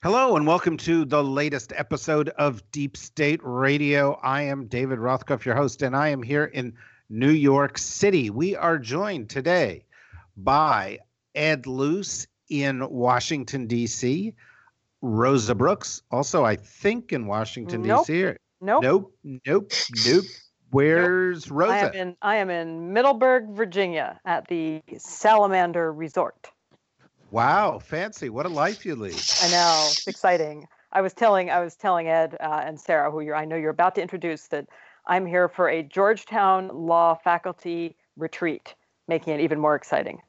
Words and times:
Hello, 0.00 0.36
and 0.36 0.46
welcome 0.46 0.76
to 0.76 1.04
the 1.04 1.24
latest 1.24 1.72
episode 1.74 2.28
of 2.28 2.62
Deep 2.70 2.96
State 2.96 3.40
Radio. 3.42 4.12
I 4.22 4.42
am 4.42 4.68
David 4.68 5.00
Rothkopf, 5.00 5.44
your 5.44 5.56
host, 5.56 5.82
and 5.82 5.96
I 5.96 6.10
am 6.10 6.22
here 6.22 6.44
in 6.44 6.74
New 7.10 7.32
York 7.32 7.76
City. 7.78 8.30
We 8.30 8.54
are 8.54 8.78
joined 8.78 9.28
today 9.28 9.86
by 10.36 11.00
Ed 11.34 11.66
Luce 11.66 12.28
in 12.48 12.88
Washington, 12.88 13.66
D.C., 13.66 14.34
Rosa 15.02 15.56
Brooks, 15.56 16.02
also, 16.12 16.44
I 16.44 16.54
think, 16.54 17.12
in 17.12 17.26
Washington, 17.26 17.82
Nope. 17.82 18.06
D.C. 18.06 18.34
Nope. 18.60 18.82
Nope, 18.84 19.14
nope, 19.24 19.72
nope. 20.06 20.24
Where's 20.70 21.50
Rosa? 21.50 21.72
I 21.72 21.78
am 21.78 21.92
in 21.94 22.16
I 22.22 22.36
am 22.36 22.50
in 22.50 22.92
Middleburg, 22.92 23.48
Virginia, 23.48 24.20
at 24.24 24.46
the 24.46 24.80
Salamander 24.96 25.92
Resort. 25.92 26.52
Wow, 27.30 27.78
fancy. 27.78 28.30
What 28.30 28.46
a 28.46 28.48
life 28.48 28.86
you 28.86 28.96
lead. 28.96 29.20
I 29.42 29.50
know 29.50 29.88
it's 29.90 30.08
exciting. 30.08 30.66
I 30.92 31.02
was 31.02 31.12
telling 31.12 31.50
I 31.50 31.60
was 31.60 31.76
telling 31.76 32.08
Ed 32.08 32.36
uh, 32.40 32.62
and 32.64 32.80
Sarah, 32.80 33.10
who 33.10 33.20
you're 33.20 33.36
I 33.36 33.44
know 33.44 33.56
you're 33.56 33.70
about 33.70 33.94
to 33.96 34.02
introduce, 34.02 34.48
that 34.48 34.66
I'm 35.06 35.26
here 35.26 35.48
for 35.48 35.68
a 35.68 35.82
Georgetown 35.82 36.68
Law 36.68 37.14
faculty 37.14 37.96
retreat, 38.16 38.74
making 39.08 39.34
it 39.34 39.40
even 39.40 39.58
more 39.58 39.74
exciting. 39.74 40.20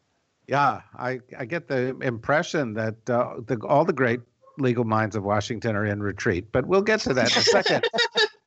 Yeah, 0.47 0.81
I, 0.97 1.19
I 1.37 1.45
get 1.45 1.67
the 1.67 1.95
impression 2.01 2.73
that 2.73 3.09
uh, 3.09 3.35
the, 3.45 3.59
all 3.67 3.85
the 3.85 3.93
great 3.93 4.21
legal 4.57 4.83
minds 4.83 5.15
of 5.15 5.23
Washington 5.23 5.75
are 5.75 5.85
in 5.85 6.01
retreat, 6.01 6.51
but 6.51 6.65
we'll 6.65 6.81
get 6.81 7.01
to 7.01 7.13
that 7.13 7.31
in 7.31 7.39
a 7.39 7.43
second. 7.43 7.85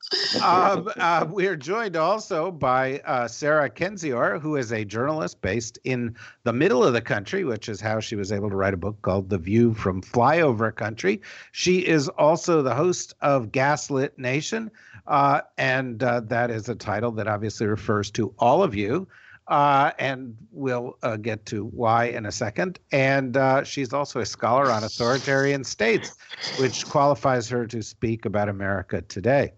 um, 0.42 0.88
uh, 0.96 1.26
we 1.30 1.46
are 1.46 1.56
joined 1.56 1.96
also 1.96 2.50
by 2.50 3.00
uh, 3.00 3.28
Sarah 3.28 3.70
Kendzior, 3.70 4.40
who 4.40 4.56
is 4.56 4.72
a 4.72 4.84
journalist 4.84 5.40
based 5.40 5.78
in 5.84 6.16
the 6.44 6.52
middle 6.52 6.84
of 6.84 6.92
the 6.92 7.00
country, 7.00 7.44
which 7.44 7.68
is 7.68 7.80
how 7.80 8.00
she 8.00 8.16
was 8.16 8.32
able 8.32 8.50
to 8.50 8.56
write 8.56 8.74
a 8.74 8.78
book 8.78 9.00
called 9.02 9.28
The 9.28 9.38
View 9.38 9.74
from 9.74 10.02
Flyover 10.02 10.74
Country. 10.74 11.20
She 11.52 11.86
is 11.86 12.08
also 12.08 12.62
the 12.62 12.74
host 12.74 13.14
of 13.20 13.52
Gaslit 13.52 14.18
Nation, 14.18 14.70
uh, 15.06 15.42
and 15.58 16.02
uh, 16.02 16.20
that 16.20 16.50
is 16.50 16.68
a 16.68 16.74
title 16.74 17.12
that 17.12 17.28
obviously 17.28 17.66
refers 17.66 18.10
to 18.12 18.34
all 18.38 18.62
of 18.62 18.74
you. 18.74 19.08
Uh, 19.48 19.90
and 19.98 20.36
we'll 20.52 20.96
uh, 21.02 21.16
get 21.16 21.44
to 21.46 21.64
why 21.66 22.04
in 22.04 22.26
a 22.26 22.32
second. 22.32 22.78
And 22.92 23.36
uh, 23.36 23.64
she's 23.64 23.92
also 23.92 24.20
a 24.20 24.26
scholar 24.26 24.70
on 24.70 24.84
authoritarian 24.84 25.64
states, 25.64 26.16
which 26.58 26.86
qualifies 26.86 27.48
her 27.48 27.66
to 27.66 27.82
speak 27.82 28.24
about 28.24 28.48
America 28.48 29.02
today. 29.02 29.52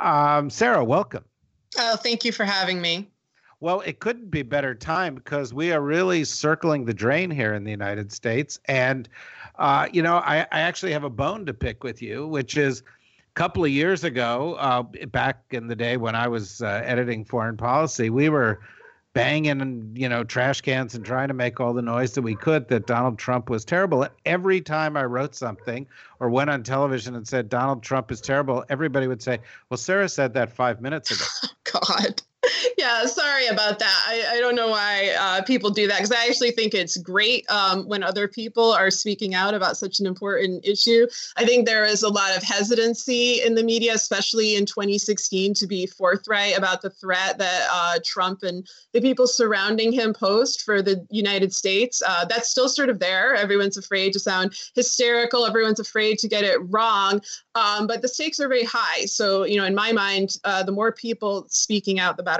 Um, 0.00 0.48
Sarah, 0.48 0.84
welcome. 0.84 1.24
Oh, 1.78 1.96
thank 1.96 2.24
you 2.24 2.32
for 2.32 2.44
having 2.44 2.80
me. 2.80 3.10
Well, 3.60 3.80
it 3.80 3.98
couldn't 3.98 4.30
be 4.30 4.42
better 4.42 4.74
time 4.74 5.16
because 5.16 5.52
we 5.52 5.72
are 5.72 5.80
really 5.80 6.22
circling 6.24 6.84
the 6.84 6.94
drain 6.94 7.30
here 7.30 7.54
in 7.54 7.64
the 7.64 7.72
United 7.72 8.12
States. 8.12 8.60
And, 8.66 9.08
uh, 9.58 9.88
you 9.92 10.00
know, 10.00 10.18
I, 10.18 10.46
I 10.52 10.60
actually 10.60 10.92
have 10.92 11.02
a 11.02 11.10
bone 11.10 11.44
to 11.46 11.54
pick 11.54 11.82
with 11.82 12.00
you, 12.00 12.28
which 12.28 12.56
is 12.56 12.84
couple 13.38 13.64
of 13.64 13.70
years 13.70 14.02
ago, 14.02 14.54
uh, 14.54 14.82
back 15.12 15.44
in 15.52 15.68
the 15.68 15.76
day 15.76 15.96
when 15.96 16.16
I 16.16 16.26
was 16.26 16.60
uh, 16.60 16.82
editing 16.84 17.24
foreign 17.24 17.56
policy, 17.56 18.10
we 18.10 18.28
were 18.28 18.58
banging, 19.12 19.92
you 19.94 20.08
know, 20.08 20.24
trash 20.24 20.60
cans 20.60 20.96
and 20.96 21.04
trying 21.04 21.28
to 21.28 21.34
make 21.34 21.60
all 21.60 21.72
the 21.72 21.80
noise 21.80 22.14
that 22.14 22.22
we 22.22 22.34
could 22.34 22.68
that 22.68 22.88
Donald 22.88 23.16
Trump 23.16 23.48
was 23.48 23.64
terrible. 23.64 24.02
And 24.02 24.12
every 24.26 24.60
time 24.60 24.96
I 24.96 25.04
wrote 25.04 25.36
something 25.36 25.86
or 26.18 26.30
went 26.30 26.50
on 26.50 26.64
television 26.64 27.14
and 27.14 27.28
said 27.28 27.48
Donald 27.48 27.80
Trump 27.80 28.10
is 28.10 28.20
terrible, 28.20 28.64
everybody 28.70 29.06
would 29.06 29.22
say, 29.22 29.38
"Well, 29.70 29.78
Sarah 29.78 30.08
said 30.08 30.34
that 30.34 30.50
five 30.50 30.80
minutes 30.80 31.12
ago." 31.12 31.52
God. 31.86 32.20
Yeah, 32.78 33.06
sorry 33.06 33.46
about 33.48 33.80
that. 33.80 34.04
I, 34.06 34.36
I 34.36 34.40
don't 34.40 34.54
know 34.54 34.68
why 34.68 35.14
uh, 35.18 35.42
people 35.42 35.70
do 35.70 35.88
that 35.88 35.96
because 35.96 36.12
I 36.12 36.26
actually 36.26 36.52
think 36.52 36.74
it's 36.74 36.96
great 36.96 37.44
um, 37.50 37.88
when 37.88 38.04
other 38.04 38.28
people 38.28 38.70
are 38.70 38.90
speaking 38.90 39.34
out 39.34 39.52
about 39.52 39.76
such 39.76 39.98
an 39.98 40.06
important 40.06 40.64
issue. 40.64 41.06
I 41.36 41.44
think 41.44 41.66
there 41.66 41.84
is 41.84 42.04
a 42.04 42.08
lot 42.08 42.36
of 42.36 42.42
hesitancy 42.42 43.42
in 43.44 43.56
the 43.56 43.64
media, 43.64 43.94
especially 43.94 44.54
in 44.54 44.64
2016, 44.64 45.54
to 45.54 45.66
be 45.66 45.86
forthright 45.86 46.56
about 46.56 46.82
the 46.82 46.90
threat 46.90 47.38
that 47.38 47.68
uh, 47.72 47.98
Trump 48.04 48.44
and 48.44 48.66
the 48.92 49.00
people 49.00 49.26
surrounding 49.26 49.90
him 49.90 50.14
posed 50.14 50.62
for 50.62 50.80
the 50.80 51.04
United 51.10 51.52
States. 51.52 52.00
Uh, 52.06 52.24
that's 52.26 52.48
still 52.48 52.68
sort 52.68 52.90
of 52.90 53.00
there. 53.00 53.34
Everyone's 53.34 53.76
afraid 53.76 54.12
to 54.12 54.20
sound 54.20 54.54
hysterical, 54.74 55.46
everyone's 55.46 55.80
afraid 55.80 56.18
to 56.18 56.28
get 56.28 56.44
it 56.44 56.58
wrong. 56.70 57.20
Um, 57.56 57.88
but 57.88 58.02
the 58.02 58.08
stakes 58.08 58.38
are 58.38 58.48
very 58.48 58.64
high. 58.64 59.06
So, 59.06 59.44
you 59.44 59.56
know, 59.56 59.64
in 59.64 59.74
my 59.74 59.90
mind, 59.90 60.36
uh, 60.44 60.62
the 60.62 60.72
more 60.72 60.92
people 60.92 61.46
speaking 61.48 61.98
out, 61.98 62.16
the 62.16 62.22
better. 62.22 62.37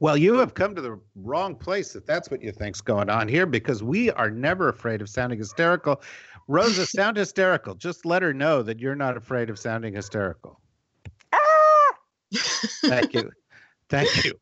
Well, 0.00 0.16
you 0.16 0.34
have 0.38 0.54
come 0.54 0.74
to 0.74 0.80
the 0.80 0.98
wrong 1.16 1.54
place 1.54 1.94
if 1.96 2.04
that's 2.06 2.30
what 2.30 2.42
you 2.42 2.52
think's 2.52 2.80
going 2.80 3.08
on 3.08 3.28
here, 3.28 3.46
because 3.46 3.82
we 3.82 4.10
are 4.10 4.30
never 4.30 4.68
afraid 4.68 5.00
of 5.00 5.08
sounding 5.08 5.38
hysterical. 5.38 6.02
Rosa, 6.48 6.86
sound 6.98 7.16
hysterical. 7.16 7.74
Just 7.74 8.04
let 8.04 8.22
her 8.22 8.34
know 8.34 8.62
that 8.62 8.80
you're 8.80 8.94
not 8.96 9.16
afraid 9.16 9.48
of 9.50 9.58
sounding 9.58 9.94
hysterical. 9.94 10.60
Ah! 11.32 11.92
Thank 12.84 13.14
you. 13.14 13.30
Thank 13.88 14.24
you. 14.24 14.32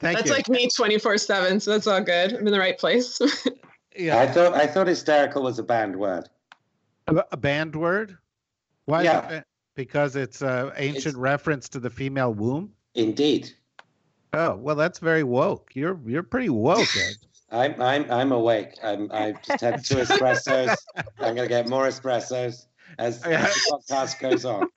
Thank 0.00 0.18
That's 0.18 0.28
you. 0.30 0.34
like 0.34 0.48
me 0.48 0.68
24 0.74 1.18
7. 1.18 1.60
So 1.60 1.70
that's 1.72 1.86
all 1.86 2.00
good. 2.00 2.32
I'm 2.32 2.46
in 2.46 2.52
the 2.52 2.58
right 2.58 2.78
place. 2.78 3.20
yeah, 3.96 4.18
I 4.18 4.26
thought 4.26 4.54
I 4.54 4.66
thought 4.66 4.86
hysterical 4.86 5.42
was 5.42 5.58
a 5.58 5.62
banned 5.62 5.94
word. 5.94 6.28
a, 7.08 7.22
a 7.32 7.36
banned 7.36 7.76
word. 7.76 8.16
Why? 8.86 9.00
is 9.00 9.04
Yeah. 9.04 9.28
it 9.28 9.44
because 9.76 10.16
it's 10.16 10.40
an 10.42 10.72
ancient 10.76 10.98
It's- 11.06 11.14
reference 11.16 11.68
to 11.70 11.80
the 11.80 11.90
female 11.90 12.32
womb. 12.32 12.72
Indeed. 12.94 13.52
Oh, 14.34 14.56
well, 14.56 14.76
that's 14.76 14.98
very 14.98 15.22
woke. 15.22 15.70
You're 15.74 15.98
you're 16.06 16.22
pretty 16.22 16.48
woke, 16.50 16.88
Ed. 16.96 17.14
I'm 17.50 17.80
I'm 17.80 18.10
I'm 18.10 18.32
awake. 18.32 18.78
I'm 18.82 19.10
I've 19.12 19.40
just 19.42 19.60
had 19.60 19.84
two 19.84 19.96
espressos. 19.96 20.74
I'm 21.20 21.34
gonna 21.36 21.46
get 21.46 21.68
more 21.68 21.86
espressos 21.86 22.66
as 22.98 23.20
the 23.22 23.30
Yeah. 23.30 23.46
podcast 23.70 24.18
goes 24.18 24.44
on. 24.44 24.68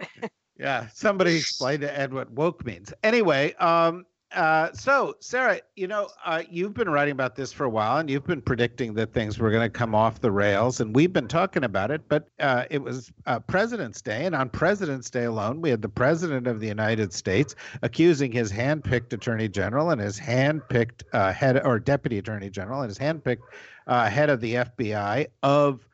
Yeah, 0.59 0.87
somebody 0.93 1.35
explain 1.35 1.79
to 1.81 1.99
Ed 1.99 2.13
what 2.13 2.31
woke 2.31 2.65
means. 2.65 2.93
Anyway, 3.03 3.53
um, 3.53 4.05
uh, 4.33 4.71
so 4.73 5.15
Sarah, 5.19 5.61
you 5.75 5.87
know, 5.87 6.09
uh, 6.25 6.43
you've 6.49 6.73
been 6.73 6.89
writing 6.89 7.13
about 7.13 7.35
this 7.35 7.53
for 7.53 7.63
a 7.63 7.69
while, 7.69 7.97
and 7.97 8.09
you've 8.09 8.25
been 8.25 8.41
predicting 8.41 8.93
that 8.95 9.13
things 9.13 9.39
were 9.39 9.51
going 9.51 9.63
to 9.63 9.69
come 9.69 9.95
off 9.95 10.19
the 10.19 10.31
rails, 10.31 10.81
and 10.81 10.93
we've 10.93 11.13
been 11.13 11.27
talking 11.27 11.63
about 11.63 11.91
it. 11.91 12.01
But 12.09 12.27
uh, 12.39 12.65
it 12.69 12.81
was 12.81 13.11
uh, 13.25 13.39
President's 13.39 14.01
Day, 14.01 14.25
and 14.25 14.35
on 14.35 14.49
President's 14.49 15.09
Day 15.09 15.23
alone, 15.25 15.61
we 15.61 15.69
had 15.69 15.81
the 15.81 15.89
President 15.89 16.45
of 16.45 16.59
the 16.59 16.67
United 16.67 17.13
States 17.13 17.55
accusing 17.81 18.31
his 18.31 18.51
hand-picked 18.51 19.13
Attorney 19.13 19.47
General 19.47 19.91
and 19.91 20.01
his 20.01 20.17
hand-picked 20.17 21.05
uh, 21.13 21.31
head 21.31 21.65
or 21.65 21.79
Deputy 21.79 22.17
Attorney 22.17 22.49
General 22.49 22.81
and 22.81 22.89
his 22.89 22.97
hand-picked 22.97 23.43
head 23.87 24.29
of 24.29 24.41
the 24.41 24.55
FBI 24.55 25.27
of 25.43 25.87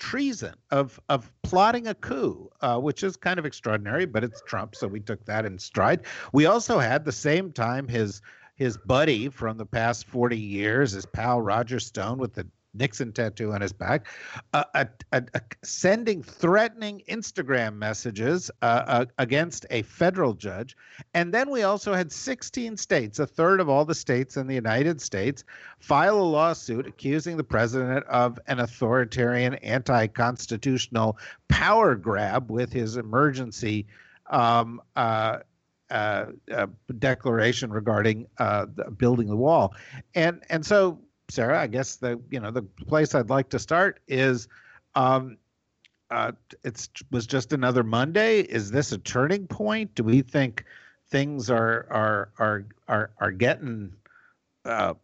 treason, 0.00 0.54
of 0.70 0.98
of 1.08 1.30
plotting 1.42 1.86
a 1.86 1.94
coup, 1.94 2.50
uh, 2.60 2.78
which 2.78 3.04
is 3.04 3.16
kind 3.16 3.38
of 3.38 3.46
extraordinary, 3.46 4.06
but 4.06 4.24
it's 4.24 4.42
Trump, 4.46 4.74
so 4.74 4.88
we 4.88 4.98
took 4.98 5.24
that 5.26 5.46
in 5.46 5.58
stride. 5.58 6.00
We 6.32 6.46
also 6.46 6.78
had 6.78 7.04
the 7.04 7.12
same 7.12 7.52
time 7.52 7.86
his 7.86 8.22
his 8.56 8.76
buddy 8.76 9.28
from 9.28 9.58
the 9.58 9.66
past 9.66 10.06
forty 10.06 10.38
years, 10.38 10.92
his 10.92 11.06
pal 11.06 11.40
Roger 11.40 11.78
Stone 11.78 12.18
with 12.18 12.34
the 12.34 12.46
Nixon 12.74 13.12
tattoo 13.12 13.52
on 13.52 13.60
his 13.60 13.72
back, 13.72 14.06
uh, 14.52 14.64
uh, 14.74 14.84
uh, 15.12 15.20
uh, 15.34 15.40
sending 15.62 16.22
threatening 16.22 17.02
Instagram 17.08 17.76
messages 17.76 18.50
uh, 18.62 18.82
uh, 18.86 19.04
against 19.18 19.66
a 19.70 19.82
federal 19.82 20.34
judge. 20.34 20.76
And 21.14 21.34
then 21.34 21.50
we 21.50 21.62
also 21.62 21.94
had 21.94 22.12
16 22.12 22.76
states, 22.76 23.18
a 23.18 23.26
third 23.26 23.60
of 23.60 23.68
all 23.68 23.84
the 23.84 23.94
states 23.94 24.36
in 24.36 24.46
the 24.46 24.54
United 24.54 25.00
States, 25.00 25.44
file 25.80 26.20
a 26.20 26.22
lawsuit 26.22 26.86
accusing 26.86 27.36
the 27.36 27.44
president 27.44 28.06
of 28.06 28.38
an 28.46 28.60
authoritarian, 28.60 29.54
anti 29.54 30.06
constitutional 30.06 31.18
power 31.48 31.94
grab 31.94 32.50
with 32.50 32.72
his 32.72 32.96
emergency. 32.96 33.86
Um, 34.30 34.80
uh, 34.94 35.38
uh, 35.90 36.26
uh, 36.54 36.68
declaration 37.00 37.72
regarding 37.72 38.24
uh, 38.38 38.64
building 38.96 39.26
the 39.26 39.34
wall, 39.34 39.74
and 40.14 40.40
and 40.48 40.64
so 40.64 41.00
Sarah, 41.30 41.60
I 41.60 41.66
guess 41.66 41.96
the 41.96 42.20
you 42.30 42.40
know 42.40 42.50
the 42.50 42.62
place 42.62 43.14
I'd 43.14 43.30
like 43.30 43.48
to 43.50 43.58
start 43.58 44.00
is, 44.08 44.48
um, 44.94 45.38
uh, 46.10 46.32
it's 46.64 46.88
was 47.10 47.26
just 47.26 47.52
another 47.52 47.82
Monday. 47.82 48.40
Is 48.40 48.70
this 48.70 48.92
a 48.92 48.98
turning 48.98 49.46
point? 49.46 49.94
Do 49.94 50.04
we 50.04 50.22
think 50.22 50.64
things 51.08 51.50
are 51.50 51.86
are 51.90 52.30
are 52.38 52.64
are 52.88 53.10
are 53.18 53.30
getting 53.30 53.92
uh, 54.64 54.94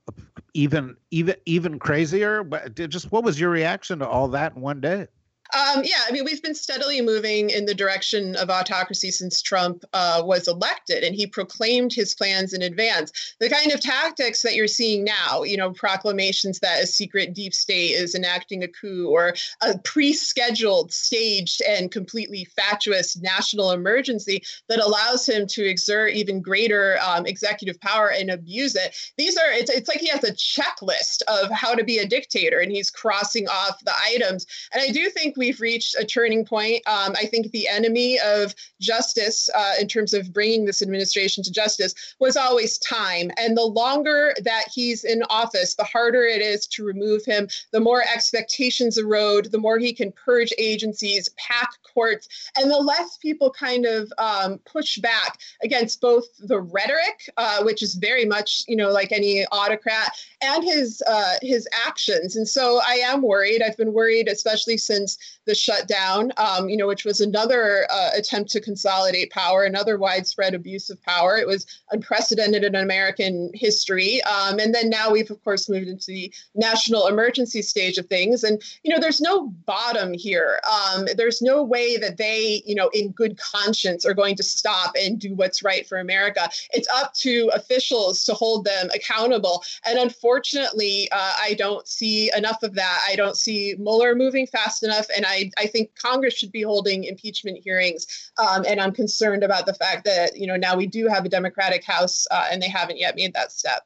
even 0.55 0.97
even 1.11 1.37
even 1.47 1.79
crazier? 1.79 2.43
But 2.43 2.75
just 2.75 3.13
what 3.13 3.25
was 3.25 3.39
your 3.41 3.51
reaction 3.51 4.01
to 4.01 4.09
all 4.09 4.29
that 4.29 4.57
in 4.57 4.63
one 4.63 4.81
day? 4.81 5.07
Um, 5.55 5.83
yeah, 5.85 6.01
I 6.07 6.13
mean, 6.13 6.25
we've 6.25 6.43
been 6.43 6.55
steadily 6.55 7.01
moving 7.01 7.51
in 7.51 7.67
the 7.67 7.75
direction 7.75 8.37
of 8.37 8.51
autocracy 8.51 9.11
since 9.11 9.41
Trump 9.41 9.85
uh, 9.93 10.23
was 10.25 10.49
elected, 10.49 11.05
and 11.05 11.15
he 11.15 11.27
proclaimed 11.27 11.93
his 11.93 12.15
plans 12.15 12.53
in 12.53 12.63
advance. 12.63 13.35
The 13.41 13.51
kind 13.51 13.73
of 13.73 13.81
tactics 13.81 14.43
that 14.43 14.55
you're 14.55 14.67
seeing 14.67 15.05
now, 15.05 15.43
you 15.43 15.57
know, 15.57 15.71
proclamations 15.71 16.59
that 16.61 16.83
a 16.83 16.87
secret 16.87 17.35
deep 17.35 17.55
state 17.55 17.93
is 17.93 18.15
enacting 18.15 18.65
a 18.65 18.69
coup 18.69 19.09
or 19.09 19.35
a 19.63 19.79
pre 19.79 20.13
scheduled, 20.13 20.93
staged, 20.93 21.63
and 21.63 21.91
completely 21.91 22.45
fatuous 22.57 23.17
national 23.17 23.73
emergency 23.73 24.43
that 24.69 24.81
allows 24.81 25.29
him 25.29 25.47
to 25.47 25.65
exert 25.65 26.13
even 26.13 26.41
greater 26.41 26.99
um, 27.07 27.27
executive 27.27 27.81
power 27.81 28.11
and 28.11 28.31
abuse 28.31 28.75
it. 28.75 28.97
These 29.17 29.37
are, 29.37 29.53
it's, 29.53 29.71
it's 29.71 29.89
like 29.89 30.01
he 30.01 30.09
has 30.09 30.25
a 30.25 30.33
checklist 30.33 31.23
of 31.29 31.51
how 31.51 31.75
to 31.75 31.85
be 31.85 31.99
a 31.99 32.07
dictator, 32.07 32.61
and 32.61 32.73
he's 32.73 32.91
crossing 32.91 33.49
off 33.49 33.79
the 33.85 33.95
items. 33.97 34.47
And 34.73 34.83
I 34.83 34.91
do 34.91 35.09
think 35.11 35.36
we've 35.37 35.61
reached 35.61 35.97
a 35.97 36.05
turning 36.05 36.45
point. 36.45 36.83
Um, 36.87 37.15
I 37.17 37.27
think 37.27 37.51
the 37.51 37.69
enemy 37.69 38.19
of 38.21 38.55
justice, 38.81 39.49
uh, 39.55 39.75
in 39.81 39.89
terms 39.89 40.15
of 40.15 40.33
bringing 40.33 40.65
this 40.65 40.83
administration 40.83 41.43
to 41.45 41.53
justice, 41.53 41.95
was 42.19 42.37
always 42.37 42.79
time. 42.79 43.31
And 43.39 43.57
the 43.57 43.63
longer 43.63 44.35
that 44.43 44.65
he's 44.73 45.05
in 45.05 45.23
office, 45.31 45.75
the 45.75 45.85
harder 45.85 46.25
it 46.25 46.43
is 46.43 46.67
to 46.69 46.85
remove 46.85 47.25
him, 47.25 47.49
the 47.73 47.81
more 47.81 48.03
expectations 48.03 48.99
erode, 48.99 49.51
the 49.53 49.59
more 49.59 49.79
he 49.79 49.93
can 49.93 50.13
purge 50.13 50.53
agencies, 50.59 51.29
pack 51.37 51.71
courts, 51.83 52.29
and 52.57 52.71
the 52.71 52.77
less 52.77 53.17
people 53.19 53.51
kind 53.51 53.87
of 53.87 54.13
um, 54.19 54.59
push 54.65 54.99
back 54.99 55.39
against 55.63 56.01
both 56.01 56.25
the 56.39 56.61
rhetoric, 56.61 57.31
uh, 57.37 57.63
which 57.63 57.83
is 57.83 57.95
very 57.95 58.25
much, 58.25 58.65
you 58.69 58.77
know, 58.77 58.91
like 58.91 59.13
any 59.13 59.45
autocrat, 59.47 60.11
and 60.43 60.65
his 60.65 61.03
uh, 61.07 61.35
his 61.43 61.69
actions. 61.87 62.37
And 62.37 62.49
so 62.49 62.81
I 62.87 62.95
am 63.05 63.23
worried. 63.23 63.63
I've 63.63 63.77
been 63.77 63.93
worried, 63.93 64.29
especially 64.29 64.79
since 64.79 65.19
the 65.47 65.55
shutdown, 65.55 66.33
um, 66.37 66.69
you 66.69 66.77
know, 66.77 66.87
which 66.87 67.05
was 67.05 67.21
another 67.21 67.87
uh, 67.91 68.11
attempt 68.17 68.51
to 68.51 68.61
consolidate 68.61 69.31
power, 69.31 69.65
another 69.65 69.99
widespread 69.99 70.55
abuse 70.55 70.91
of 70.91 71.03
power. 71.03 71.37
It 71.37 71.47
was 71.47 71.67
unprecedented 71.91 72.65
in 72.65 72.75
American 72.75 73.51
history. 73.55 74.23
Um, 74.25 74.59
and 74.59 74.75
then 74.75 74.91
now 74.91 75.11
we've, 75.11 75.31
of 75.31 75.43
course, 75.45 75.69
moved 75.69 75.89
into 75.89 76.07
the 76.07 76.33
national 76.55 77.07
emergency 77.07 77.63
stage 77.63 77.99
of 77.99 78.07
things. 78.07 78.45
And, 78.45 78.61
you 78.83 78.93
know, 78.93 79.01
there's 79.01 79.21
no 79.21 79.49
bottom 79.67 80.13
here. 80.13 80.61
Um, 80.69 81.07
there's 81.17 81.41
no 81.41 81.63
way 81.63 81.97
that 81.97 82.17
they, 82.17 82.63
you 82.67 82.75
know, 82.75 82.89
in 82.89 83.13
good 83.13 83.39
conscience 83.39 84.05
are 84.05 84.15
going 84.15 84.37
to 84.37 84.43
stop 84.43 84.95
and 85.01 85.19
do 85.19 85.35
what's 85.35 85.63
right 85.63 85.87
for 85.87 85.99
America. 85.99 86.49
It's 86.73 86.89
up 86.95 87.15
to 87.15 87.51
officials 87.55 88.25
to 88.25 88.35
hold 88.35 88.65
them 88.65 88.91
accountable. 88.95 89.63
And 89.87 89.99
unfortunately, 89.99 91.09
uh, 91.13 91.35
I 91.41 91.55
don't 91.55 91.87
see 91.87 92.31
enough 92.37 92.63
of 92.63 92.75
that. 92.75 93.05
I 93.09 93.17
don't 93.17 93.37
see 93.37 93.75
Mueller 93.79 94.15
moving 94.15 94.47
fast 94.47 94.83
enough. 94.83 95.07
And 95.17 95.25
I, 95.27 95.51
I 95.59 95.67
think 95.67 95.91
Congress 96.01 96.35
should 96.35 96.53
be 96.53 96.63
holding 96.63 97.05
impeachment 97.05 97.59
hearings. 97.63 98.31
Um, 98.39 98.65
and 98.67 98.81
I'm 98.81 98.93
concerned 98.93 99.43
about 99.43 99.67
the 99.67 99.75
fact 99.75 100.05
that, 100.05 100.37
you 100.37 100.47
know, 100.47 100.57
now 100.57 100.77
we 100.77 100.87
do 100.87 101.09
have 101.09 101.25
a 101.25 101.29
Democratic 101.29 101.85
House 101.85 102.27
uh, 102.31 102.47
and 102.51 102.63
they 102.63 102.69
haven't 102.69 102.99
yet 102.99 103.17
made 103.17 103.33
that 103.35 103.53
step. 103.53 103.83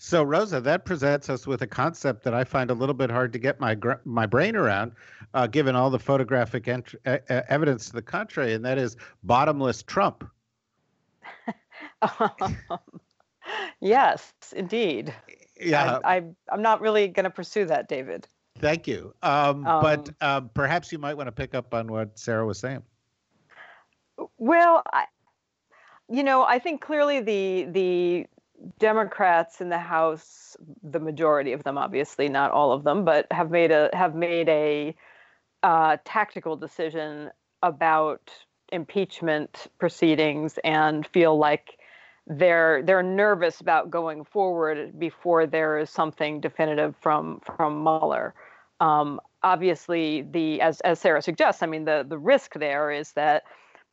So, 0.00 0.22
Rosa, 0.22 0.60
that 0.60 0.84
presents 0.84 1.28
us 1.28 1.44
with 1.44 1.62
a 1.62 1.66
concept 1.66 2.22
that 2.22 2.32
I 2.32 2.44
find 2.44 2.70
a 2.70 2.74
little 2.74 2.94
bit 2.94 3.10
hard 3.10 3.32
to 3.32 3.38
get 3.40 3.58
my 3.58 3.76
my 4.04 4.26
brain 4.26 4.54
around, 4.54 4.92
uh, 5.34 5.48
given 5.48 5.74
all 5.74 5.90
the 5.90 5.98
photographic 5.98 6.68
ent- 6.68 6.94
uh, 7.04 7.18
evidence 7.28 7.86
to 7.86 7.94
the 7.94 8.02
contrary, 8.02 8.54
and 8.54 8.64
that 8.64 8.78
is 8.78 8.96
bottomless 9.24 9.82
Trump. 9.82 10.24
um, 12.20 12.56
yes, 13.80 14.32
indeed. 14.54 15.12
Yeah, 15.60 15.98
I, 16.04 16.16
I, 16.16 16.22
I'm 16.52 16.62
not 16.62 16.80
really 16.80 17.08
going 17.08 17.24
to 17.24 17.30
pursue 17.30 17.64
that, 17.64 17.88
David. 17.88 18.28
Thank 18.58 18.86
you. 18.86 19.14
Um, 19.22 19.66
um, 19.66 19.82
but 19.82 20.10
uh, 20.20 20.40
perhaps 20.40 20.92
you 20.92 20.98
might 20.98 21.16
want 21.16 21.28
to 21.28 21.32
pick 21.32 21.54
up 21.54 21.74
on 21.74 21.88
what 21.88 22.18
Sarah 22.18 22.46
was 22.46 22.58
saying. 22.58 22.82
Well, 24.38 24.82
I, 24.92 25.04
you 26.08 26.22
know, 26.22 26.42
I 26.42 26.58
think 26.58 26.80
clearly 26.80 27.20
the 27.20 27.66
the 27.70 28.26
Democrats 28.78 29.60
in 29.60 29.68
the 29.68 29.78
House, 29.78 30.56
the 30.82 30.98
majority 30.98 31.52
of 31.52 31.62
them, 31.62 31.78
obviously 31.78 32.28
not 32.28 32.50
all 32.50 32.72
of 32.72 32.84
them, 32.84 33.04
but 33.04 33.26
have 33.30 33.50
made 33.50 33.70
a 33.70 33.90
have 33.92 34.14
made 34.14 34.48
a 34.48 34.94
uh, 35.62 35.96
tactical 36.04 36.56
decision 36.56 37.30
about 37.62 38.30
impeachment 38.72 39.68
proceedings 39.78 40.58
and 40.64 41.06
feel 41.06 41.38
like 41.38 41.78
they're 42.26 42.82
they're 42.82 43.02
nervous 43.02 43.60
about 43.60 43.90
going 43.90 44.24
forward 44.24 44.98
before 44.98 45.46
there 45.46 45.78
is 45.78 45.88
something 45.88 46.40
definitive 46.40 46.94
from 47.00 47.40
from 47.56 47.82
Mueller. 47.82 48.34
Um, 48.80 49.20
obviously, 49.42 50.22
the 50.22 50.60
as 50.60 50.80
as 50.80 51.00
Sarah 51.00 51.22
suggests, 51.22 51.62
I 51.62 51.66
mean 51.66 51.84
the 51.84 52.04
the 52.08 52.18
risk 52.18 52.54
there 52.54 52.90
is 52.90 53.12
that 53.12 53.44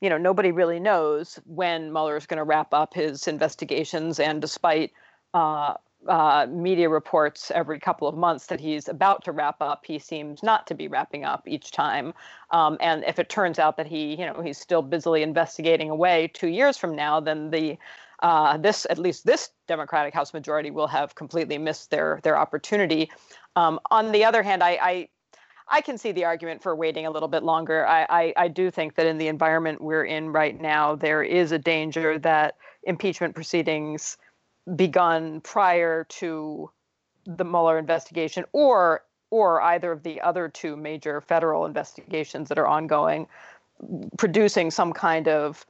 you 0.02 0.10
know 0.10 0.18
nobody 0.18 0.52
really 0.52 0.80
knows 0.80 1.40
when 1.46 1.92
Mueller 1.92 2.18
is 2.18 2.26
going 2.26 2.38
to 2.38 2.44
wrap 2.44 2.74
up 2.74 2.94
his 2.94 3.28
investigations, 3.28 4.20
and 4.20 4.42
despite 4.42 4.92
uh, 5.34 5.76
uh, 6.08 6.46
media 6.50 6.90
reports 6.90 7.52
every 7.52 7.80
couple 7.80 8.08
of 8.08 8.16
months 8.16 8.48
that 8.48 8.60
he's 8.60 8.88
about 8.88 9.24
to 9.24 9.32
wrap 9.32 9.58
up, 9.62 9.86
he 9.86 9.98
seems 9.98 10.44
not 10.44 10.68
to 10.68 10.76
be 10.76 10.88
wrapping 10.88 11.26
up 11.26 11.48
each 11.48 11.72
time. 11.72 12.14
Um, 12.52 12.78
and 12.80 13.04
if 13.06 13.18
it 13.18 13.30
turns 13.30 13.58
out 13.58 13.78
that 13.78 13.88
he, 13.88 14.16
you 14.16 14.26
know, 14.26 14.42
he's 14.42 14.58
still 14.58 14.82
busily 14.82 15.24
investigating 15.24 15.90
away 15.90 16.30
two 16.34 16.50
years 16.50 16.78
from 16.78 16.96
now, 16.96 17.20
then 17.20 17.50
the 17.50 17.78
uh, 18.22 18.58
this 18.58 18.88
at 18.90 18.98
least 18.98 19.26
this 19.26 19.50
Democratic 19.68 20.14
House 20.14 20.34
majority 20.34 20.72
will 20.72 20.88
have 20.88 21.16
completely 21.16 21.58
missed 21.58 21.92
their 21.92 22.20
their 22.24 22.38
opportunity. 22.38 23.10
Um, 23.56 23.80
on 23.92 24.12
the 24.12 24.26
other 24.26 24.44
hand, 24.44 24.64
I, 24.64 24.80
I, 24.82 25.10
I 25.68 25.82
can 25.82 25.98
see 25.98 26.12
the 26.12 26.26
argument 26.26 26.62
for 26.62 26.76
waiting 26.76 27.06
a 27.06 27.12
little 27.12 27.30
bit 27.30 27.44
longer. 27.44 27.88
I, 27.88 28.06
I, 28.10 28.34
I 28.38 28.48
do 28.48 28.70
think 28.70 28.96
that 28.96 29.08
in 29.08 29.18
the 29.18 29.28
environment 29.28 29.82
we're 29.82 30.06
in 30.06 30.30
right 30.30 30.60
now, 30.60 30.96
there 30.96 31.24
is 31.24 31.52
a 31.52 31.60
danger 31.60 32.20
that 32.20 32.56
impeachment 32.84 33.34
proceedings 33.34 34.18
begun 34.76 35.42
prior 35.42 36.06
to 36.06 36.70
the 37.26 37.46
Mueller 37.46 37.78
investigation 37.78 38.46
or 38.52 39.04
or 39.32 39.62
either 39.64 39.92
of 39.92 40.04
the 40.04 40.22
other 40.22 40.48
two 40.48 40.76
major 40.76 41.20
federal 41.20 41.66
investigations 41.66 42.48
that 42.48 42.60
are 42.60 42.68
ongoing 42.68 43.28
producing 44.18 44.72
some 44.72 44.94
kind 44.94 45.28
of 45.28 45.66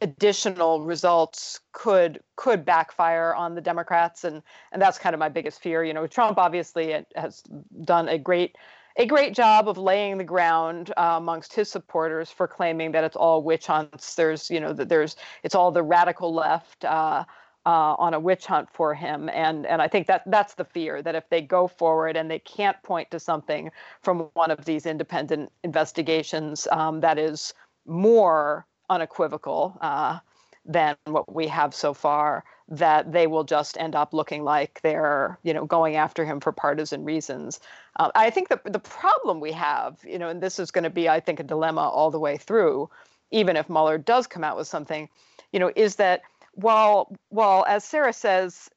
additional 0.00 0.82
results 0.82 1.60
could 1.72 2.20
could 2.36 2.64
backfire 2.64 3.34
on 3.34 3.54
the 3.54 3.60
Democrats, 3.60 4.24
and 4.24 4.42
and 4.72 4.80
that's 4.80 4.98
kind 4.98 5.14
of 5.14 5.18
my 5.18 5.28
biggest 5.28 5.60
fear. 5.60 5.84
You 5.84 5.94
know, 5.94 6.06
Trump 6.06 6.38
obviously 6.38 7.04
has 7.16 7.42
done 7.84 8.08
a 8.08 8.18
great 8.18 8.56
a 8.96 9.06
great 9.06 9.34
job 9.34 9.68
of 9.68 9.78
laying 9.78 10.18
the 10.18 10.24
ground 10.24 10.92
uh, 10.96 11.14
amongst 11.16 11.54
his 11.54 11.70
supporters 11.70 12.30
for 12.30 12.48
claiming 12.48 12.92
that 12.92 13.04
it's 13.04 13.16
all 13.16 13.42
witch 13.42 13.66
hunts. 13.66 14.14
There's 14.14 14.50
you 14.50 14.60
know 14.60 14.72
that 14.72 14.88
there's 14.88 15.16
it's 15.42 15.54
all 15.54 15.70
the 15.70 15.82
radical 15.82 16.34
left. 16.34 16.84
Uh, 16.84 17.24
uh, 17.66 17.94
on 17.98 18.14
a 18.14 18.18
witch 18.18 18.46
hunt 18.46 18.70
for 18.72 18.94
him, 18.94 19.28
and 19.28 19.66
and 19.66 19.82
I 19.82 19.86
think 19.86 20.06
that 20.06 20.22
that's 20.24 20.54
the 20.54 20.64
fear 20.64 21.02
that 21.02 21.14
if 21.14 21.28
they 21.28 21.42
go 21.42 21.68
forward 21.68 22.16
and 22.16 22.30
they 22.30 22.38
can't 22.38 22.82
point 22.82 23.10
to 23.10 23.20
something 23.20 23.70
from 24.00 24.30
one 24.32 24.50
of 24.50 24.64
these 24.64 24.86
independent 24.86 25.52
investigations 25.62 26.66
um, 26.72 27.00
that 27.00 27.18
is 27.18 27.52
more 27.86 28.66
unequivocal 28.90 29.76
uh, 29.80 30.18
than 30.66 30.94
what 31.06 31.34
we 31.34 31.48
have 31.48 31.74
so 31.74 31.94
far 31.94 32.44
that 32.68 33.10
they 33.10 33.26
will 33.26 33.44
just 33.44 33.78
end 33.78 33.96
up 33.96 34.12
looking 34.12 34.44
like 34.44 34.80
they're 34.82 35.38
you 35.42 35.54
know 35.54 35.64
going 35.64 35.96
after 35.96 36.24
him 36.24 36.38
for 36.38 36.52
partisan 36.52 37.04
reasons. 37.04 37.60
Uh, 37.96 38.10
i 38.14 38.30
think 38.30 38.48
that 38.48 38.62
the 38.70 38.78
problem 38.78 39.40
we 39.40 39.52
have 39.52 39.98
you 40.06 40.18
know 40.18 40.28
and 40.28 40.42
this 40.42 40.58
is 40.58 40.70
going 40.70 40.84
to 40.84 40.90
be 40.90 41.08
i 41.08 41.18
think 41.18 41.40
a 41.40 41.42
dilemma 41.42 41.80
all 41.80 42.10
the 42.10 42.20
way 42.20 42.36
through 42.36 42.88
even 43.30 43.56
if 43.56 43.68
mueller 43.68 43.98
does 43.98 44.26
come 44.26 44.44
out 44.44 44.56
with 44.56 44.68
something 44.68 45.08
you 45.52 45.58
know 45.58 45.72
is 45.74 45.96
that 45.96 46.20
while 46.54 47.10
while 47.30 47.64
as 47.66 47.84
sarah 47.84 48.12
says 48.12 48.68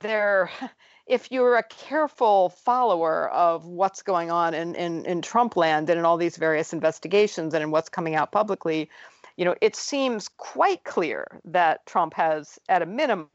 there 0.00 0.50
if 1.08 1.32
you're 1.32 1.56
a 1.56 1.62
careful 1.62 2.50
follower 2.50 3.30
of 3.30 3.64
what's 3.64 4.02
going 4.02 4.30
on 4.30 4.52
in, 4.52 4.74
in, 4.74 5.06
in 5.06 5.22
Trump 5.22 5.56
land 5.56 5.88
and 5.88 5.98
in 5.98 6.04
all 6.04 6.18
these 6.18 6.36
various 6.36 6.74
investigations 6.74 7.54
and 7.54 7.62
in 7.62 7.70
what's 7.70 7.88
coming 7.88 8.14
out 8.14 8.30
publicly, 8.30 8.90
you 9.38 9.44
know, 9.44 9.54
it 9.60 9.76
seems 9.76 10.28
quite 10.28 10.82
clear 10.82 11.40
that 11.44 11.86
Trump 11.86 12.12
has, 12.14 12.58
at 12.68 12.82
a 12.82 12.86
minimum, 12.86 13.28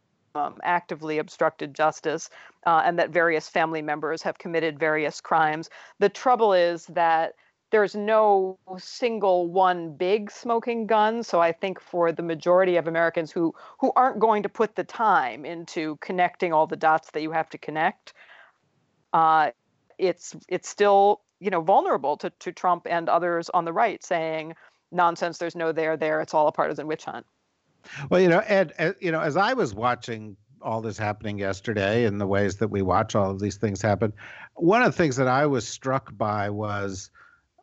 actively 0.63 1.17
obstructed 1.17 1.73
justice 1.73 2.29
uh, 2.65 2.81
and 2.83 2.99
that 2.99 3.11
various 3.11 3.47
family 3.47 3.81
members 3.81 4.21
have 4.21 4.37
committed 4.37 4.77
various 4.77 5.21
crimes. 5.21 5.69
The 5.99 6.09
trouble 6.09 6.51
is 6.51 6.87
that 6.87 7.35
there's 7.71 7.95
no 7.95 8.59
single 8.77 9.47
one 9.47 9.95
big 9.95 10.29
smoking 10.29 10.87
gun. 10.87 11.23
So 11.23 11.39
I 11.39 11.53
think 11.53 11.79
for 11.79 12.11
the 12.11 12.21
majority 12.21 12.75
of 12.75 12.87
Americans 12.87 13.31
who 13.31 13.55
who 13.79 13.91
aren't 13.95 14.19
going 14.19 14.43
to 14.43 14.49
put 14.49 14.75
the 14.75 14.83
time 14.83 15.45
into 15.45 15.95
connecting 16.01 16.51
all 16.51 16.67
the 16.67 16.75
dots 16.75 17.11
that 17.11 17.21
you 17.21 17.31
have 17.31 17.49
to 17.51 17.57
connect, 17.57 18.13
uh, 19.13 19.51
it's 19.97 20.35
it's 20.49 20.67
still 20.67 21.21
you 21.39 21.49
know 21.49 21.61
vulnerable 21.61 22.17
to, 22.17 22.29
to 22.39 22.51
Trump 22.51 22.87
and 22.89 23.09
others 23.09 23.49
on 23.49 23.65
the 23.65 23.73
right 23.73 24.03
saying, 24.03 24.53
nonsense. 24.93 25.37
There's 25.37 25.55
no 25.55 25.71
there 25.71 25.97
there. 25.97 26.21
It's 26.21 26.33
all 26.33 26.47
a 26.47 26.51
partisan 26.51 26.87
witch 26.87 27.05
hunt. 27.05 27.25
Well, 28.09 28.21
you 28.21 28.29
know, 28.29 28.43
Ed, 28.45 28.73
as, 28.77 28.95
you 28.99 29.11
know, 29.11 29.19
as 29.19 29.35
I 29.35 29.53
was 29.53 29.73
watching 29.73 30.37
all 30.63 30.81
this 30.81 30.97
happening 30.97 31.37
yesterday 31.37 32.05
and 32.05 32.19
the 32.19 32.27
ways 32.27 32.55
that 32.57 32.69
we 32.69 32.81
watch 32.81 33.15
all 33.15 33.29
of 33.29 33.39
these 33.39 33.57
things 33.57 33.81
happen. 33.81 34.13
One 34.55 34.81
of 34.81 34.91
the 34.91 34.97
things 34.97 35.17
that 35.17 35.27
I 35.27 35.45
was 35.45 35.67
struck 35.67 36.15
by 36.17 36.49
was 36.49 37.09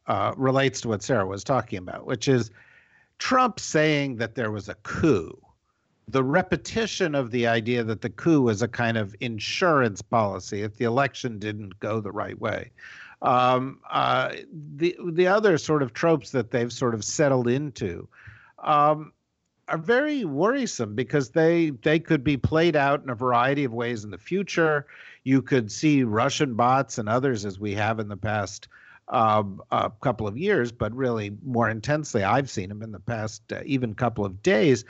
uh, 0.07 0.35
relates 0.37 0.83
to 0.83 0.89
what 0.89 1.03
Sarah 1.03 1.27
was 1.27 1.43
talking 1.43 1.79
about, 1.79 2.07
which 2.07 2.29
is 2.29 2.51
Trump 3.19 3.59
saying 3.59 4.17
that 4.17 4.35
there 4.35 4.51
was 4.51 4.69
a 4.69 4.75
coup. 4.75 5.37
The 6.09 6.25
repetition 6.25 7.15
of 7.15 7.31
the 7.31 7.47
idea 7.47 7.85
that 7.85 8.01
the 8.01 8.11
coup 8.11 8.43
was 8.43 8.63
a 8.63 8.69
kind 8.69 8.99
of 8.99 9.15
insurance 9.21 10.03
policy 10.03 10.63
if 10.63 10.77
the 10.77 10.85
election 10.85 11.39
didn't 11.39 11.79
go 11.81 12.01
the 12.01 12.13
right 12.13 12.39
way. 12.41 12.71
Um, 13.23 13.81
uh, 13.91 14.35
the 14.77 14.97
the 15.13 15.27
other 15.27 15.59
sort 15.59 15.83
of 15.83 15.93
tropes 15.93 16.31
that 16.31 16.51
they've 16.51 16.73
sort 16.73 16.95
of 16.95 17.05
settled 17.05 17.49
into 17.49 18.09
um, 18.59 19.13
are 19.69 19.79
very 19.79 20.25
worrisome 20.25 20.95
because 20.95 21.31
they 21.31 21.71
they 21.71 21.99
could 21.99 22.25
be 22.25 22.37
played 22.37 22.77
out 22.77 23.03
in 23.03 23.11
a 23.11 23.15
variety 23.15 23.65
of 23.65 23.73
ways 23.73 24.05
in 24.05 24.11
the 24.11 24.19
future. 24.19 24.87
You 25.25 25.43
could 25.43 25.71
see 25.71 26.03
Russian 26.03 26.55
bots 26.55 26.99
and 26.99 27.09
others, 27.09 27.45
as 27.45 27.61
we 27.61 27.75
have 27.75 27.99
in 27.99 28.09
the 28.09 28.17
past 28.17 28.69
um, 29.09 29.61
a 29.71 29.91
couple 30.01 30.27
of 30.27 30.39
years, 30.39 30.73
but 30.73 30.95
really 30.95 31.37
more 31.45 31.69
intensely, 31.69 32.23
I've 32.23 32.49
seen 32.49 32.69
them 32.69 32.83
in 32.83 32.93
the 32.93 33.01
past 33.01 33.53
uh, 33.53 33.61
even 33.67 33.95
couple 33.95 34.25
of 34.25 34.43
days. 34.43 34.85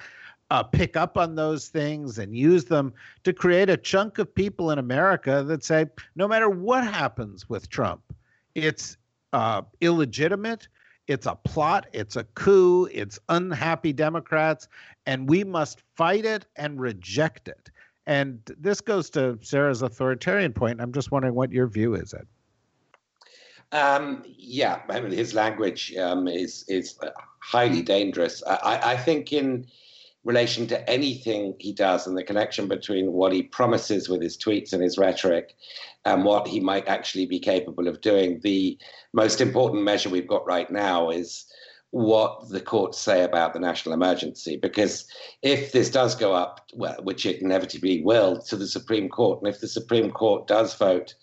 Uh, 0.51 0.65
pick 0.65 0.97
up 0.97 1.17
on 1.17 1.37
those 1.37 1.69
things 1.69 2.19
and 2.19 2.37
use 2.37 2.65
them 2.65 2.93
to 3.23 3.33
create 3.33 3.71
a 3.71 3.77
chunk 3.77 4.19
of 4.19 4.35
people 4.35 4.73
in 4.73 4.81
America 4.81 5.45
that 5.47 5.63
say, 5.63 5.87
no 6.17 6.27
matter 6.27 6.51
what 6.51 6.83
happens 6.83 7.49
with 7.49 7.71
Trump, 7.71 8.03
it's 8.55 8.97
uh, 9.33 9.63
illegitimate. 9.81 10.69
It's 11.07 11.27
a 11.27 11.35
plot. 11.35 11.87
It's 11.93 12.17
a 12.17 12.25
coup. 12.25 12.89
It's 12.93 13.19
unhappy 13.29 13.93
Democrats. 13.93 14.69
And 15.07 15.29
we 15.29 15.45
must 15.45 15.83
fight 15.97 16.25
it 16.25 16.47
and 16.57 16.81
reject 16.81 17.49
it. 17.49 17.71
And 18.07 18.41
this 18.59 18.81
goes 18.81 19.11
to 19.11 19.39
Sarah's 19.43 19.83
authoritarian 19.83 20.53
point. 20.53 20.81
I'm 20.81 20.93
just 20.93 21.11
wondering 21.11 21.35
what 21.35 21.53
your 21.53 21.67
view 21.67 21.95
is, 21.95 22.15
Ed. 22.15 22.27
Um, 23.73 24.25
yeah, 24.27 24.83
I 24.89 25.01
mean, 25.01 25.13
his 25.13 25.33
language 25.33 25.95
um, 25.97 26.27
is 26.27 26.65
is 26.67 26.99
highly 27.41 27.83
dangerous. 27.83 28.43
I, 28.45 28.93
I 28.93 28.97
think 28.97 29.33
in 29.33 29.67
relation 30.25 30.67
to 30.67 30.91
anything 30.91 31.55
he 31.59 31.73
does 31.73 32.07
and 32.07 32.17
the 32.17 32.23
connection 32.23 32.69
between 32.69 33.13
what 33.13 33.33
he 33.33 33.43
promises 33.43 34.09
with 34.09 34.21
his 34.21 34.37
tweets 34.37 34.73
and 34.73 34.83
his 34.83 34.99
rhetoric 34.99 35.55
and 36.05 36.25
what 36.25 36.47
he 36.47 36.61
might 36.61 36.87
actually 36.89 37.27
be 37.27 37.39
capable 37.39 37.89
of 37.89 38.01
doing. 38.01 38.39
The 38.43 38.79
most 39.13 39.41
important 39.41 39.83
measure 39.83 40.11
we've 40.11 40.29
got 40.29 40.47
right 40.47 40.71
now 40.71 41.11
is 41.11 41.47
what 41.91 42.49
the 42.51 42.61
courts 42.61 42.99
say 42.99 43.25
about 43.25 43.53
the 43.53 43.61
national 43.61 43.95
emergency. 43.95 44.57
Because 44.57 45.07
if 45.43 45.73
this 45.73 45.91
does 45.91 46.15
go 46.15 46.35
up, 46.35 46.61
well, 46.75 46.97
which 47.03 47.27
it 47.27 47.43
inevitably 47.43 48.03
will, 48.03 48.41
to 48.43 48.57
the 48.57 48.69
Supreme 48.69 49.09
Court, 49.09 49.41
and 49.41 49.53
if 49.53 49.61
the 49.61 49.69
Supreme 49.69 50.11
Court 50.11 50.47
does 50.47 50.75
vote 50.75 51.15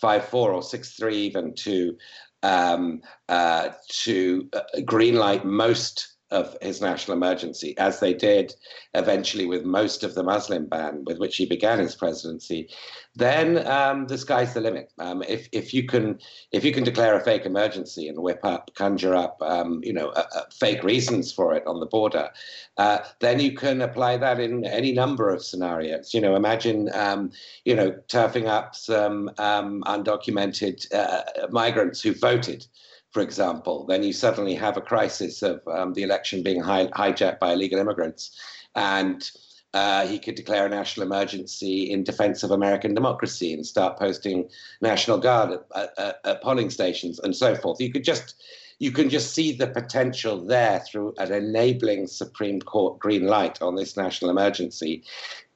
5 0.00 0.24
4 0.26 0.52
or 0.52 0.62
6 0.62 0.92
3 0.96 1.16
even 1.16 1.54
to 1.54 1.96
um, 2.44 3.00
uh, 3.28 3.70
to 3.88 4.48
uh, 4.52 4.60
greenlight 4.82 5.44
most 5.44 6.17
of 6.30 6.56
his 6.60 6.80
national 6.80 7.16
emergency, 7.16 7.76
as 7.78 8.00
they 8.00 8.12
did 8.12 8.54
eventually 8.94 9.46
with 9.46 9.64
most 9.64 10.04
of 10.04 10.14
the 10.14 10.22
Muslim 10.22 10.66
ban 10.66 11.04
with 11.06 11.18
which 11.18 11.36
he 11.36 11.46
began 11.46 11.78
his 11.78 11.94
presidency, 11.94 12.68
then 13.14 13.66
um, 13.66 14.06
the 14.06 14.18
sky's 14.18 14.54
the 14.54 14.60
limit. 14.60 14.92
Um, 14.98 15.22
if 15.22 15.48
if 15.52 15.72
you 15.72 15.84
can 15.84 16.18
if 16.52 16.64
you 16.64 16.72
can 16.72 16.84
declare 16.84 17.16
a 17.16 17.24
fake 17.24 17.46
emergency 17.46 18.08
and 18.08 18.18
whip 18.18 18.40
up, 18.44 18.70
conjure 18.74 19.14
up, 19.14 19.38
um, 19.42 19.80
you 19.82 19.92
know, 19.92 20.12
fake 20.52 20.82
reasons 20.84 21.32
for 21.32 21.54
it 21.54 21.66
on 21.66 21.80
the 21.80 21.86
border, 21.86 22.30
uh, 22.76 22.98
then 23.20 23.40
you 23.40 23.52
can 23.52 23.80
apply 23.80 24.18
that 24.18 24.38
in 24.38 24.64
any 24.64 24.92
number 24.92 25.30
of 25.30 25.42
scenarios. 25.42 26.12
You 26.12 26.20
know, 26.20 26.36
imagine 26.36 26.90
um, 26.94 27.32
you 27.64 27.74
know 27.74 27.92
turfing 28.08 28.46
up 28.46 28.74
some 28.74 29.30
um, 29.38 29.82
undocumented 29.86 30.86
uh, 30.94 31.48
migrants 31.50 32.02
who 32.02 32.12
voted 32.14 32.66
for 33.12 33.22
example, 33.22 33.86
then 33.86 34.02
you 34.02 34.12
suddenly 34.12 34.54
have 34.54 34.76
a 34.76 34.82
crisis 34.82 35.42
of 35.42 35.66
um, 35.66 35.94
the 35.94 36.02
election 36.02 36.42
being 36.42 36.60
hi- 36.60 36.88
hijacked 36.88 37.38
by 37.38 37.52
illegal 37.52 37.78
immigrants. 37.78 38.38
And 38.74 39.28
uh, 39.74 40.06
he 40.06 40.18
could 40.18 40.34
declare 40.34 40.66
a 40.66 40.68
national 40.68 41.06
emergency 41.06 41.90
in 41.90 42.04
defense 42.04 42.42
of 42.42 42.50
American 42.50 42.94
democracy 42.94 43.52
and 43.52 43.66
start 43.66 43.98
posting 43.98 44.48
National 44.80 45.18
Guard 45.18 45.58
at, 45.74 45.90
at, 45.98 46.20
at, 46.24 46.42
polling 46.42 46.70
stations 46.70 47.18
and 47.18 47.36
so 47.36 47.54
forth. 47.54 47.80
You 47.80 47.92
could 47.92 48.04
just 48.04 48.34
you 48.78 48.92
can 48.92 49.10
just 49.10 49.34
see 49.34 49.52
the 49.52 49.66
potential 49.66 50.38
there 50.38 50.80
through 50.80 51.12
an 51.18 51.32
enabling 51.32 52.06
Supreme 52.06 52.60
Court 52.60 52.98
green 52.98 53.26
light 53.26 53.60
on 53.60 53.74
this 53.74 53.96
national 53.96 54.30
emergency 54.30 55.02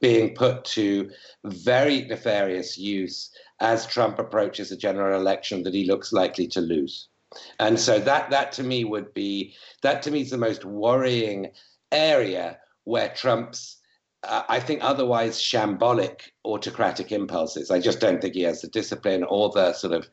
being 0.01 0.35
put 0.35 0.65
to 0.65 1.09
very 1.45 2.01
nefarious 2.01 2.77
use 2.77 3.31
as 3.61 3.87
Trump 3.87 4.19
approaches 4.19 4.71
a 4.71 4.77
general 4.77 5.19
election 5.19 5.63
that 5.63 5.73
he 5.73 5.85
looks 5.85 6.11
likely 6.11 6.47
to 6.47 6.59
lose. 6.59 7.07
And 7.59 7.79
so 7.79 7.99
that 7.99 8.29
that 8.29 8.51
to 8.53 8.63
me 8.63 8.83
would 8.83 9.13
be 9.13 9.55
that 9.81 10.01
to 10.03 10.11
me 10.11 10.21
is 10.21 10.29
the 10.29 10.37
most 10.37 10.65
worrying 10.65 11.51
area 11.91 12.59
where 12.83 13.09
Trump's 13.09 13.77
uh, 14.23 14.43
I 14.47 14.59
think 14.59 14.83
otherwise 14.83 15.39
shambolic 15.39 16.29
autocratic 16.45 17.11
impulses. 17.11 17.69
I 17.69 17.79
just 17.79 17.99
don't 17.99 18.21
think 18.21 18.35
he 18.35 18.43
has 18.43 18.61
the 18.61 18.69
discipline 18.69 19.23
or 19.23 19.49
the 19.49 19.73
sort 19.73 19.93
of 19.93 20.07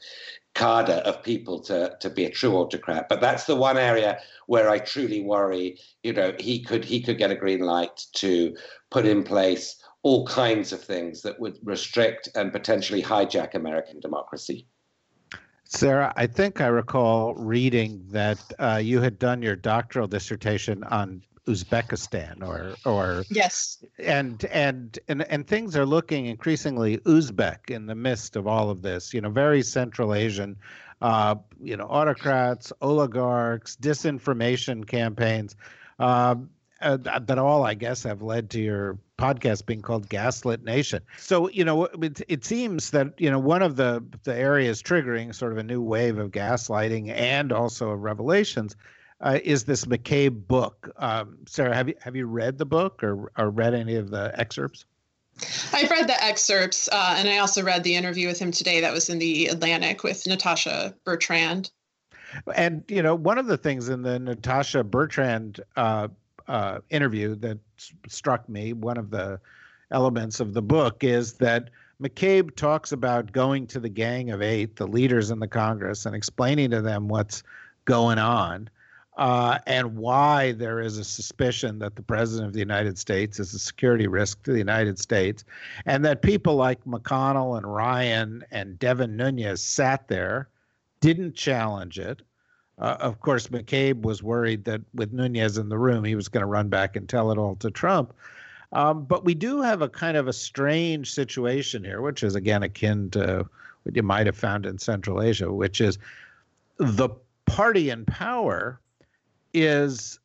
cadre 0.55 0.95
of 0.95 1.23
people 1.23 1.61
to 1.61 1.97
to 2.00 2.11
be 2.11 2.25
a 2.25 2.31
true 2.31 2.57
autocrat. 2.57 3.09
But 3.09 3.21
that's 3.21 3.45
the 3.45 3.57
one 3.57 3.79
area 3.79 4.19
where 4.47 4.69
I 4.69 4.79
truly 4.79 5.23
worry. 5.23 5.79
You 6.03 6.12
know, 6.12 6.33
he 6.39 6.62
could 6.62 6.85
he 6.85 7.00
could 7.00 7.19
get 7.19 7.31
a 7.31 7.37
green 7.37 7.61
light 7.61 8.05
to 8.15 8.57
put 8.91 9.07
in 9.07 9.23
place 9.23 9.81
all 10.03 10.27
kinds 10.27 10.73
of 10.73 10.83
things 10.83 11.23
that 11.23 11.39
would 11.39 11.59
restrict 11.62 12.29
and 12.35 12.53
potentially 12.53 13.03
hijack 13.03 13.55
American 13.55 14.00
democracy. 14.00 14.67
Sarah, 15.71 16.12
I 16.17 16.27
think 16.27 16.61
I 16.61 16.67
recall 16.67 17.33
reading 17.35 18.05
that 18.11 18.39
uh, 18.59 18.81
you 18.83 19.00
had 19.00 19.21
done 19.21 19.41
your 19.41 19.55
doctoral 19.55 20.09
dissertation 20.09 20.83
on 20.83 21.23
Uzbekistan, 21.47 22.43
or 22.43 22.75
or 22.85 23.25
yes, 23.31 23.83
and 23.99 24.45
and 24.47 24.99
and 25.07 25.23
and 25.23 25.47
things 25.47 25.77
are 25.77 25.87
looking 25.87 26.27
increasingly 26.27 26.99
Uzbek 26.99 27.71
in 27.71 27.87
the 27.87 27.95
midst 27.95 28.35
of 28.35 28.49
all 28.49 28.69
of 28.69 28.83
this. 28.83 29.15
You 29.15 29.21
know, 29.21 29.31
very 29.31 29.62
Central 29.62 30.12
Asian, 30.12 30.57
uh, 31.00 31.37
you 31.62 31.77
know, 31.77 31.87
autocrats, 31.87 32.73
oligarchs, 32.83 33.77
disinformation 33.77 34.85
campaigns. 34.85 35.55
Uh, 36.00 36.35
uh, 36.80 36.96
that 36.96 37.38
all, 37.38 37.64
I 37.64 37.75
guess, 37.75 38.02
have 38.04 38.22
led 38.22 38.50
to 38.50 38.60
your 38.60 38.99
podcast 39.18 39.66
being 39.66 39.82
called 39.82 40.08
Gaslit 40.08 40.64
Nation. 40.64 41.02
So, 41.18 41.49
you 41.50 41.64
know, 41.64 41.84
it, 41.84 42.22
it 42.28 42.44
seems 42.44 42.90
that, 42.90 43.20
you 43.20 43.30
know, 43.30 43.38
one 43.38 43.62
of 43.62 43.76
the, 43.76 44.02
the 44.25 44.34
areas 44.34 44.82
triggering 44.82 45.34
sort 45.34 45.52
of 45.52 45.58
a 45.58 45.62
new 45.62 45.82
wave 45.82 46.18
of 46.18 46.30
gaslighting 46.30 47.10
and 47.10 47.52
also 47.52 47.90
of 47.90 48.00
revelations 48.00 48.76
uh, 49.20 49.38
is 49.44 49.64
this 49.64 49.84
McCabe 49.84 50.46
book. 50.46 50.90
Um, 50.96 51.38
Sarah, 51.46 51.75
have 51.75 51.88
you, 51.88 51.94
have 52.00 52.16
you 52.16 52.26
read 52.26 52.56
the 52.56 52.66
book 52.66 53.02
or, 53.02 53.30
or 53.37 53.50
read 53.50 53.75
any 53.75 53.96
of 53.96 54.10
the 54.10 54.32
excerpts? 54.38 54.87
I've 55.72 55.90
read 55.90 56.06
the 56.06 56.22
excerpts, 56.22 56.88
uh, 56.88 57.14
and 57.16 57.28
I 57.28 57.38
also 57.38 57.62
read 57.62 57.82
the 57.82 57.94
interview 57.94 58.26
with 58.28 58.38
him 58.38 58.50
today 58.50 58.80
that 58.80 58.92
was 58.92 59.08
in 59.08 59.18
the 59.18 59.46
Atlantic 59.46 60.02
with 60.02 60.26
Natasha 60.26 60.94
Bertrand. 61.04 61.70
And 62.54 62.84
you 62.88 63.02
know, 63.02 63.14
one 63.14 63.38
of 63.38 63.46
the 63.46 63.56
things 63.56 63.88
in 63.88 64.02
the 64.02 64.18
Natasha 64.18 64.84
Bertrand 64.84 65.60
uh, 65.76 66.08
uh, 66.50 66.80
interview 66.90 67.37
that 67.37 67.59
struck 68.09 68.49
me. 68.49 68.73
One 68.73 68.99
of 68.99 69.11
the 69.11 69.40
elements 69.92 70.40
of 70.40 70.52
the 70.52 70.62
book 70.62 71.04
is 71.04 71.35
that 71.35 71.71
McCabe 72.02 72.57
talks 72.57 72.92
about 72.92 73.30
going 73.30 73.66
to 73.69 73.78
the 73.78 73.88
Gang 73.88 74.30
of 74.30 74.42
Eight, 74.42 74.76
the 74.76 74.87
leaders 74.87 75.30
in 75.30 75.38
the 75.38 75.47
Congress, 75.47 76.07
and 76.07 76.16
explaining 76.16 76.71
to 76.71 76.83
them 76.83 77.09
what's 77.09 77.42
going 77.85 78.19
on. 78.19 78.69
Uh, 79.16 79.59
and 79.66 79.97
why 79.97 80.52
there 80.52 80.80
is 80.80 80.97
a 80.97 81.04
suspicion 81.04 81.78
that 81.78 81.95
the 81.95 82.02
president 82.02 82.47
of 82.47 82.54
the 82.54 82.61
United 82.61 82.97
States 82.97 83.38
is 83.38 83.52
a 83.52 83.59
security 83.59 84.07
risk 84.07 84.42
to 84.45 84.52
the 84.52 84.59
United 84.59 84.99
States, 84.99 85.45
and 85.85 86.04
that 86.04 86.23
people 86.23 86.57
like 86.57 86.83
McConnell 86.85 87.59
and 87.59 87.66
Ryan 87.66 88.42
and 88.50 88.78
Devin 88.78 89.16
Nunes 89.16 89.61
sat 89.61 90.09
there, 90.09 90.49
didn't 91.00 91.35
challenge 91.35 91.99
it, 91.99 92.23
uh, 92.80 92.96
of 93.00 93.20
course, 93.20 93.49
McCabe 93.49 94.02
was 94.02 94.22
worried 94.22 94.64
that 94.64 94.80
with 94.94 95.12
Nunes 95.12 95.58
in 95.58 95.68
the 95.68 95.78
room, 95.78 96.02
he 96.02 96.14
was 96.14 96.28
going 96.28 96.40
to 96.40 96.46
run 96.46 96.68
back 96.68 96.96
and 96.96 97.08
tell 97.08 97.30
it 97.30 97.38
all 97.38 97.56
to 97.56 97.70
Trump. 97.70 98.14
Um, 98.72 99.04
but 99.04 99.25
we 99.25 99.34
do 99.34 99.60
have 99.60 99.82
a 99.82 99.88
kind 99.88 100.16
of 100.16 100.28
a 100.28 100.32
strange 100.32 101.12
situation 101.12 101.84
here, 101.84 102.00
which 102.00 102.22
is 102.22 102.34
again 102.34 102.62
akin 102.62 103.10
to 103.10 103.46
what 103.82 103.96
you 103.96 104.02
might 104.02 104.26
have 104.26 104.37
found 104.37 104.64
in 104.64 104.78
Central 104.78 105.22
Asia, 105.22 105.52
which 105.52 105.80
is 105.80 105.99
the 106.78 107.10
party 107.46 107.90
in 107.90 108.04
power 108.06 108.80
is 109.52 110.18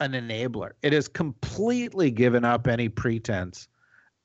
an 0.00 0.12
enabler. 0.12 0.72
It 0.82 0.92
has 0.92 1.08
completely 1.08 2.10
given 2.10 2.44
up 2.44 2.66
any 2.66 2.88
pretense 2.88 3.68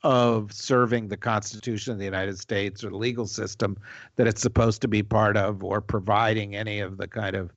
of 0.05 0.53
serving 0.53 1.07
the 1.07 1.17
Constitution 1.17 1.91
of 1.91 1.97
the 1.97 2.05
United 2.05 2.38
States 2.38 2.83
or 2.83 2.91
the 2.91 2.95
legal 2.95 3.25
system 3.25 3.75
that 4.17 4.27
it's 4.27 4.39
supposed 4.39 4.79
to 4.83 4.88
be 4.88 5.01
part 5.01 5.35
of, 5.35 5.63
or 5.63 5.81
providing 5.81 6.55
any 6.55 6.79
of 6.79 6.97
the 6.97 7.07
kind 7.07 7.35
of 7.35 7.51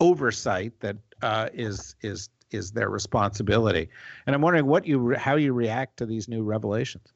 oversight 0.00 0.72
that 0.80 0.96
uh, 1.22 1.48
is 1.54 1.94
is 2.02 2.28
is 2.50 2.72
their 2.72 2.90
responsibility. 2.90 3.88
And 4.26 4.34
I'm 4.34 4.42
wondering 4.42 4.66
what 4.66 4.84
you 4.84 5.14
how 5.14 5.36
you 5.36 5.52
react 5.52 5.96
to 5.98 6.06
these 6.06 6.28
new 6.28 6.42
revelations. 6.42 7.06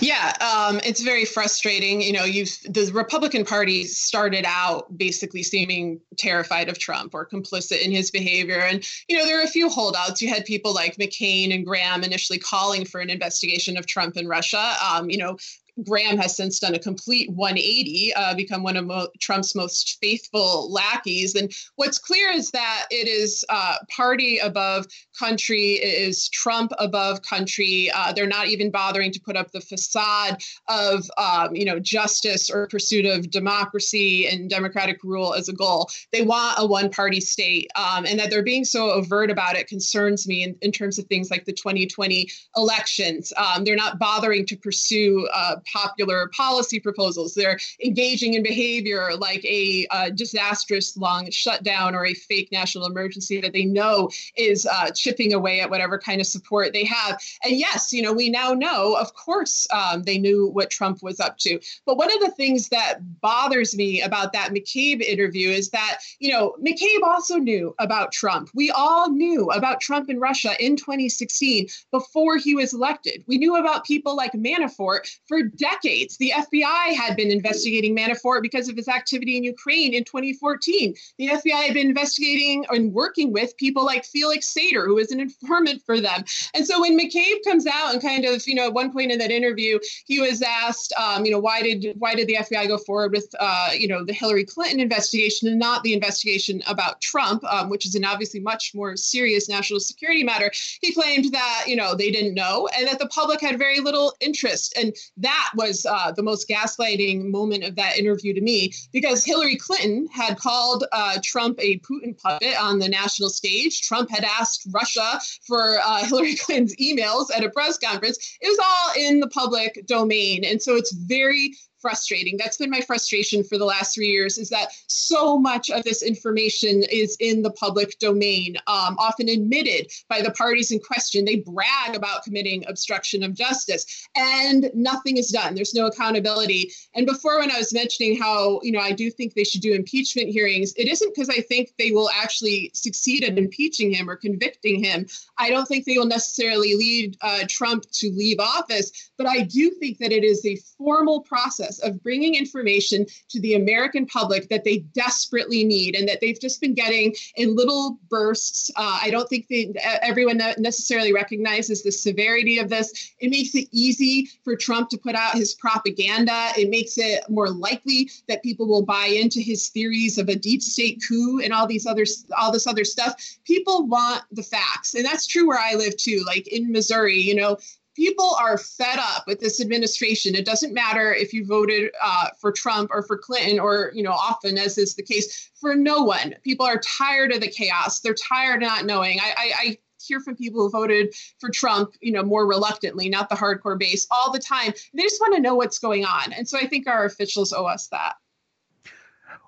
Yeah, 0.00 0.32
um, 0.40 0.80
it's 0.84 1.00
very 1.00 1.24
frustrating. 1.24 2.00
You 2.00 2.12
know, 2.12 2.24
you 2.24 2.46
the 2.64 2.90
Republican 2.92 3.44
Party 3.44 3.84
started 3.84 4.44
out 4.46 4.96
basically 4.96 5.42
seeming 5.42 6.00
terrified 6.16 6.68
of 6.68 6.78
Trump 6.78 7.14
or 7.14 7.26
complicit 7.26 7.82
in 7.82 7.90
his 7.90 8.10
behavior, 8.10 8.60
and 8.60 8.86
you 9.08 9.16
know 9.16 9.24
there 9.24 9.36
were 9.36 9.44
a 9.44 9.48
few 9.48 9.68
holdouts. 9.68 10.20
You 10.20 10.28
had 10.28 10.44
people 10.44 10.74
like 10.74 10.96
McCain 10.96 11.54
and 11.54 11.64
Graham 11.64 12.04
initially 12.04 12.38
calling 12.38 12.84
for 12.84 13.00
an 13.00 13.10
investigation 13.10 13.76
of 13.76 13.86
Trump 13.86 14.16
and 14.16 14.28
Russia. 14.28 14.74
Um, 14.84 15.10
you 15.10 15.18
know, 15.18 15.36
Graham 15.82 16.16
has 16.18 16.36
since 16.36 16.58
done 16.58 16.74
a 16.74 16.78
complete 16.78 17.30
180, 17.30 18.14
uh, 18.14 18.34
become 18.34 18.62
one 18.62 18.76
of 18.76 18.86
Mo- 18.86 19.08
Trump's 19.20 19.54
most 19.54 19.98
faithful 20.00 20.70
lackeys. 20.70 21.34
And 21.34 21.52
what's 21.76 21.98
clear 21.98 22.30
is 22.30 22.50
that 22.52 22.86
it 22.90 23.08
is 23.08 23.44
uh, 23.48 23.76
party 23.94 24.38
above 24.38 24.86
country, 25.18 25.72
it 25.74 26.08
is 26.08 26.28
Trump 26.28 26.72
above 26.78 27.22
country. 27.22 27.90
Uh, 27.94 28.12
they're 28.12 28.26
not 28.26 28.48
even 28.48 28.70
bothering 28.70 29.10
to 29.12 29.20
put 29.20 29.36
up 29.36 29.50
the 29.50 29.60
facade 29.60 30.40
of, 30.68 31.10
um, 31.18 31.54
you 31.54 31.64
know, 31.64 31.80
justice 31.80 32.50
or 32.50 32.68
pursuit 32.68 33.06
of 33.06 33.30
democracy 33.30 34.28
and 34.28 34.48
democratic 34.48 35.02
rule 35.02 35.34
as 35.34 35.48
a 35.48 35.52
goal. 35.52 35.88
They 36.12 36.22
want 36.22 36.58
a 36.58 36.66
one-party 36.66 37.20
state, 37.20 37.70
um, 37.74 38.06
and 38.06 38.18
that 38.18 38.30
they're 38.30 38.42
being 38.42 38.64
so 38.64 38.90
overt 38.90 39.30
about 39.30 39.56
it 39.56 39.66
concerns 39.66 40.28
me 40.28 40.44
in, 40.44 40.56
in 40.62 40.70
terms 40.70 40.98
of 40.98 41.06
things 41.06 41.30
like 41.30 41.44
the 41.44 41.52
2020 41.52 42.28
elections. 42.56 43.32
Um, 43.36 43.64
they're 43.64 43.76
not 43.76 43.98
bothering 43.98 44.46
to 44.46 44.56
pursue 44.56 45.28
uh, 45.32 45.56
popular 45.72 46.30
policy 46.36 46.80
proposals. 46.80 47.34
They're 47.34 47.58
engaging 47.84 48.34
in 48.34 48.42
behavior 48.42 49.14
like 49.16 49.44
a 49.44 49.86
uh, 49.90 50.10
disastrous 50.10 50.96
long 50.96 51.30
shutdown 51.30 51.94
or 51.94 52.06
a 52.06 52.14
fake 52.14 52.48
national 52.52 52.86
emergency 52.86 53.40
that 53.40 53.52
they 53.52 53.64
know 53.64 54.10
is 54.36 54.66
uh, 54.66 54.90
chipping 54.90 55.32
away 55.34 55.60
at 55.60 55.70
whatever 55.70 55.98
kind 55.98 56.20
of 56.20 56.26
support 56.26 56.72
they 56.72 56.84
have. 56.84 57.20
And 57.42 57.56
yes, 57.56 57.92
you 57.92 58.02
know, 58.02 58.12
we 58.12 58.30
now 58.30 58.52
know, 58.52 58.94
of 58.96 59.14
course, 59.14 59.66
um, 59.72 60.02
they 60.02 60.18
knew 60.18 60.48
what 60.48 60.70
Trump 60.70 61.02
was 61.02 61.20
up 61.20 61.38
to. 61.38 61.58
But 61.86 61.96
one 61.96 62.12
of 62.12 62.20
the 62.20 62.30
things 62.30 62.68
that 62.68 62.98
bothers 63.20 63.76
me 63.76 64.02
about 64.02 64.32
that 64.32 64.50
McCabe 64.50 65.00
interview 65.00 65.48
is 65.50 65.70
that, 65.70 65.98
you 66.18 66.30
know, 66.30 66.54
McCabe 66.64 67.02
also 67.02 67.36
knew 67.36 67.74
about 67.78 68.12
Trump. 68.12 68.50
We 68.54 68.70
all 68.70 69.10
knew 69.10 69.50
about 69.50 69.80
Trump 69.80 70.08
and 70.08 70.20
Russia 70.20 70.54
in 70.64 70.76
2016 70.76 71.68
before 71.90 72.36
he 72.36 72.54
was 72.54 72.74
elected. 72.74 73.24
We 73.26 73.38
knew 73.38 73.56
about 73.56 73.84
people 73.84 74.16
like 74.16 74.32
Manafort 74.32 75.08
for 75.26 75.42
decades. 75.56 76.16
The 76.16 76.32
FBI 76.36 76.94
had 76.94 77.16
been 77.16 77.30
investigating 77.30 77.96
Manafort 77.96 78.42
because 78.42 78.68
of 78.68 78.76
his 78.76 78.88
activity 78.88 79.36
in 79.36 79.44
Ukraine 79.44 79.94
in 79.94 80.04
2014. 80.04 80.94
The 81.18 81.28
FBI 81.28 81.64
had 81.64 81.74
been 81.74 81.88
investigating 81.88 82.64
and 82.70 82.92
working 82.92 83.32
with 83.32 83.56
people 83.56 83.84
like 83.84 84.04
Felix 84.04 84.52
Sater, 84.52 84.86
who 84.86 84.96
was 84.96 85.10
an 85.10 85.20
informant 85.20 85.82
for 85.84 86.00
them. 86.00 86.24
And 86.54 86.66
so 86.66 86.80
when 86.80 86.98
McCabe 86.98 87.44
comes 87.44 87.66
out 87.66 87.92
and 87.92 88.02
kind 88.02 88.24
of, 88.24 88.46
you 88.46 88.54
know, 88.54 88.66
at 88.66 88.74
one 88.74 88.92
point 88.92 89.12
in 89.12 89.18
that 89.18 89.30
interview, 89.30 89.78
he 90.06 90.20
was 90.20 90.42
asked, 90.42 90.92
um, 90.94 91.24
you 91.24 91.30
know, 91.30 91.38
why 91.38 91.62
did 91.62 91.94
why 91.98 92.14
did 92.14 92.26
the 92.26 92.36
FBI 92.36 92.68
go 92.68 92.78
forward 92.78 93.12
with, 93.12 93.34
uh, 93.40 93.70
you 93.76 93.88
know, 93.88 94.04
the 94.04 94.12
Hillary 94.12 94.44
Clinton 94.44 94.80
investigation 94.80 95.48
and 95.48 95.58
not 95.58 95.82
the 95.82 95.94
investigation 95.94 96.62
about 96.66 97.00
Trump, 97.00 97.44
um, 97.44 97.68
which 97.68 97.86
is 97.86 97.94
an 97.94 98.04
obviously 98.04 98.40
much 98.40 98.72
more 98.74 98.96
serious 98.96 99.48
national 99.48 99.80
security 99.80 100.22
matter? 100.22 100.50
He 100.80 100.92
claimed 100.92 101.32
that, 101.32 101.64
you 101.66 101.76
know, 101.76 101.94
they 101.94 102.10
didn't 102.10 102.34
know 102.34 102.68
and 102.76 102.86
that 102.86 102.98
the 102.98 103.08
public 103.08 103.40
had 103.40 103.58
very 103.58 103.80
little 103.80 104.14
interest. 104.20 104.74
And 104.76 104.94
that 105.18 105.43
that 105.44 105.56
was 105.56 105.86
uh, 105.86 106.12
the 106.12 106.22
most 106.22 106.48
gaslighting 106.48 107.30
moment 107.30 107.64
of 107.64 107.76
that 107.76 107.98
interview 107.98 108.34
to 108.34 108.40
me 108.40 108.72
because 108.92 109.24
Hillary 109.24 109.56
Clinton 109.56 110.08
had 110.12 110.38
called 110.38 110.84
uh, 110.92 111.18
Trump 111.22 111.58
a 111.60 111.78
Putin 111.80 112.16
puppet 112.20 112.54
on 112.60 112.78
the 112.78 112.88
national 112.88 113.28
stage. 113.28 113.82
Trump 113.82 114.10
had 114.10 114.24
asked 114.24 114.66
Russia 114.70 115.20
for 115.46 115.78
uh, 115.84 116.04
Hillary 116.06 116.36
Clinton's 116.36 116.76
emails 116.76 117.26
at 117.34 117.44
a 117.44 117.50
press 117.50 117.78
conference. 117.78 118.36
It 118.40 118.48
was 118.48 118.58
all 118.58 119.08
in 119.08 119.20
the 119.20 119.28
public 119.28 119.84
domain. 119.86 120.44
And 120.44 120.60
so 120.60 120.76
it's 120.76 120.92
very 120.92 121.54
frustrating. 121.84 122.38
That's 122.38 122.56
been 122.56 122.70
my 122.70 122.80
frustration 122.80 123.44
for 123.44 123.58
the 123.58 123.66
last 123.66 123.94
three 123.94 124.08
years 124.08 124.38
is 124.38 124.48
that 124.48 124.70
so 124.86 125.38
much 125.38 125.68
of 125.68 125.84
this 125.84 126.02
information 126.02 126.82
is 126.90 127.14
in 127.20 127.42
the 127.42 127.50
public 127.50 127.98
domain, 127.98 128.56
um, 128.66 128.96
often 128.98 129.28
admitted 129.28 129.92
by 130.08 130.22
the 130.22 130.30
parties 130.30 130.72
in 130.72 130.80
question. 130.80 131.26
They 131.26 131.40
brag 131.40 131.94
about 131.94 132.24
committing 132.24 132.64
obstruction 132.66 133.22
of 133.22 133.34
justice 133.34 134.08
and 134.16 134.70
nothing 134.72 135.18
is 135.18 135.28
done. 135.28 135.54
There's 135.54 135.74
no 135.74 135.84
accountability. 135.84 136.72
And 136.94 137.04
before, 137.04 137.38
when 137.40 137.50
I 137.50 137.58
was 137.58 137.74
mentioning 137.74 138.18
how, 138.18 138.60
you 138.62 138.72
know, 138.72 138.80
I 138.80 138.92
do 138.92 139.10
think 139.10 139.34
they 139.34 139.44
should 139.44 139.60
do 139.60 139.74
impeachment 139.74 140.30
hearings, 140.30 140.72
it 140.78 140.88
isn't 140.88 141.14
because 141.14 141.28
I 141.28 141.42
think 141.42 141.74
they 141.78 141.90
will 141.90 142.08
actually 142.14 142.70
succeed 142.72 143.24
at 143.24 143.36
impeaching 143.36 143.92
him 143.92 144.08
or 144.08 144.16
convicting 144.16 144.82
him. 144.82 145.06
I 145.36 145.50
don't 145.50 145.66
think 145.66 145.84
they 145.84 145.98
will 145.98 146.06
necessarily 146.06 146.76
lead 146.76 147.18
uh, 147.20 147.40
Trump 147.46 147.84
to 148.00 148.10
leave 148.12 148.40
office, 148.40 149.10
but 149.18 149.26
I 149.26 149.42
do 149.42 149.70
think 149.72 149.98
that 149.98 150.12
it 150.12 150.24
is 150.24 150.46
a 150.46 150.56
formal 150.78 151.20
process 151.20 151.73
process 151.74 151.88
of 151.88 152.02
bringing 152.02 152.34
information 152.34 153.06
to 153.28 153.40
the 153.40 153.54
American 153.54 154.06
public 154.06 154.48
that 154.48 154.64
they 154.64 154.78
desperately 154.94 155.64
need 155.64 155.94
and 155.94 156.08
that 156.08 156.20
they've 156.20 156.40
just 156.40 156.60
been 156.60 156.74
getting 156.74 157.14
in 157.36 157.54
little 157.54 157.98
bursts. 158.08 158.70
Uh, 158.76 158.98
I 159.02 159.10
don't 159.10 159.28
think 159.28 159.48
they, 159.48 159.72
everyone 160.02 160.38
necessarily 160.58 161.12
recognizes 161.12 161.82
the 161.82 161.92
severity 161.92 162.58
of 162.58 162.68
this. 162.68 163.12
It 163.20 163.30
makes 163.30 163.54
it 163.54 163.68
easy 163.72 164.28
for 164.44 164.56
Trump 164.56 164.88
to 164.90 164.98
put 164.98 165.14
out 165.14 165.34
his 165.34 165.54
propaganda. 165.54 166.50
It 166.56 166.70
makes 166.70 166.98
it 166.98 167.24
more 167.28 167.50
likely 167.50 168.10
that 168.28 168.42
people 168.42 168.66
will 168.66 168.84
buy 168.84 169.06
into 169.06 169.40
his 169.40 169.68
theories 169.68 170.18
of 170.18 170.28
a 170.28 170.36
deep 170.36 170.62
state 170.62 171.02
coup 171.06 171.40
and 171.42 171.52
all 171.52 171.66
these 171.66 171.86
other 171.86 172.04
all 172.38 172.52
this 172.52 172.66
other 172.66 172.84
stuff. 172.84 173.14
People 173.44 173.86
want 173.86 174.22
the 174.32 174.42
facts, 174.42 174.94
and 174.94 175.04
that's 175.04 175.26
true 175.26 175.46
where 175.46 175.58
I 175.58 175.74
live 175.74 175.96
too. 175.96 176.22
Like 176.26 176.46
in 176.48 176.72
Missouri, 176.72 177.18
you 177.18 177.34
know, 177.34 177.56
people 177.94 178.36
are 178.38 178.58
fed 178.58 178.98
up 178.98 179.26
with 179.26 179.40
this 179.40 179.60
administration. 179.60 180.34
It 180.34 180.44
doesn't 180.44 180.74
matter 180.74 181.12
if 181.12 181.32
you 181.32 181.46
voted 181.46 181.92
uh, 182.02 182.28
for 182.38 182.52
Trump 182.52 182.90
or 182.92 183.02
for 183.02 183.16
Clinton, 183.16 183.58
or 183.58 183.92
you 183.94 184.02
know, 184.02 184.12
often 184.12 184.58
as 184.58 184.78
is 184.78 184.94
the 184.94 185.02
case 185.02 185.50
for 185.54 185.74
no 185.74 186.02
one. 186.02 186.34
People 186.42 186.66
are 186.66 186.78
tired 186.78 187.32
of 187.32 187.40
the 187.40 187.48
chaos. 187.48 188.00
They're 188.00 188.14
tired 188.14 188.62
of 188.62 188.68
not 188.68 188.86
knowing. 188.86 189.20
I, 189.20 189.34
I, 189.36 189.52
I 189.58 189.78
hear 190.00 190.20
from 190.20 190.36
people 190.36 190.60
who 190.60 190.70
voted 190.70 191.14
for 191.38 191.50
Trump, 191.50 191.94
you 192.00 192.12
know, 192.12 192.22
more 192.22 192.46
reluctantly, 192.46 193.08
not 193.08 193.28
the 193.28 193.34
hardcore 193.34 193.78
base, 193.78 194.06
all 194.10 194.32
the 194.32 194.38
time. 194.38 194.72
They 194.92 195.02
just 195.02 195.20
want 195.20 195.34
to 195.34 195.40
know 195.40 195.54
what's 195.54 195.78
going 195.78 196.04
on, 196.04 196.32
and 196.32 196.48
so 196.48 196.58
I 196.58 196.66
think 196.66 196.86
our 196.86 197.04
officials 197.04 197.52
owe 197.52 197.66
us 197.66 197.88
that. 197.88 198.14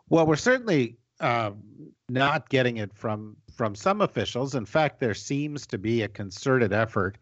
Well, 0.09 0.27
we're 0.27 0.37
certainly 0.37 0.97
um, 1.21 1.63
not 2.09 2.49
getting 2.49 2.77
it 2.77 2.93
from 2.95 3.37
from 3.55 3.75
some 3.75 4.03
officials. 4.03 4.55
In 4.55 4.67
fact, 4.67 5.01
there 5.01 5.15
seems 5.15 5.67
to 5.69 5.79
be 5.79 6.03
a 6.03 6.09
concerted 6.09 6.73
effort 6.75 7.17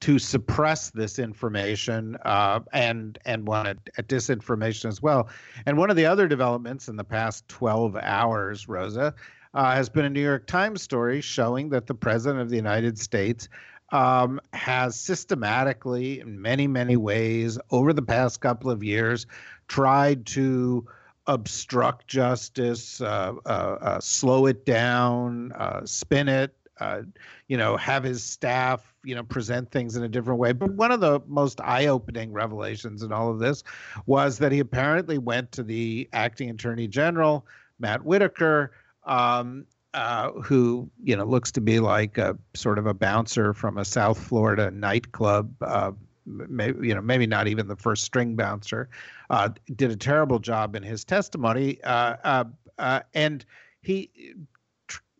to 0.00 0.18
suppress 0.18 0.90
this 0.90 1.18
information 1.18 2.16
uh, 2.24 2.60
and 2.72 3.18
and 3.24 3.46
wanted 3.46 3.78
disinformation 4.08 4.86
as 4.86 5.00
well. 5.00 5.28
And 5.64 5.78
one 5.78 5.90
of 5.90 5.96
the 5.96 6.06
other 6.06 6.28
developments 6.28 6.88
in 6.88 6.96
the 6.96 7.04
past 7.04 7.48
12 7.48 7.96
hours, 7.96 8.68
Rosa, 8.68 9.14
uh, 9.54 9.74
has 9.74 9.88
been 9.88 10.04
a 10.04 10.10
New 10.10 10.22
York 10.22 10.46
Times 10.46 10.82
story 10.82 11.20
showing 11.20 11.70
that 11.70 11.86
the 11.86 11.94
president 11.94 12.42
of 12.42 12.50
the 12.50 12.56
United 12.56 12.98
States 12.98 13.48
um, 13.90 14.40
has 14.52 14.98
systematically, 14.98 16.20
in 16.20 16.40
many 16.40 16.66
many 16.66 16.96
ways, 16.96 17.58
over 17.70 17.92
the 17.92 18.02
past 18.02 18.40
couple 18.40 18.70
of 18.70 18.82
years, 18.82 19.26
tried 19.68 20.26
to 20.26 20.86
obstruct 21.26 22.06
justice, 22.06 23.00
uh, 23.00 23.32
uh, 23.46 23.48
uh 23.48 24.00
slow 24.00 24.46
it 24.46 24.66
down, 24.66 25.52
uh, 25.52 25.84
spin 25.84 26.28
it, 26.28 26.54
uh, 26.80 27.02
you 27.48 27.56
know, 27.56 27.76
have 27.76 28.04
his 28.04 28.22
staff, 28.22 28.94
you 29.04 29.14
know, 29.14 29.22
present 29.22 29.70
things 29.70 29.96
in 29.96 30.02
a 30.02 30.08
different 30.08 30.38
way. 30.38 30.52
But 30.52 30.72
one 30.72 30.92
of 30.92 31.00
the 31.00 31.20
most 31.26 31.60
eye-opening 31.60 32.32
revelations 32.32 33.02
in 33.02 33.12
all 33.12 33.30
of 33.30 33.38
this 33.38 33.62
was 34.06 34.38
that 34.38 34.52
he 34.52 34.60
apparently 34.60 35.18
went 35.18 35.52
to 35.52 35.62
the 35.62 36.08
acting 36.12 36.50
attorney 36.50 36.88
general, 36.88 37.46
Matt 37.78 38.04
Whitaker, 38.04 38.72
um, 39.04 39.66
uh, 39.94 40.32
who 40.32 40.90
you 41.02 41.16
know 41.16 41.24
looks 41.24 41.50
to 41.52 41.60
be 41.60 41.80
like 41.80 42.18
a 42.18 42.36
sort 42.54 42.78
of 42.78 42.86
a 42.86 42.92
bouncer 42.92 43.54
from 43.54 43.78
a 43.78 43.84
South 43.84 44.18
Florida 44.18 44.70
nightclub. 44.70 45.50
Uh, 45.62 45.92
maybe 46.26 46.88
you 46.88 46.94
know 46.94 47.00
maybe 47.00 47.26
not 47.26 47.48
even 47.48 47.66
the 47.66 47.76
first 47.76 48.04
string 48.04 48.36
bouncer. 48.36 48.90
Uh, 49.30 49.48
did 49.74 49.90
a 49.90 49.96
terrible 49.96 50.38
job 50.38 50.76
in 50.76 50.82
his 50.82 51.04
testimony, 51.04 51.80
uh, 51.82 52.44
uh, 52.78 53.00
and 53.14 53.44
he, 53.80 54.10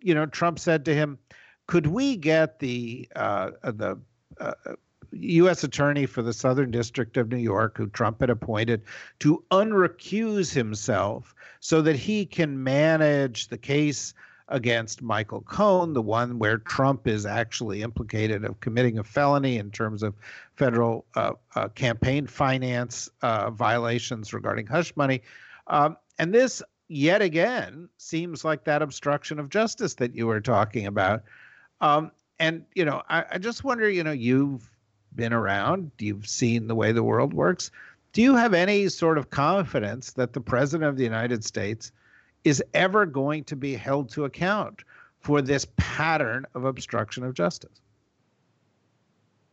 you 0.00 0.14
know, 0.14 0.26
Trump 0.26 0.58
said 0.58 0.84
to 0.84 0.94
him 0.94 1.18
could 1.66 1.86
we 1.86 2.16
get 2.16 2.58
the 2.58 3.08
uh, 3.16 3.50
uh 3.62 3.72
the 3.72 3.98
uh, 4.40 4.52
U.S. 5.12 5.64
Attorney 5.64 6.06
for 6.06 6.22
the 6.22 6.32
Southern 6.32 6.70
District 6.70 7.16
of 7.16 7.28
New 7.28 7.36
York, 7.36 7.78
who 7.78 7.86
Trump 7.88 8.20
had 8.20 8.30
appointed, 8.30 8.82
to 9.20 9.42
unrecuse 9.50 10.52
himself 10.52 11.34
so 11.60 11.80
that 11.82 11.96
he 11.96 12.26
can 12.26 12.62
manage 12.62 13.48
the 13.48 13.58
case 13.58 14.14
against 14.48 15.02
Michael 15.02 15.40
Cohen, 15.40 15.92
the 15.92 16.02
one 16.02 16.38
where 16.38 16.58
Trump 16.58 17.08
is 17.08 17.26
actually 17.26 17.82
implicated 17.82 18.44
of 18.44 18.60
committing 18.60 18.98
a 18.98 19.04
felony 19.04 19.58
in 19.58 19.70
terms 19.70 20.02
of 20.02 20.14
federal 20.54 21.04
uh, 21.16 21.32
uh, 21.56 21.68
campaign 21.68 22.26
finance 22.26 23.08
uh, 23.22 23.50
violations 23.50 24.32
regarding 24.32 24.66
hush 24.66 24.94
money. 24.96 25.22
Um, 25.66 25.96
and 26.18 26.32
this 26.32 26.62
yet 26.88 27.22
again 27.22 27.88
seems 27.96 28.44
like 28.44 28.64
that 28.64 28.82
obstruction 28.82 29.40
of 29.40 29.48
justice 29.48 29.94
that 29.94 30.14
you 30.14 30.26
were 30.28 30.40
talking 30.40 30.86
about. 30.86 31.24
Um, 31.80 32.10
and 32.38 32.64
you 32.74 32.84
know, 32.84 33.02
I, 33.08 33.24
I 33.32 33.38
just 33.38 33.64
wonder, 33.64 33.88
you 33.88 34.04
know, 34.04 34.12
you've 34.12 34.68
been 35.14 35.32
around, 35.32 35.90
you've 35.98 36.28
seen 36.28 36.66
the 36.66 36.74
way 36.74 36.92
the 36.92 37.02
world 37.02 37.32
works. 37.32 37.70
Do 38.12 38.22
you 38.22 38.34
have 38.34 38.54
any 38.54 38.88
sort 38.88 39.18
of 39.18 39.30
confidence 39.30 40.12
that 40.12 40.32
the 40.32 40.40
president 40.40 40.88
of 40.88 40.96
the 40.96 41.04
United 41.04 41.44
States 41.44 41.92
is 42.44 42.62
ever 42.74 43.04
going 43.04 43.44
to 43.44 43.56
be 43.56 43.74
held 43.74 44.10
to 44.10 44.24
account 44.24 44.82
for 45.20 45.42
this 45.42 45.66
pattern 45.76 46.46
of 46.54 46.64
obstruction 46.64 47.24
of 47.24 47.34
justice? 47.34 47.80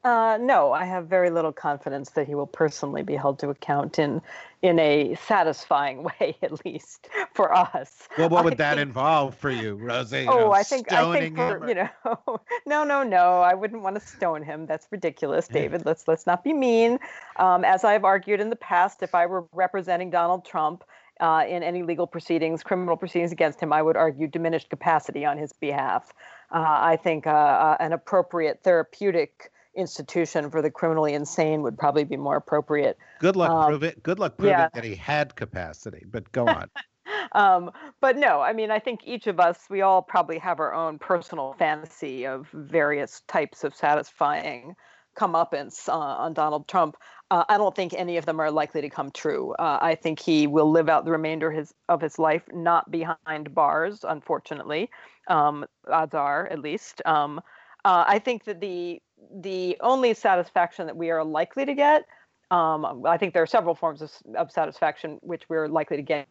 Uh, 0.04 0.38
no, 0.42 0.74
I 0.74 0.84
have 0.84 1.08
very 1.08 1.30
little 1.30 1.54
confidence 1.54 2.10
that 2.12 2.28
he 2.28 2.36
will 2.36 2.48
personally 2.48 3.04
be 3.04 3.16
held 3.16 3.40
to 3.40 3.50
account 3.50 3.98
in 3.98 4.22
in 4.62 4.80
a 4.80 5.16
satisfying 5.16 6.04
way, 6.20 6.36
at 6.42 6.66
least 6.66 7.08
for 7.34 7.54
us. 7.54 8.08
Well, 8.18 8.30
what 8.30 8.44
would 8.44 8.54
I 8.54 8.58
that 8.58 8.76
think- 8.76 8.88
involve 8.88 9.36
for 9.36 9.50
you, 9.50 9.76
Rosie? 9.76 10.26
Oh, 10.28 10.40
know, 10.40 10.52
I 10.52 10.64
think 10.64 10.92
I 10.92 11.20
think 11.20 11.38
for, 11.38 11.60
or- 11.60 11.68
you 11.70 11.76
know, 11.76 11.90
no, 12.66 12.84
no, 12.84 13.04
no. 13.04 13.40
I 13.42 13.54
wouldn't 13.54 13.82
want 13.82 13.96
to 13.96 14.06
stone 14.06 14.44
him. 14.44 14.66
That's 14.66 14.88
ridiculous, 14.92 15.48
David. 15.48 15.86
Let's 15.86 16.06
let's 16.08 16.28
not 16.28 16.44
be 16.44 16.52
mean. 16.52 17.00
Um, 17.38 17.64
as 17.64 17.86
I've 17.86 18.04
argued 18.04 18.42
in 18.42 18.50
the 18.50 18.58
past, 18.58 19.04
if 19.04 19.16
I 19.16 19.26
were 19.26 19.46
representing 19.54 20.10
Donald 20.10 20.44
Trump 20.44 20.84
uh, 21.22 21.46
in 21.48 21.64
any 21.64 21.82
legal 21.84 22.08
proceedings, 22.08 22.62
criminal 22.62 22.98
proceedings 22.98 23.32
against 23.32 23.62
him, 23.62 23.72
I 23.72 23.82
would 23.82 23.96
argue 23.96 24.28
diminished 24.28 24.70
capacity 24.70 25.24
on 25.24 25.38
his 25.38 25.54
behalf. 25.54 26.12
Uh, 26.52 26.60
I 26.66 26.98
think 26.98 27.26
uh, 27.26 27.30
uh, 27.32 27.78
an 27.80 27.94
appropriate 27.94 28.64
therapeutic 28.64 29.50
institution 29.76 30.50
for 30.50 30.62
the 30.62 30.72
criminally 30.72 31.14
insane 31.14 31.62
would 31.64 31.78
probably 31.78 32.04
be 32.04 32.18
more 32.18 32.36
appropriate. 32.36 32.98
Good 33.20 33.36
luck 33.36 33.50
Um, 33.50 33.68
proving. 33.68 33.94
Good 34.04 34.20
luck 34.20 34.38
proving 34.38 34.52
yeah. 34.52 34.70
that 34.74 34.84
he 34.84 34.96
had 34.96 35.36
capacity. 35.36 36.06
But 36.10 36.32
go 36.32 36.48
on. 36.48 36.70
um, 37.34 37.72
but 38.02 38.18
no, 38.18 38.42
I 38.42 38.54
mean, 38.54 38.72
I 38.72 38.80
think 38.80 39.02
each 39.06 39.28
of 39.28 39.40
us, 39.40 39.60
we 39.70 39.82
all 39.82 40.02
probably 40.02 40.38
have 40.40 40.60
our 40.60 40.74
own 40.74 41.00
personal 41.00 41.56
fantasy 41.58 42.26
of 42.26 42.48
various 42.54 43.22
types 43.28 43.64
of 43.64 43.76
satisfying 43.76 44.76
comeuppance 45.16 45.88
uh, 45.90 45.94
on 45.94 46.34
Donald 46.34 46.68
Trump. 46.68 46.98
Uh, 47.32 47.44
I 47.50 47.58
don't 47.58 47.76
think 47.76 47.94
any 47.94 48.18
of 48.18 48.26
them 48.26 48.40
are 48.40 48.52
likely 48.52 48.82
to 48.82 48.90
come 48.90 49.12
true. 49.12 49.54
Uh, 49.54 49.80
I 49.82 49.96
think 49.96 50.20
he 50.20 50.48
will 50.48 50.70
live 50.70 50.90
out 50.90 51.06
the 51.06 51.12
remainder 51.12 51.52
his, 51.52 51.74
of 51.90 52.02
his 52.02 52.20
life 52.20 52.44
not 52.52 52.92
behind 52.92 53.54
bars, 53.54 54.04
unfortunately. 54.08 54.90
Um, 55.28 55.66
odds 55.92 56.14
are, 56.14 56.48
at 56.48 56.60
least. 56.60 57.02
Um, 57.06 57.42
uh, 57.86 58.06
I 58.08 58.20
think 58.20 58.46
that 58.46 58.62
the 58.62 59.02
the 59.32 59.78
only 59.82 60.14
satisfaction 60.14 60.86
that 60.88 60.96
we 60.96 61.10
are 61.12 61.24
likely 61.24 61.66
to 61.66 61.74
get 61.74 62.06
um, 62.54 63.04
I 63.08 63.18
think 63.18 63.34
there 63.34 63.42
are 63.42 63.48
several 63.48 63.74
forms 63.74 64.04
of, 64.04 64.12
of 64.36 64.52
satisfaction 64.52 65.18
which 65.22 65.44
we're 65.50 65.68
likely 65.68 65.98
to 65.98 66.04
get 66.04 66.28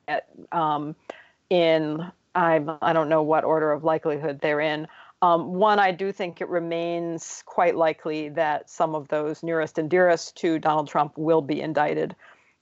um, 0.52 0.94
in, 1.50 2.00
I, 2.36 2.64
I 2.80 2.92
don't 2.92 3.08
know 3.08 3.24
what 3.24 3.42
order 3.42 3.72
of 3.72 3.82
likelihood 3.82 4.38
they're 4.40 4.60
in. 4.60 4.86
Um, 5.20 5.54
one, 5.54 5.80
I 5.80 5.90
do 5.90 6.12
think 6.12 6.40
it 6.40 6.48
remains 6.48 7.42
quite 7.44 7.74
likely 7.74 8.28
that 8.30 8.70
some 8.70 8.94
of 8.94 9.08
those 9.08 9.42
nearest 9.42 9.78
and 9.78 9.90
dearest 9.90 10.36
to 10.38 10.60
Donald 10.60 10.88
Trump 10.88 11.18
will 11.18 11.42
be 11.42 11.60
indicted, 11.60 12.14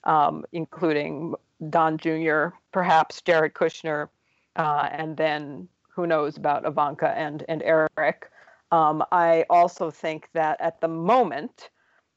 um, 0.05 0.43
including 0.51 1.35
Don 1.69 1.99
Jr., 1.99 2.47
perhaps 2.71 3.21
Jared 3.21 3.53
Kushner, 3.53 4.09
uh, 4.55 4.89
and 4.91 5.17
then 5.17 5.67
who 5.87 6.07
knows 6.07 6.35
about 6.35 6.65
Ivanka 6.65 7.09
and, 7.09 7.45
and 7.47 7.61
Eric. 7.61 8.30
Um, 8.71 9.03
I 9.11 9.45
also 9.49 9.91
think 9.91 10.29
that 10.33 10.61
at 10.61 10.79
the 10.79 10.87
moment, 10.87 11.69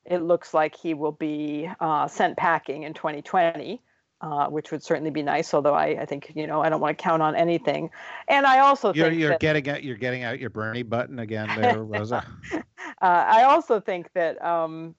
it 0.05 0.19
looks 0.19 0.55
like 0.55 0.77
he 0.77 0.95
will 0.95 1.13
be 1.13 1.69
uh, 1.81 2.07
sent 2.07 2.37
packing 2.37 2.85
in 2.85 2.95
2020, 2.95 3.81
uh, 4.21 4.47
which 4.49 4.71
would 4.71 4.83
certainly 4.83 5.11
be 5.11 5.23
nice. 5.23 5.53
Although 5.53 5.75
I, 5.75 5.87
I 6.01 6.05
think 6.05 6.33
you 6.35 6.47
know 6.47 6.63
I 6.63 6.69
don't 6.69 6.81
want 6.81 6.97
to 6.97 7.03
count 7.03 7.23
on 7.23 7.35
anything, 7.35 7.91
and 8.29 8.47
I 8.47 8.61
also 8.61 8.93
You're 8.93 9.09
think 9.09 9.21
you're 9.21 9.31
that, 9.31 9.41
getting 9.41 9.69
out. 9.69 9.83
You're 9.83 9.97
getting 9.97 10.23
out 10.23 10.39
your 10.39 10.51
Bernie 10.51 10.83
button 10.83 11.19
again, 11.19 11.49
there, 11.61 11.83
Rosa. 11.83 12.25
uh, 12.53 12.63
I 13.01 13.45
also 13.45 13.81
think 13.81 14.13
that 14.15 14.43
um, 14.45 14.95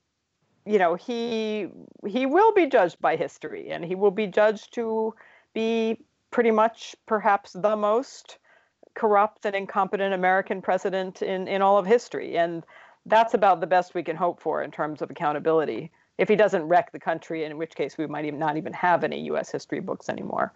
you 0.65 0.79
know 0.79 0.95
he 0.95 1.67
he 2.05 2.25
will 2.25 2.53
be 2.53 2.67
judged 2.67 2.99
by 2.99 3.15
history, 3.15 3.69
and 3.69 3.85
he 3.85 3.95
will 3.95 4.11
be 4.11 4.27
judged 4.27 4.73
to 4.73 5.13
be 5.53 6.03
pretty 6.31 6.51
much 6.51 6.95
perhaps 7.05 7.53
the 7.53 7.77
most 7.77 8.39
corrupt 8.95 9.45
and 9.45 9.55
incompetent 9.55 10.13
American 10.13 10.61
president 10.61 11.21
in 11.21 11.47
in 11.47 11.61
all 11.61 11.77
of 11.77 11.85
history, 11.85 12.37
and 12.37 12.65
that's 13.05 13.33
about 13.33 13.61
the 13.61 13.67
best 13.67 13.93
we 13.93 14.03
can 14.03 14.15
hope 14.15 14.41
for 14.41 14.63
in 14.63 14.71
terms 14.71 15.01
of 15.01 15.11
accountability. 15.11 15.91
If 16.17 16.29
he 16.29 16.35
doesn't 16.35 16.63
wreck 16.63 16.91
the 16.91 16.99
country, 16.99 17.43
in 17.43 17.57
which 17.57 17.75
case 17.75 17.97
we 17.97 18.07
might 18.07 18.25
even 18.25 18.39
not 18.39 18.57
even 18.57 18.73
have 18.73 19.03
any 19.03 19.19
U.S. 19.25 19.51
history 19.51 19.81
books 19.81 20.07
anymore. 20.07 20.53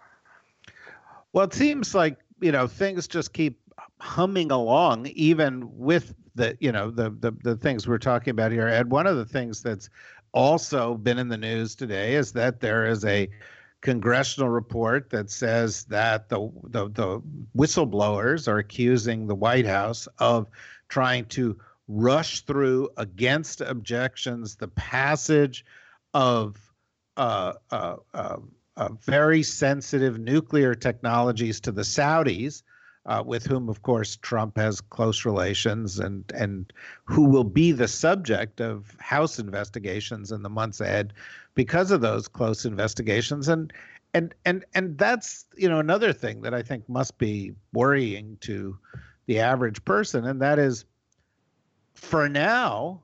Well, 1.32 1.44
it 1.44 1.52
seems 1.52 1.94
like 1.94 2.16
you 2.40 2.50
know 2.50 2.66
things 2.66 3.06
just 3.06 3.32
keep 3.32 3.60
humming 4.00 4.50
along, 4.50 5.06
even 5.08 5.68
with 5.78 6.14
the 6.34 6.56
you 6.60 6.72
know 6.72 6.90
the 6.90 7.10
the 7.10 7.32
the 7.44 7.56
things 7.56 7.86
we're 7.86 7.98
talking 7.98 8.30
about 8.30 8.52
here. 8.52 8.66
And 8.66 8.90
one 8.90 9.06
of 9.06 9.16
the 9.16 9.26
things 9.26 9.62
that's 9.62 9.90
also 10.32 10.94
been 10.94 11.18
in 11.18 11.28
the 11.28 11.36
news 11.36 11.74
today 11.74 12.14
is 12.14 12.32
that 12.32 12.60
there 12.60 12.86
is 12.86 13.04
a 13.04 13.28
congressional 13.80 14.48
report 14.48 15.10
that 15.10 15.30
says 15.30 15.84
that 15.84 16.28
the 16.28 16.50
the, 16.64 16.88
the 16.90 17.22
whistleblowers 17.56 18.46
are 18.46 18.58
accusing 18.58 19.26
the 19.26 19.34
White 19.34 19.66
House 19.66 20.06
of 20.18 20.48
trying 20.88 21.24
to 21.26 21.58
rush 21.88 22.42
through 22.42 22.88
against 22.96 23.60
objections 23.60 24.56
the 24.56 24.68
passage 24.68 25.64
of 26.14 26.56
uh, 27.16 27.54
uh, 27.70 27.96
uh, 28.14 28.36
uh, 28.76 28.88
very 29.02 29.42
sensitive 29.42 30.18
nuclear 30.18 30.74
technologies 30.74 31.60
to 31.60 31.72
the 31.72 31.82
Saudis, 31.82 32.62
uh, 33.06 33.22
with 33.24 33.44
whom, 33.44 33.68
of 33.68 33.82
course, 33.82 34.16
Trump 34.16 34.56
has 34.56 34.80
close 34.80 35.24
relations, 35.24 35.98
and 35.98 36.24
and 36.34 36.72
who 37.04 37.24
will 37.24 37.44
be 37.44 37.72
the 37.72 37.88
subject 37.88 38.60
of 38.60 38.94
House 39.00 39.38
investigations 39.38 40.32
in 40.32 40.42
the 40.42 40.50
months 40.50 40.80
ahead 40.80 41.12
because 41.54 41.90
of 41.90 42.00
those 42.00 42.28
close 42.28 42.64
investigations. 42.64 43.48
And 43.48 43.72
and 44.14 44.34
and 44.44 44.64
and 44.74 44.98
that's 44.98 45.46
you 45.56 45.68
know 45.68 45.78
another 45.78 46.12
thing 46.12 46.42
that 46.42 46.54
I 46.54 46.62
think 46.62 46.88
must 46.88 47.18
be 47.18 47.52
worrying 47.72 48.36
to 48.42 48.76
the 49.26 49.38
average 49.38 49.84
person, 49.84 50.26
and 50.26 50.42
that 50.42 50.58
is, 50.58 50.84
for 51.94 52.28
now, 52.28 53.02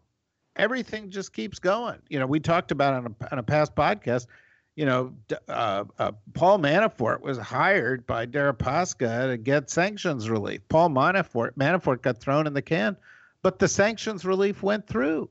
everything 0.57 1.11
just 1.11 1.33
keeps 1.33 1.59
going. 1.59 1.99
You 2.09 2.19
know, 2.19 2.27
we 2.27 2.41
talked 2.41 2.73
about 2.73 2.95
on 2.95 3.15
a, 3.21 3.33
on 3.33 3.39
a 3.39 3.43
past 3.43 3.75
podcast. 3.75 4.27
You 4.75 4.85
know, 4.85 5.15
uh, 5.49 5.85
uh, 5.99 6.13
Paul 6.35 6.59
Manafort 6.59 7.23
was 7.23 7.39
hired 7.39 8.07
by 8.07 8.27
Deripaska 8.27 9.31
to 9.31 9.37
get 9.39 9.71
sanctions 9.71 10.29
relief. 10.29 10.61
Paul 10.69 10.91
Manafort 10.91 11.53
Manafort 11.53 12.03
got 12.03 12.19
thrown 12.19 12.47
in 12.47 12.53
the 12.53 12.63
can, 12.63 12.97
but 13.43 13.59
the 13.59 13.69
sanctions 13.69 14.25
relief 14.25 14.63
went 14.63 14.87
through. 14.87 15.31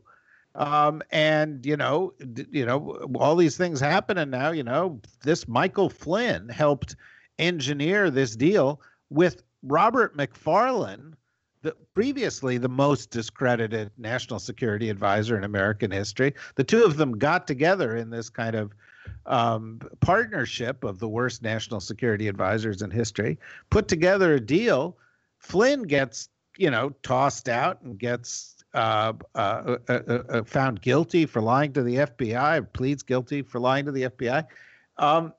Um, 0.55 1.01
and 1.11 1.65
you 1.65 1.75
know, 1.75 2.13
d- 2.33 2.47
you 2.51 2.65
know, 2.65 2.97
all 3.15 3.35
these 3.35 3.57
things 3.57 3.79
happen, 3.79 4.17
and 4.17 4.31
now 4.31 4.51
you 4.51 4.63
know 4.63 5.01
this 5.23 5.47
Michael 5.47 5.89
Flynn 5.89 6.49
helped 6.49 6.95
engineer 7.37 8.09
this 8.09 8.35
deal 8.35 8.81
with 9.09 9.43
Robert 9.63 10.15
McFarlane, 10.15 11.13
the 11.61 11.75
previously 11.93 12.57
the 12.57 12.69
most 12.69 13.09
discredited 13.09 13.91
national 13.97 14.39
security 14.39 14.89
advisor 14.89 15.37
in 15.37 15.43
American 15.43 15.91
history. 15.91 16.33
The 16.55 16.63
two 16.63 16.83
of 16.83 16.97
them 16.97 17.17
got 17.17 17.47
together 17.47 17.97
in 17.97 18.09
this 18.09 18.29
kind 18.29 18.55
of 18.55 18.73
um, 19.25 19.81
partnership 19.99 20.83
of 20.83 20.99
the 20.99 21.09
worst 21.09 21.41
national 21.41 21.79
security 21.79 22.27
advisors 22.27 22.81
in 22.81 22.91
history, 22.91 23.37
put 23.69 23.87
together 23.87 24.35
a 24.35 24.39
deal. 24.39 24.97
Flynn 25.39 25.83
gets, 25.83 26.29
you 26.57 26.69
know, 26.69 26.91
tossed 27.03 27.49
out 27.49 27.81
and 27.81 27.97
gets 27.97 28.54
uh, 28.75 29.13
uh, 29.33 29.77
uh, 29.87 29.93
uh, 29.93 30.43
found 30.43 30.81
guilty 30.81 31.25
for 31.25 31.41
lying 31.41 31.71
to 31.73 31.81
the 31.81 31.95
FBI, 31.95 32.71
pleads 32.73 33.03
guilty 33.03 33.41
for 33.41 33.59
lying 33.59 33.85
to 33.85 33.91
the 33.91 34.03
FBI. 34.03 34.45
Um, 34.97 35.33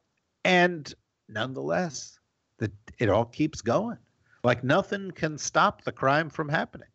and 0.44 0.92
nonetheless, 1.28 2.18
the, 2.58 2.72
it 2.98 3.10
all 3.10 3.26
keeps 3.26 3.60
going. 3.60 3.98
Like 4.42 4.64
nothing 4.64 5.10
can 5.10 5.36
stop 5.36 5.82
the 5.84 5.92
crime 5.92 6.30
from 6.30 6.48
happening. 6.48 6.88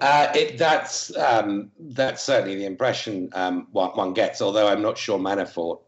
Uh, 0.00 0.28
it, 0.34 0.58
that's 0.58 1.14
um, 1.16 1.70
that's 1.78 2.22
certainly 2.22 2.54
the 2.54 2.64
impression 2.64 3.28
um, 3.32 3.66
one, 3.72 3.90
one, 3.90 4.12
gets. 4.12 4.40
Although 4.40 4.68
I'm 4.68 4.80
not 4.80 4.96
sure 4.96 5.18
Manafort 5.18 5.80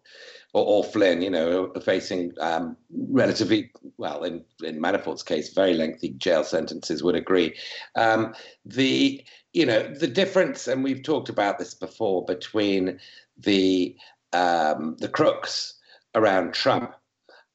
or, 0.56 0.64
or 0.64 0.84
Flynn, 0.84 1.20
you 1.20 1.28
know, 1.28 1.70
facing 1.84 2.32
um, 2.40 2.78
relatively 3.10 3.70
well 3.98 4.24
in 4.24 4.42
in 4.64 4.80
Manafort's 4.80 5.22
case, 5.22 5.52
very 5.52 5.74
lengthy 5.74 6.10
jail 6.10 6.44
sentences. 6.44 7.02
Would 7.02 7.14
agree. 7.14 7.54
Um, 7.94 8.34
the 8.64 9.22
you 9.52 9.66
know 9.66 9.86
the 9.86 10.06
difference, 10.06 10.66
and 10.66 10.82
we've 10.82 11.02
talked 11.02 11.28
about 11.28 11.58
this 11.58 11.74
before 11.74 12.24
between 12.24 12.98
the 13.36 13.94
um, 14.32 14.96
the 14.98 15.10
crooks 15.10 15.74
around 16.14 16.54
Trump 16.54 16.94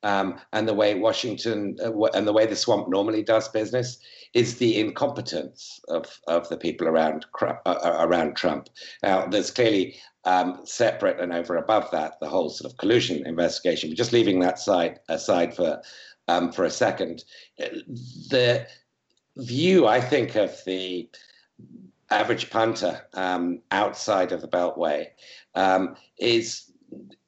um, 0.03 0.39
and 0.53 0.67
the 0.67 0.73
way 0.73 0.93
Washington 0.93 1.77
uh, 1.83 1.91
and 2.13 2.27
the 2.27 2.33
way 2.33 2.45
the 2.45 2.55
swamp 2.55 2.87
normally 2.87 3.23
does 3.23 3.49
business 3.49 3.97
is 4.33 4.57
the 4.57 4.79
incompetence 4.79 5.79
of, 5.89 6.19
of 6.27 6.47
the 6.49 6.57
people 6.57 6.87
around 6.87 7.25
uh, 7.41 7.97
around 7.99 8.35
Trump. 8.35 8.69
Now, 9.03 9.25
there's 9.25 9.51
clearly 9.51 9.99
um, 10.25 10.61
separate 10.63 11.19
and 11.19 11.33
over 11.33 11.55
above 11.57 11.89
that, 11.91 12.19
the 12.19 12.29
whole 12.29 12.49
sort 12.49 12.71
of 12.71 12.77
collusion 12.77 13.25
investigation. 13.25 13.89
But 13.89 13.97
just 13.97 14.13
leaving 14.13 14.39
that 14.39 14.59
side 14.59 14.99
aside 15.09 15.55
for 15.55 15.81
um, 16.27 16.51
for 16.51 16.65
a 16.65 16.69
second, 16.69 17.23
the 17.57 18.67
view 19.37 19.87
I 19.87 19.99
think 19.99 20.35
of 20.35 20.63
the 20.65 21.09
average 22.09 22.49
punter 22.49 23.01
um, 23.13 23.61
outside 23.71 24.31
of 24.31 24.41
the 24.41 24.47
Beltway 24.47 25.07
um, 25.55 25.95
is 26.19 26.71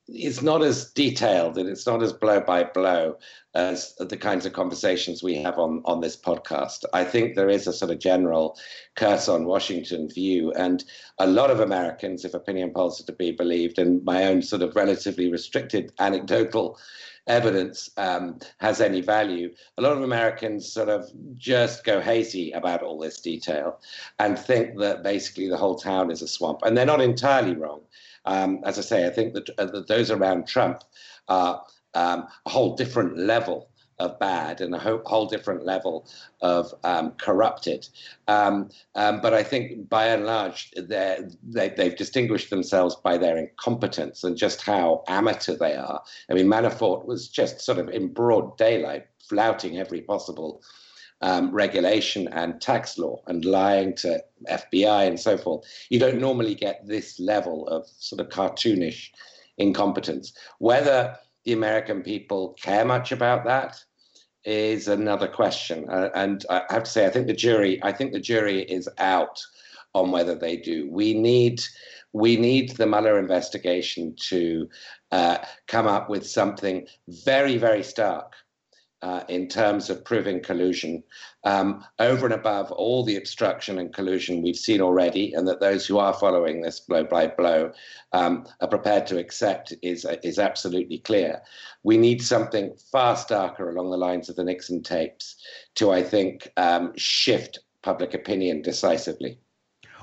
is 0.07 0.41
not 0.41 0.61
as 0.61 0.91
detailed 0.91 1.57
and 1.57 1.69
it's 1.69 1.85
not 1.85 2.03
as 2.03 2.11
blow 2.11 2.41
by 2.41 2.63
blow 2.63 3.17
as 3.55 3.95
the 3.99 4.17
kinds 4.17 4.45
of 4.45 4.51
conversations 4.51 5.23
we 5.23 5.35
have 5.35 5.57
on 5.57 5.81
on 5.85 6.01
this 6.01 6.17
podcast. 6.17 6.83
I 6.93 7.03
think 7.03 7.35
there 7.35 7.49
is 7.49 7.67
a 7.67 7.73
sort 7.73 7.91
of 7.91 7.99
general 7.99 8.57
curse 8.95 9.29
on 9.29 9.45
Washington 9.45 10.09
view, 10.09 10.51
and 10.53 10.83
a 11.19 11.27
lot 11.27 11.51
of 11.51 11.59
Americans, 11.59 12.25
if 12.25 12.33
opinion 12.33 12.71
polls 12.71 12.99
are 12.99 13.05
to 13.05 13.13
be 13.13 13.31
believed, 13.31 13.79
and 13.79 14.03
my 14.03 14.25
own 14.25 14.41
sort 14.41 14.61
of 14.61 14.75
relatively 14.75 15.31
restricted 15.31 15.93
anecdotal 15.99 16.77
evidence 17.27 17.89
um, 17.97 18.39
has 18.57 18.81
any 18.81 19.01
value. 19.01 19.53
A 19.77 19.81
lot 19.81 19.93
of 19.93 20.03
Americans 20.03 20.71
sort 20.71 20.89
of 20.89 21.09
just 21.35 21.85
go 21.85 22.01
hazy 22.01 22.51
about 22.51 22.83
all 22.83 22.99
this 22.99 23.21
detail 23.21 23.79
and 24.19 24.37
think 24.37 24.77
that 24.79 25.03
basically 25.03 25.47
the 25.47 25.57
whole 25.57 25.75
town 25.75 26.11
is 26.11 26.21
a 26.21 26.27
swamp. 26.27 26.59
And 26.63 26.75
they're 26.75 26.85
not 26.85 27.01
entirely 27.01 27.55
wrong. 27.55 27.81
Um, 28.25 28.61
as 28.65 28.77
I 28.77 28.81
say, 28.81 29.05
I 29.05 29.09
think 29.09 29.33
that, 29.33 29.49
uh, 29.57 29.65
that 29.65 29.87
those 29.87 30.11
around 30.11 30.47
Trump 30.47 30.83
are 31.27 31.63
um, 31.93 32.27
a 32.45 32.49
whole 32.49 32.75
different 32.75 33.17
level 33.17 33.69
of 33.99 34.17
bad 34.19 34.61
and 34.61 34.73
a 34.73 34.79
whole, 34.79 35.01
whole 35.05 35.25
different 35.27 35.65
level 35.65 36.07
of 36.41 36.73
um, 36.83 37.11
corrupted. 37.11 37.87
Um, 38.27 38.69
um, 38.95 39.21
but 39.21 39.33
I 39.33 39.43
think 39.43 39.87
by 39.89 40.07
and 40.07 40.25
large, 40.25 40.71
they, 40.75 41.29
they've 41.43 41.95
distinguished 41.95 42.49
themselves 42.49 42.95
by 42.95 43.17
their 43.17 43.37
incompetence 43.37 44.23
and 44.23 44.35
just 44.35 44.61
how 44.61 45.03
amateur 45.07 45.55
they 45.55 45.75
are. 45.75 46.01
I 46.29 46.33
mean, 46.33 46.47
Manafort 46.47 47.05
was 47.05 47.29
just 47.29 47.61
sort 47.61 47.77
of 47.77 47.89
in 47.89 48.13
broad 48.13 48.57
daylight, 48.57 49.05
flouting 49.19 49.77
every 49.77 50.01
possible 50.01 50.61
um, 51.23 51.51
regulation 51.51 52.27
and 52.33 52.59
tax 52.59 52.97
law 52.97 53.21
and 53.27 53.45
lying 53.45 53.95
to 53.95 54.21
FBI 54.49 55.07
and 55.07 55.17
so 55.17 55.37
forth. 55.37 55.65
You 55.89 55.97
don't 55.97 56.19
normally 56.19 56.53
get 56.53 56.85
this 56.85 57.17
level 57.17 57.65
of 57.69 57.87
sort 57.97 58.19
of 58.19 58.27
cartoonish 58.27 59.09
incompetence. 59.57 60.33
Whether 60.59 61.15
the 61.45 61.53
American 61.53 62.03
people 62.03 62.57
care 62.61 62.83
much 62.83 63.13
about 63.13 63.45
that 63.45 63.81
is 64.43 64.89
another 64.89 65.29
question. 65.29 65.89
Uh, 65.89 66.09
and 66.13 66.45
I 66.49 66.63
have 66.69 66.83
to 66.83 66.91
say, 66.91 67.05
I 67.05 67.09
think 67.09 67.27
the 67.27 67.33
jury, 67.33 67.81
I 67.81 67.93
think 67.93 68.11
the 68.11 68.19
jury 68.19 68.63
is 68.63 68.89
out 68.97 69.41
on 69.93 70.11
whether 70.11 70.35
they 70.35 70.57
do. 70.57 70.89
We 70.91 71.13
need, 71.13 71.63
we 72.11 72.35
need 72.35 72.71
the 72.71 72.85
Mueller 72.85 73.17
investigation 73.17 74.13
to 74.27 74.69
uh, 75.13 75.37
come 75.67 75.87
up 75.87 76.09
with 76.09 76.27
something 76.27 76.85
very, 77.07 77.57
very 77.57 77.83
stark 77.83 78.33
uh, 79.03 79.21
in 79.27 79.49
terms 79.49 79.89
of 79.89 80.05
proving 80.05 80.41
collusion 80.41 81.03
um, 81.43 81.83
over 81.99 82.25
and 82.25 82.33
above 82.33 82.71
all 82.71 83.03
the 83.03 83.17
obstruction 83.17 83.77
and 83.77 83.93
collusion 83.93 84.41
we've 84.41 84.55
seen 84.55 84.79
already, 84.79 85.33
and 85.33 85.45
that 85.45 85.59
those 85.59 85.85
who 85.85 85.97
are 85.99 86.13
following 86.13 86.61
this 86.61 86.79
blow 86.79 87.03
by 87.03 87.27
blow 87.27 87.69
um, 88.13 88.45
are 88.61 88.67
prepared 88.69 89.05
to 89.05 89.19
accept 89.19 89.73
is, 89.81 90.05
is 90.23 90.39
absolutely 90.39 90.99
clear. 90.99 91.41
We 91.83 91.97
need 91.97 92.23
something 92.23 92.73
far 92.93 93.15
starker 93.17 93.69
along 93.69 93.91
the 93.91 93.97
lines 93.97 94.29
of 94.29 94.37
the 94.37 94.43
Nixon 94.45 94.81
tapes 94.81 95.35
to, 95.75 95.91
I 95.91 96.01
think, 96.01 96.49
um, 96.55 96.93
shift 96.95 97.59
public 97.81 98.13
opinion 98.13 98.61
decisively. 98.61 99.37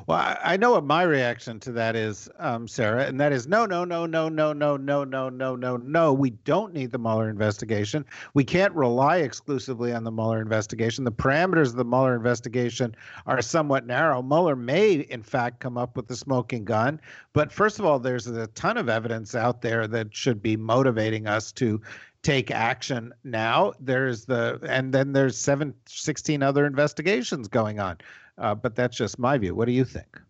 Well, 0.07 0.37
I 0.43 0.57
know 0.57 0.73
what 0.73 0.85
my 0.85 1.03
reaction 1.03 1.61
to 1.61 1.73
that 1.73 1.97
is, 1.97 2.29
um, 2.39 2.67
Sarah, 2.67 3.05
and 3.05 3.21
that 3.21 3.33
is 3.33 3.47
no, 3.47 3.67
no, 3.67 3.85
no, 3.85 4.07
no, 4.07 4.29
no, 4.29 4.53
no, 4.53 4.77
no, 4.77 5.05
no, 5.05 5.29
no, 5.29 5.57
no, 5.57 5.77
no. 5.77 6.13
We 6.13 6.31
don't 6.31 6.73
need 6.73 6.91
the 6.91 6.99
Mueller 6.99 7.29
investigation. 7.29 8.05
We 8.35 8.45
can't 8.45 8.75
rely 8.75 9.19
exclusively 9.19 9.93
on 9.93 10.05
the 10.05 10.11
Mueller 10.11 10.41
investigation. 10.41 11.05
The 11.05 11.13
parameters 11.13 11.69
of 11.69 11.77
the 11.77 11.85
Mueller 11.85 12.17
investigation 12.17 12.95
are 13.27 13.43
somewhat 13.43 13.87
narrow. 13.87 14.23
Mueller 14.23 14.57
may, 14.57 14.95
in 14.95 15.23
fact, 15.23 15.61
come 15.61 15.77
up 15.77 15.97
with 15.97 16.09
the 16.09 16.17
smoking 16.17 16.65
gun. 16.65 17.01
But 17.33 17.53
first 17.53 17.79
of 17.79 17.85
all, 17.85 17.99
there's 17.99 18.27
a 18.27 18.47
ton 18.49 18.77
of 18.77 18.89
evidence 18.89 19.35
out 19.35 19.63
there 19.63 19.87
that 19.89 20.15
should 20.15 20.43
be 20.43 20.57
motivating 20.57 21.27
us 21.27 21.53
to 21.53 21.81
take 22.23 22.51
action 22.51 23.15
now 23.25 23.73
there's 23.81 24.27
the 24.27 24.59
and 24.69 24.93
then 24.93 25.15
there's 25.15 25.39
seven 25.39 25.73
16 25.87 26.43
other 26.43 26.67
investigations 26.67 27.49
going 27.49 27.81
on 27.81 27.97
uh, 27.97 28.30
Uh, 28.41 28.55
but 28.57 28.75
that's 28.75 28.97
just 28.97 29.19
my 29.21 29.39
view. 29.39 29.55
What 29.55 29.67
do 29.67 29.73
you 29.73 29.85
think? 29.85 30.21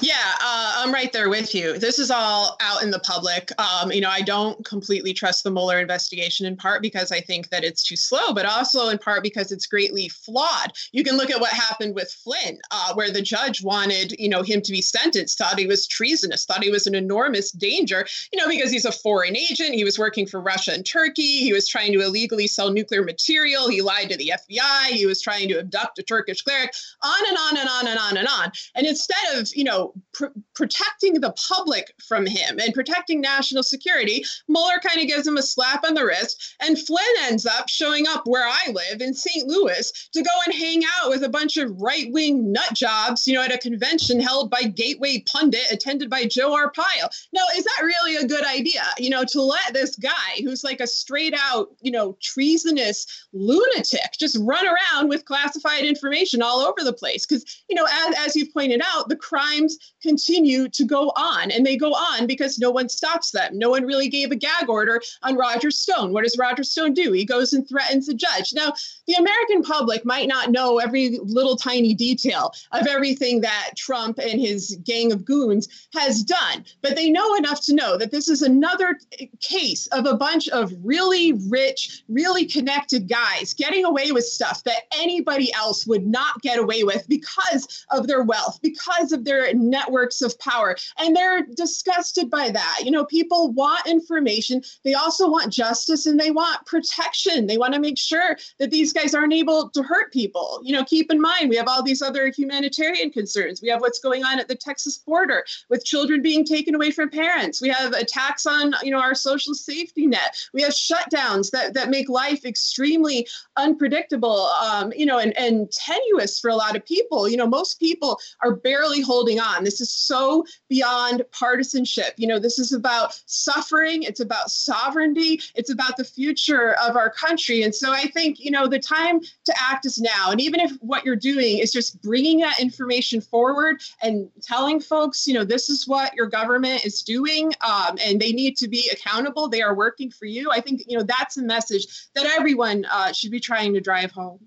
Yeah, 0.00 0.32
uh, 0.42 0.74
I'm 0.78 0.92
right 0.92 1.12
there 1.12 1.28
with 1.30 1.54
you. 1.54 1.78
This 1.78 1.98
is 1.98 2.10
all 2.10 2.56
out 2.60 2.82
in 2.82 2.90
the 2.90 2.98
public. 2.98 3.50
Um, 3.58 3.92
you 3.92 4.00
know, 4.00 4.10
I 4.10 4.22
don't 4.22 4.62
completely 4.64 5.14
trust 5.14 5.44
the 5.44 5.50
Mueller 5.50 5.78
investigation 5.78 6.46
in 6.46 6.56
part 6.56 6.82
because 6.82 7.12
I 7.12 7.20
think 7.20 7.48
that 7.50 7.64
it's 7.64 7.82
too 7.82 7.96
slow, 7.96 8.34
but 8.34 8.44
also 8.44 8.88
in 8.88 8.98
part 8.98 9.22
because 9.22 9.52
it's 9.52 9.66
greatly 9.66 10.08
flawed. 10.08 10.72
You 10.92 11.04
can 11.04 11.16
look 11.16 11.30
at 11.30 11.40
what 11.40 11.52
happened 11.52 11.94
with 11.94 12.10
Flynn, 12.10 12.58
uh, 12.70 12.92
where 12.94 13.10
the 13.10 13.22
judge 13.22 13.62
wanted, 13.62 14.14
you 14.18 14.28
know, 14.28 14.42
him 14.42 14.60
to 14.62 14.72
be 14.72 14.82
sentenced, 14.82 15.38
thought 15.38 15.58
he 15.58 15.66
was 15.66 15.86
treasonous, 15.86 16.44
thought 16.44 16.64
he 16.64 16.70
was 16.70 16.86
an 16.86 16.94
enormous 16.94 17.50
danger, 17.50 18.06
you 18.32 18.38
know, 18.38 18.48
because 18.48 18.70
he's 18.70 18.84
a 18.84 18.92
foreign 18.92 19.36
agent. 19.36 19.74
He 19.74 19.84
was 19.84 19.98
working 19.98 20.26
for 20.26 20.40
Russia 20.40 20.72
and 20.72 20.84
Turkey. 20.84 21.38
He 21.38 21.52
was 21.52 21.68
trying 21.68 21.92
to 21.92 22.00
illegally 22.00 22.46
sell 22.46 22.70
nuclear 22.70 23.04
material. 23.04 23.68
He 23.68 23.80
lied 23.80 24.10
to 24.10 24.16
the 24.16 24.32
FBI. 24.34 24.86
He 24.88 25.06
was 25.06 25.22
trying 25.22 25.48
to 25.48 25.58
abduct 25.58 25.98
a 25.98 26.02
Turkish 26.02 26.42
cleric, 26.42 26.74
on 27.02 27.28
and 27.28 27.38
on 27.38 27.56
and 27.56 27.68
on 27.68 27.86
and 27.86 27.98
on 27.98 28.16
and 28.16 28.28
on. 28.28 28.52
And 28.74 28.86
instead 28.86 29.34
of, 29.34 29.48
you 29.54 29.64
know, 29.64 29.83
pr- 30.12 30.26
protecting 30.54 31.20
the 31.20 31.34
public 31.48 31.92
from 32.06 32.26
him 32.26 32.58
and 32.58 32.74
protecting 32.74 33.20
national 33.20 33.62
security, 33.62 34.24
Mueller 34.48 34.80
kind 34.82 35.00
of 35.00 35.08
gives 35.08 35.26
him 35.26 35.36
a 35.36 35.42
slap 35.42 35.84
on 35.84 35.94
the 35.94 36.04
wrist. 36.04 36.56
And 36.60 36.78
Flynn 36.78 37.04
ends 37.22 37.46
up 37.46 37.68
showing 37.68 38.06
up 38.08 38.22
where 38.26 38.46
I 38.46 38.70
live 38.70 39.00
in 39.00 39.14
St. 39.14 39.46
Louis 39.46 39.90
to 40.12 40.22
go 40.22 40.30
and 40.46 40.54
hang 40.54 40.82
out 41.00 41.10
with 41.10 41.24
a 41.24 41.28
bunch 41.28 41.56
of 41.56 41.70
right 41.80 42.06
wing 42.10 42.52
nut 42.52 42.74
jobs, 42.74 43.26
you 43.26 43.34
know, 43.34 43.42
at 43.42 43.54
a 43.54 43.58
convention 43.58 44.20
held 44.20 44.50
by 44.50 44.62
Gateway 44.62 45.22
Pundit, 45.26 45.70
attended 45.70 46.10
by 46.10 46.24
Joe 46.24 46.52
Arpaio. 46.52 47.08
Now, 47.32 47.44
is 47.56 47.64
that 47.64 47.82
really 47.82 48.16
a 48.16 48.26
good 48.26 48.44
idea, 48.44 48.84
you 48.98 49.10
know, 49.10 49.24
to 49.24 49.42
let 49.42 49.72
this 49.72 49.96
guy 49.96 50.40
who's 50.42 50.64
like 50.64 50.80
a 50.80 50.86
straight 50.86 51.34
out, 51.36 51.68
you 51.82 51.90
know, 51.90 52.16
treasonous 52.22 53.06
lunatic 53.32 54.12
just 54.18 54.38
run 54.40 54.66
around 54.66 55.08
with 55.08 55.24
classified 55.24 55.84
information 55.84 56.42
all 56.42 56.60
over 56.60 56.82
the 56.82 56.92
place? 56.92 57.26
Because, 57.26 57.44
you 57.68 57.74
know, 57.74 57.86
as, 57.90 58.14
as 58.18 58.36
you've 58.36 58.52
pointed 58.52 58.80
out, 58.84 59.08
the 59.08 59.16
crimes 59.16 59.73
continue 60.02 60.68
to 60.68 60.84
go 60.84 61.12
on. 61.16 61.50
And 61.50 61.64
they 61.64 61.76
go 61.76 61.92
on 61.92 62.26
because 62.26 62.58
no 62.58 62.70
one 62.70 62.88
stops 62.88 63.30
them. 63.30 63.58
No 63.58 63.70
one 63.70 63.84
really 63.84 64.08
gave 64.08 64.30
a 64.30 64.36
gag 64.36 64.68
order 64.68 65.00
on 65.22 65.36
Roger 65.36 65.70
Stone. 65.70 66.12
What 66.12 66.24
does 66.24 66.36
Roger 66.38 66.64
Stone 66.64 66.94
do? 66.94 67.12
He 67.12 67.24
goes 67.24 67.52
and 67.52 67.68
threatens 67.68 68.08
a 68.08 68.14
judge. 68.14 68.52
Now, 68.54 68.72
the 69.06 69.14
American 69.14 69.62
public 69.62 70.04
might 70.04 70.28
not 70.28 70.50
know 70.50 70.78
every 70.78 71.18
little 71.22 71.56
tiny 71.56 71.94
detail 71.94 72.52
of 72.72 72.86
everything 72.86 73.40
that 73.42 73.72
Trump 73.76 74.18
and 74.18 74.40
his 74.40 74.78
gang 74.84 75.12
of 75.12 75.24
goons 75.24 75.68
has 75.94 76.22
done, 76.22 76.64
but 76.82 76.96
they 76.96 77.10
know 77.10 77.34
enough 77.36 77.60
to 77.62 77.74
know 77.74 77.96
that 77.96 78.10
this 78.10 78.28
is 78.28 78.42
another 78.42 78.98
case 79.40 79.86
of 79.88 80.06
a 80.06 80.16
bunch 80.16 80.48
of 80.48 80.72
really 80.82 81.32
rich, 81.48 82.02
really 82.08 82.44
connected 82.44 83.08
guys 83.08 83.54
getting 83.54 83.84
away 83.84 84.12
with 84.12 84.24
stuff 84.24 84.62
that 84.64 84.82
anybody 84.98 85.52
else 85.54 85.86
would 85.86 86.06
not 86.06 86.40
get 86.42 86.58
away 86.58 86.84
with 86.84 87.06
because 87.08 87.86
of 87.90 88.06
their 88.06 88.22
wealth, 88.22 88.58
because 88.62 89.12
of 89.12 89.24
their 89.24 89.44
networks 89.70 90.22
of 90.22 90.38
power. 90.38 90.76
And 90.98 91.14
they're 91.14 91.46
disgusted 91.54 92.30
by 92.30 92.50
that. 92.50 92.80
You 92.82 92.90
know, 92.90 93.04
people 93.04 93.52
want 93.52 93.86
information, 93.86 94.62
they 94.84 94.94
also 94.94 95.30
want 95.30 95.52
justice 95.52 96.06
and 96.06 96.18
they 96.18 96.30
want 96.30 96.66
protection. 96.66 97.46
They 97.46 97.58
want 97.58 97.74
to 97.74 97.80
make 97.80 97.98
sure 97.98 98.36
that 98.58 98.70
these 98.70 98.92
guys 98.92 99.14
aren't 99.14 99.32
able 99.32 99.70
to 99.70 99.82
hurt 99.82 100.12
people. 100.12 100.60
You 100.62 100.74
know, 100.74 100.84
keep 100.84 101.10
in 101.10 101.20
mind, 101.20 101.50
we 101.50 101.56
have 101.56 101.68
all 101.68 101.82
these 101.82 102.02
other 102.02 102.28
humanitarian 102.28 103.10
concerns. 103.10 103.62
We 103.62 103.68
have 103.68 103.80
what's 103.80 103.98
going 103.98 104.24
on 104.24 104.38
at 104.38 104.48
the 104.48 104.54
Texas 104.54 104.98
border 104.98 105.44
with 105.68 105.84
children 105.84 106.22
being 106.22 106.44
taken 106.44 106.74
away 106.74 106.90
from 106.90 107.10
parents. 107.10 107.60
We 107.60 107.68
have 107.68 107.92
attacks 107.92 108.46
on, 108.46 108.74
you 108.82 108.90
know, 108.90 109.00
our 109.00 109.14
social 109.14 109.54
safety 109.54 110.06
net. 110.06 110.36
We 110.52 110.62
have 110.62 110.72
shutdowns 110.72 111.50
that, 111.50 111.74
that 111.74 111.90
make 111.90 112.08
life 112.08 112.44
extremely 112.44 113.26
unpredictable, 113.56 114.46
um, 114.62 114.92
you 114.96 115.06
know, 115.06 115.18
and, 115.18 115.36
and 115.36 115.70
tenuous 115.70 116.40
for 116.40 116.50
a 116.50 116.56
lot 116.56 116.76
of 116.76 116.84
people. 116.84 117.28
You 117.28 117.36
know, 117.36 117.46
most 117.46 117.78
people 117.78 118.18
are 118.42 118.54
barely 118.54 119.00
holding 119.00 119.40
on. 119.40 119.53
This 119.62 119.80
is 119.80 119.90
so 119.90 120.44
beyond 120.68 121.22
partisanship. 121.30 122.14
You 122.16 122.26
know, 122.26 122.38
this 122.38 122.58
is 122.58 122.72
about 122.72 123.20
suffering, 123.26 124.02
it's 124.02 124.20
about 124.20 124.50
sovereignty, 124.50 125.40
it's 125.54 125.70
about 125.70 125.96
the 125.96 126.04
future 126.04 126.74
of 126.82 126.96
our 126.96 127.10
country. 127.10 127.62
And 127.62 127.74
so 127.74 127.92
I 127.92 128.06
think, 128.06 128.40
you 128.40 128.50
know, 128.50 128.66
the 128.66 128.78
time 128.78 129.20
to 129.20 129.54
act 129.58 129.86
is 129.86 130.00
now. 130.00 130.30
And 130.30 130.40
even 130.40 130.60
if 130.60 130.72
what 130.80 131.04
you're 131.04 131.14
doing 131.14 131.58
is 131.58 131.70
just 131.70 132.00
bringing 132.02 132.38
that 132.40 132.58
information 132.60 133.20
forward 133.20 133.82
and 134.02 134.28
telling 134.42 134.80
folks, 134.80 135.26
you 135.26 135.34
know, 135.34 135.44
this 135.44 135.68
is 135.68 135.86
what 135.86 136.14
your 136.14 136.26
government 136.26 136.84
is 136.84 137.02
doing 137.02 137.52
um, 137.66 137.98
and 138.04 138.20
they 138.20 138.32
need 138.32 138.56
to 138.56 138.68
be 138.68 138.90
accountable, 138.92 139.48
they 139.48 139.62
are 139.62 139.74
working 139.74 140.10
for 140.10 140.24
you. 140.24 140.50
I 140.50 140.60
think, 140.60 140.82
you 140.86 140.96
know, 140.98 141.04
that's 141.04 141.36
a 141.36 141.42
message 141.42 142.08
that 142.14 142.26
everyone 142.26 142.86
uh, 142.90 143.12
should 143.12 143.30
be 143.30 143.40
trying 143.40 143.74
to 143.74 143.80
drive 143.80 144.10
home. 144.10 144.40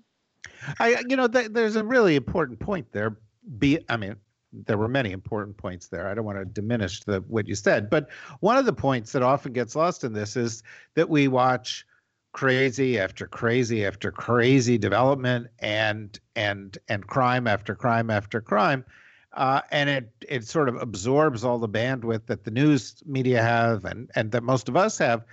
I, 0.78 1.02
you 1.08 1.16
know, 1.16 1.28
th- 1.28 1.52
there's 1.52 1.76
a 1.76 1.84
really 1.84 2.16
important 2.16 2.58
point 2.58 2.92
there. 2.92 3.16
Be, 3.58 3.78
I 3.88 3.96
mean, 3.96 4.16
there 4.52 4.78
were 4.78 4.88
many 4.88 5.12
important 5.12 5.56
points 5.56 5.88
there. 5.88 6.08
I 6.08 6.14
don't 6.14 6.24
want 6.24 6.38
to 6.38 6.44
diminish 6.44 7.00
the 7.00 7.20
what 7.28 7.46
you 7.46 7.54
said, 7.54 7.90
but 7.90 8.08
one 8.40 8.56
of 8.56 8.64
the 8.64 8.72
points 8.72 9.12
that 9.12 9.22
often 9.22 9.52
gets 9.52 9.76
lost 9.76 10.04
in 10.04 10.12
this 10.12 10.36
is 10.36 10.62
that 10.94 11.08
we 11.08 11.28
watch 11.28 11.86
crazy 12.32 12.98
after 12.98 13.26
crazy 13.26 13.84
after 13.84 14.12
crazy 14.12 14.78
development 14.78 15.48
and 15.60 16.20
and 16.36 16.78
and 16.88 17.06
crime 17.06 17.46
after 17.46 17.74
crime 17.74 18.10
after 18.10 18.40
crime 18.40 18.84
uh, 19.32 19.62
and 19.70 19.88
it 19.88 20.12
it 20.28 20.46
sort 20.46 20.68
of 20.68 20.76
absorbs 20.76 21.42
all 21.42 21.58
the 21.58 21.68
bandwidth 21.68 22.26
that 22.26 22.44
the 22.44 22.50
news 22.50 23.02
media 23.06 23.42
have 23.42 23.84
and 23.84 24.10
and 24.14 24.30
that 24.30 24.42
most 24.42 24.68
of 24.68 24.76
us 24.76 24.98
have 24.98 25.24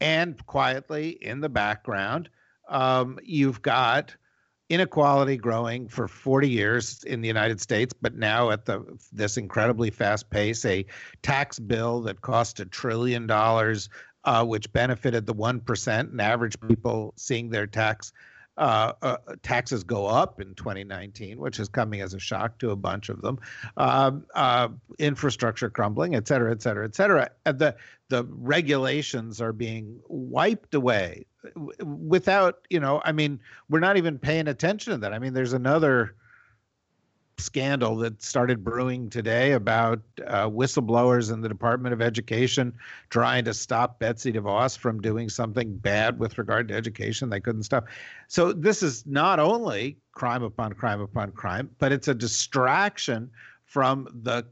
and 0.00 0.44
quietly 0.46 1.10
in 1.22 1.40
the 1.40 1.48
background 1.48 2.28
um, 2.68 3.18
you've 3.22 3.62
got 3.62 4.14
inequality 4.72 5.36
growing 5.36 5.86
for 5.86 6.08
40 6.08 6.48
years 6.48 7.04
in 7.04 7.20
the 7.20 7.28
United 7.28 7.60
States, 7.60 7.92
but 8.00 8.14
now 8.14 8.50
at 8.50 8.64
the 8.64 8.82
this 9.12 9.36
incredibly 9.36 9.90
fast 9.90 10.30
pace, 10.30 10.64
a 10.64 10.86
tax 11.20 11.58
bill 11.58 12.00
that 12.00 12.22
cost 12.22 12.58
a 12.58 12.64
trillion 12.64 13.26
dollars, 13.26 13.90
uh, 14.24 14.42
which 14.42 14.72
benefited 14.72 15.26
the 15.26 15.34
one 15.34 15.60
percent 15.60 16.10
and 16.10 16.22
average 16.22 16.56
people 16.66 17.12
seeing 17.16 17.50
their 17.50 17.66
tax 17.66 18.14
uh, 18.56 18.92
uh, 19.02 19.16
taxes 19.42 19.84
go 19.84 20.06
up 20.06 20.40
in 20.40 20.54
2019, 20.54 21.38
which 21.38 21.60
is 21.60 21.68
coming 21.68 22.00
as 22.00 22.14
a 22.14 22.18
shock 22.18 22.58
to 22.58 22.70
a 22.70 22.76
bunch 22.76 23.10
of 23.10 23.20
them. 23.20 23.38
Um, 23.76 24.24
uh, 24.34 24.68
infrastructure 24.98 25.68
crumbling, 25.68 26.14
et 26.14 26.26
cetera, 26.26 26.50
et 26.50 26.62
cetera, 26.62 26.86
et 26.86 26.94
cetera. 26.94 27.30
And 27.44 27.58
the 27.58 27.76
the 28.08 28.24
regulations 28.30 29.42
are 29.42 29.52
being 29.52 30.00
wiped 30.08 30.74
away 30.74 31.26
without, 31.82 32.66
you 32.70 32.80
know, 32.80 33.00
I 33.04 33.12
mean, 33.12 33.40
we're 33.68 33.80
not 33.80 33.96
even 33.96 34.18
paying 34.18 34.48
attention 34.48 34.92
to 34.92 34.98
that. 34.98 35.12
I 35.12 35.18
mean, 35.18 35.34
there's 35.34 35.52
another 35.52 36.14
scandal 37.38 37.96
that 37.96 38.22
started 38.22 38.62
brewing 38.62 39.10
today 39.10 39.52
about 39.52 40.00
uh, 40.26 40.48
whistleblowers 40.48 41.32
in 41.32 41.40
the 41.40 41.48
Department 41.48 41.92
of 41.92 42.00
Education 42.00 42.72
trying 43.10 43.44
to 43.44 43.54
stop 43.54 43.98
Betsy 43.98 44.32
DeVos 44.32 44.78
from 44.78 45.00
doing 45.00 45.28
something 45.28 45.76
bad 45.76 46.18
with 46.18 46.38
regard 46.38 46.68
to 46.68 46.74
education. 46.74 47.30
They 47.30 47.40
couldn't 47.40 47.64
stop. 47.64 47.86
So 48.28 48.52
this 48.52 48.82
is 48.82 49.04
not 49.06 49.40
only 49.40 49.98
crime 50.12 50.42
upon 50.42 50.74
crime 50.74 51.00
upon 51.00 51.32
crime, 51.32 51.70
but 51.78 51.90
it's 51.90 52.08
a 52.08 52.14
distraction 52.14 53.30
from 53.64 54.08
the 54.22 54.46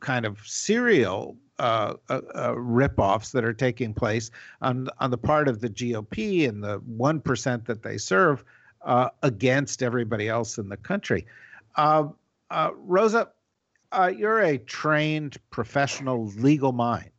kind 0.00 0.26
of 0.26 0.38
serial 0.44 1.36
uh, 1.58 1.94
uh, 2.10 2.20
uh, 2.34 2.52
ripoffs 2.52 3.32
that 3.32 3.44
are 3.44 3.54
taking 3.54 3.94
place 3.94 4.30
on 4.60 4.88
on 4.98 5.10
the 5.10 5.18
part 5.18 5.48
of 5.48 5.60
the 5.60 5.70
GOP 5.70 6.46
and 6.48 6.62
the 6.62 6.76
one 6.86 7.20
percent 7.20 7.64
that 7.64 7.82
they 7.82 7.96
serve 7.96 8.44
uh, 8.84 9.08
against 9.22 9.82
everybody 9.82 10.28
else 10.28 10.58
in 10.58 10.68
the 10.68 10.76
country. 10.76 11.26
Uh, 11.76 12.08
uh, 12.50 12.70
Rosa, 12.76 13.28
uh, 13.92 14.12
you're 14.14 14.40
a 14.40 14.58
trained 14.58 15.38
professional 15.50 16.26
legal 16.26 16.72
mind. 16.72 17.10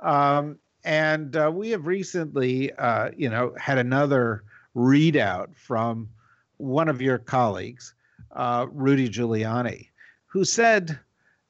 Um, 0.00 0.58
and 0.84 1.34
we 1.54 1.70
have 1.70 1.86
recently, 1.86 2.72
you 3.16 3.28
know, 3.28 3.54
had 3.58 3.76
another 3.76 4.44
readout 4.74 5.54
from 5.54 6.08
one 6.56 6.88
of 6.88 7.02
your 7.02 7.18
colleagues, 7.18 7.92
Rudy 8.34 9.10
Giuliani, 9.10 9.88
who 10.26 10.44
said 10.44 10.98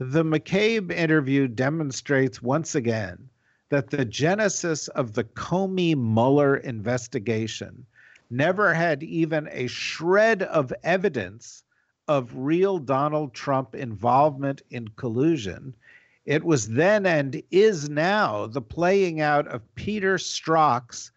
the 0.00 0.24
McCabe 0.24 0.90
interview 0.90 1.46
demonstrates 1.46 2.40
once 2.40 2.74
again 2.74 3.28
that 3.68 3.90
the 3.90 4.06
genesis 4.06 4.88
of 4.88 5.12
the 5.12 5.24
Comey 5.24 5.94
Mueller 5.94 6.56
investigation 6.56 7.84
never 8.30 8.72
had 8.72 9.02
even 9.02 9.46
a 9.52 9.66
shred 9.66 10.42
of 10.44 10.72
evidence 10.82 11.64
of 12.08 12.34
real 12.34 12.78
Donald 12.78 13.34
Trump 13.34 13.74
involvement 13.74 14.62
in 14.70 14.88
collusion. 14.88 15.74
It 16.24 16.44
was 16.44 16.68
then 16.68 17.04
and 17.04 17.42
is 17.50 17.90
now 17.90 18.46
the 18.46 18.62
playing 18.62 19.20
out 19.20 19.46
of 19.48 19.74
Peter 19.74 20.16
Strzok's 20.16 21.12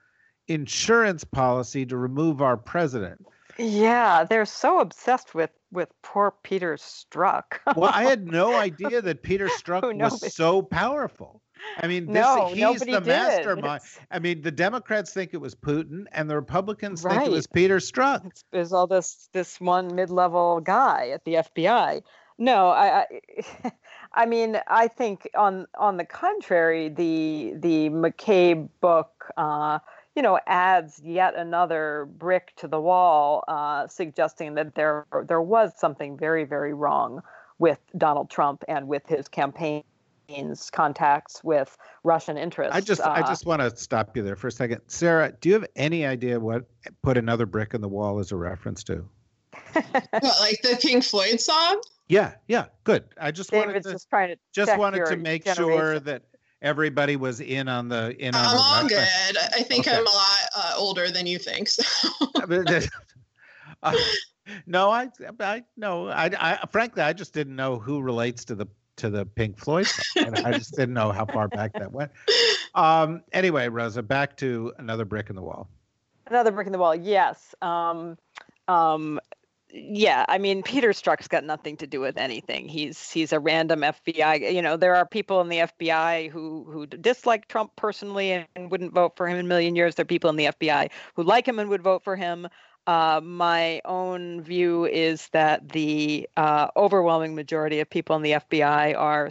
insurance 0.49 1.23
policy 1.23 1.85
to 1.85 1.95
remove 1.95 2.41
our 2.41 2.57
president. 2.57 3.25
Yeah, 3.57 4.25
they're 4.25 4.45
so 4.45 4.81
obsessed 4.81 5.33
with 5.33 5.51
with 5.73 5.89
poor 6.01 6.33
Peter 6.43 6.75
Strzok. 6.75 7.59
well, 7.75 7.91
I 7.93 8.03
had 8.03 8.27
no 8.27 8.53
idea 8.69 9.01
that 9.01 9.23
Peter 9.23 9.47
Strzok 9.47 9.99
was 9.99 10.33
so 10.33 10.61
powerful. 10.61 11.41
I 11.77 11.87
mean, 11.87 12.07
this, 12.07 12.15
no, 12.15 12.47
he's 12.47 12.81
the 12.81 12.85
did. 12.85 13.05
mastermind. 13.05 13.81
It's... 13.83 13.99
I 14.11 14.19
mean, 14.19 14.41
the 14.41 14.51
Democrats 14.51 15.13
think 15.13 15.33
it 15.33 15.37
was 15.37 15.55
Putin, 15.55 16.05
and 16.11 16.29
the 16.29 16.35
Republicans 16.35 17.03
right. 17.03 17.15
think 17.15 17.27
it 17.27 17.31
was 17.31 17.47
Peter 17.47 17.77
Strzok. 17.77 18.29
There's 18.51 18.73
all 18.73 18.87
this 18.87 19.29
this 19.33 19.59
one 19.59 19.95
mid-level 19.95 20.61
guy 20.61 21.09
at 21.09 21.23
the 21.25 21.35
FBI. 21.35 22.01
No, 22.37 22.69
I, 22.69 23.05
I, 23.63 23.71
I 24.13 24.25
mean, 24.25 24.59
I 24.67 24.87
think 24.87 25.29
on 25.35 25.67
on 25.77 25.97
the 25.97 26.05
contrary, 26.05 26.89
the 26.89 27.53
the 27.55 27.89
McCabe 27.89 28.69
book. 28.81 29.25
Uh, 29.37 29.79
you 30.15 30.21
know, 30.21 30.39
adds 30.45 31.01
yet 31.03 31.35
another 31.35 32.07
brick 32.17 32.53
to 32.57 32.67
the 32.67 32.79
wall, 32.79 33.43
uh, 33.47 33.87
suggesting 33.87 34.55
that 34.55 34.75
there 34.75 35.05
there 35.27 35.41
was 35.41 35.73
something 35.77 36.17
very, 36.17 36.43
very 36.43 36.73
wrong 36.73 37.21
with 37.59 37.79
Donald 37.97 38.29
Trump 38.29 38.63
and 38.67 38.87
with 38.87 39.05
his 39.07 39.27
campaign 39.27 39.83
contacts 40.71 41.43
with 41.43 41.77
Russian 42.03 42.37
interests. 42.37 42.75
I 42.75 42.81
just 42.81 43.01
uh, 43.01 43.09
I 43.09 43.21
just 43.21 43.45
want 43.45 43.61
to 43.61 43.75
stop 43.75 44.15
you 44.15 44.23
there 44.23 44.35
for 44.35 44.47
a 44.47 44.51
second. 44.51 44.81
Sarah, 44.87 45.33
do 45.39 45.49
you 45.49 45.55
have 45.55 45.65
any 45.75 46.05
idea 46.05 46.39
what 46.39 46.65
put 47.01 47.17
another 47.17 47.45
brick 47.45 47.73
in 47.73 47.81
the 47.81 47.89
wall 47.89 48.19
is 48.19 48.31
a 48.31 48.35
reference 48.35 48.83
to? 48.85 49.05
what, 49.73 50.39
like 50.39 50.61
the 50.61 50.77
Pink 50.81 51.03
Floyd 51.03 51.39
song? 51.39 51.81
Yeah, 52.07 52.35
yeah, 52.47 52.65
good. 52.83 53.05
I 53.19 53.31
just 53.31 53.51
David's 53.51 53.67
wanted 53.67 53.83
to 53.83 53.91
just 53.91 54.09
trying 54.09 54.29
to 54.29 54.37
just 54.53 54.77
wanted 54.77 55.05
to 55.05 55.17
make 55.17 55.45
generation. 55.45 55.79
sure 55.79 55.99
that 55.99 56.23
everybody 56.63 57.17
was 57.17 57.41
in 57.41 57.67
on 57.67 57.89
the 57.89 58.15
in 58.17 58.33
on 58.33 58.43
I'm 58.43 58.55
the 58.55 58.63
all 58.63 58.87
good. 58.87 59.37
I 59.37 59.61
think 59.61 59.87
okay. 59.87 59.97
I'm 59.97 60.07
a 60.07 60.09
lot 60.09 60.39
uh, 60.55 60.73
older 60.77 61.11
than 61.11 61.27
you 61.27 61.37
think. 61.37 61.67
So. 61.67 61.83
uh, 63.83 63.93
no, 64.65 64.89
I, 64.89 65.09
I 65.39 65.63
no, 65.77 66.07
I, 66.07 66.31
I, 66.39 66.65
frankly, 66.71 67.03
I 67.03 67.13
just 67.13 67.33
didn't 67.33 67.55
know 67.55 67.77
who 67.77 68.01
relates 68.01 68.45
to 68.45 68.55
the 68.55 68.65
to 68.95 69.09
the 69.09 69.25
Pink 69.25 69.57
Floyd 69.57 69.87
song. 69.87 70.35
I 70.45 70.53
just 70.53 70.75
didn't 70.75 70.93
know 70.93 71.11
how 71.11 71.25
far 71.25 71.47
back 71.47 71.73
that 71.73 71.91
went. 71.91 72.11
Um, 72.75 73.21
anyway, 73.31 73.67
Rosa, 73.67 74.01
back 74.01 74.35
to 74.37 74.73
another 74.79 75.05
brick 75.05 75.29
in 75.29 75.35
the 75.35 75.43
wall. 75.43 75.69
Another 76.25 76.51
brick 76.51 76.65
in 76.65 76.73
the 76.73 76.79
wall. 76.79 76.95
Yes. 76.95 77.53
Um, 77.61 78.17
um, 78.67 79.19
yeah, 79.75 80.23
I 80.27 80.37
mean 80.37 80.61
Peter 80.61 80.89
Strzok's 80.89 81.27
got 81.27 81.43
nothing 81.43 81.77
to 81.77 81.87
do 81.87 81.99
with 81.99 82.15
anything. 82.15 82.69
He's 82.69 83.09
he's 83.09 83.33
a 83.33 83.39
random 83.39 83.81
FBI. 83.81 84.53
You 84.53 84.61
know, 84.61 84.77
there 84.77 84.95
are 84.95 85.05
people 85.05 85.41
in 85.41 85.49
the 85.49 85.57
FBI 85.57 86.29
who 86.29 86.63
who 86.71 86.85
dislike 86.85 87.47
Trump 87.47 87.75
personally 87.75 88.45
and 88.55 88.69
wouldn't 88.69 88.93
vote 88.93 89.17
for 89.17 89.27
him 89.27 89.39
in 89.39 89.45
a 89.45 89.49
million 89.49 89.75
years. 89.75 89.95
There 89.95 90.03
are 90.03 90.05
people 90.05 90.29
in 90.29 90.35
the 90.35 90.45
FBI 90.45 90.91
who 91.15 91.23
like 91.23 91.47
him 91.47 91.57
and 91.57 91.71
would 91.71 91.81
vote 91.81 92.03
for 92.03 92.15
him. 92.15 92.47
Uh, 92.85 93.19
my 93.23 93.81
own 93.85 94.41
view 94.41 94.85
is 94.85 95.27
that 95.29 95.69
the 95.69 96.29
uh, 96.37 96.67
overwhelming 96.77 97.33
majority 97.33 97.79
of 97.79 97.89
people 97.89 98.15
in 98.15 98.21
the 98.21 98.33
FBI 98.33 98.95
are 98.95 99.29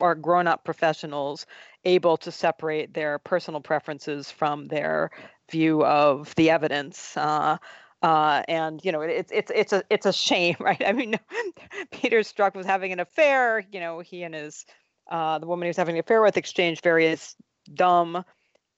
are 0.00 0.14
grown-up 0.14 0.64
professionals 0.64 1.46
able 1.86 2.18
to 2.18 2.30
separate 2.30 2.92
their 2.92 3.18
personal 3.18 3.62
preferences 3.62 4.30
from 4.30 4.66
their 4.66 5.10
view 5.50 5.82
of 5.82 6.34
the 6.34 6.50
evidence. 6.50 7.16
Uh, 7.16 7.56
uh, 8.02 8.42
and 8.48 8.80
you 8.84 8.92
know 8.92 9.00
it's 9.00 9.32
it's 9.32 9.50
it's 9.54 9.72
a 9.72 9.82
it's 9.90 10.06
a 10.06 10.12
shame, 10.12 10.56
right? 10.60 10.82
I 10.84 10.92
mean, 10.92 11.18
Peter 11.90 12.20
Strzok 12.20 12.54
was 12.54 12.66
having 12.66 12.92
an 12.92 13.00
affair. 13.00 13.64
You 13.72 13.80
know, 13.80 14.00
he 14.00 14.22
and 14.22 14.34
his 14.34 14.64
uh, 15.10 15.38
the 15.38 15.46
woman 15.46 15.66
he 15.66 15.70
was 15.70 15.76
having 15.76 15.96
an 15.96 16.00
affair 16.00 16.22
with 16.22 16.36
exchanged 16.36 16.82
various 16.82 17.34
dumb 17.74 18.24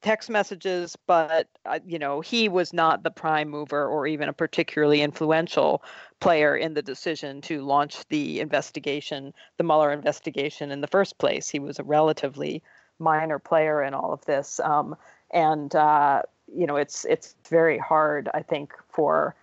text 0.03 0.31
messages, 0.31 0.97
but 1.07 1.49
uh, 1.67 1.79
you 1.87 1.99
know 1.99 2.21
he 2.21 2.49
was 2.49 2.73
not 2.73 3.03
the 3.03 3.11
prime 3.11 3.51
mover 3.51 3.87
or 3.87 4.07
even 4.07 4.29
a 4.29 4.33
particularly 4.33 5.03
influential 5.03 5.83
player 6.21 6.57
in 6.57 6.75
the 6.75 6.83
decision 6.83 7.41
to 7.43 7.63
launch 7.63 8.07
the 8.09 8.41
investigation, 8.41 9.35
the 9.59 9.65
Mueller 9.65 9.93
investigation 9.93 10.71
in 10.71 10.81
the 10.81 10.87
first 10.87 11.19
place. 11.19 11.49
He 11.49 11.59
was 11.59 11.79
a 11.79 11.85
relatively 11.85 12.63
minor 12.99 13.39
player 13.39 13.83
in 13.83 13.93
all 13.93 14.13
of 14.13 14.25
this, 14.25 14.61
um, 14.61 14.97
and 15.33 15.75
uh, 15.75 16.23
you 16.55 16.67
know 16.67 16.77
it's 16.77 17.05
it's 17.05 17.35
very 17.49 17.79
hard, 17.79 18.29
I 18.35 18.43
think, 18.43 18.73
for 18.89 19.35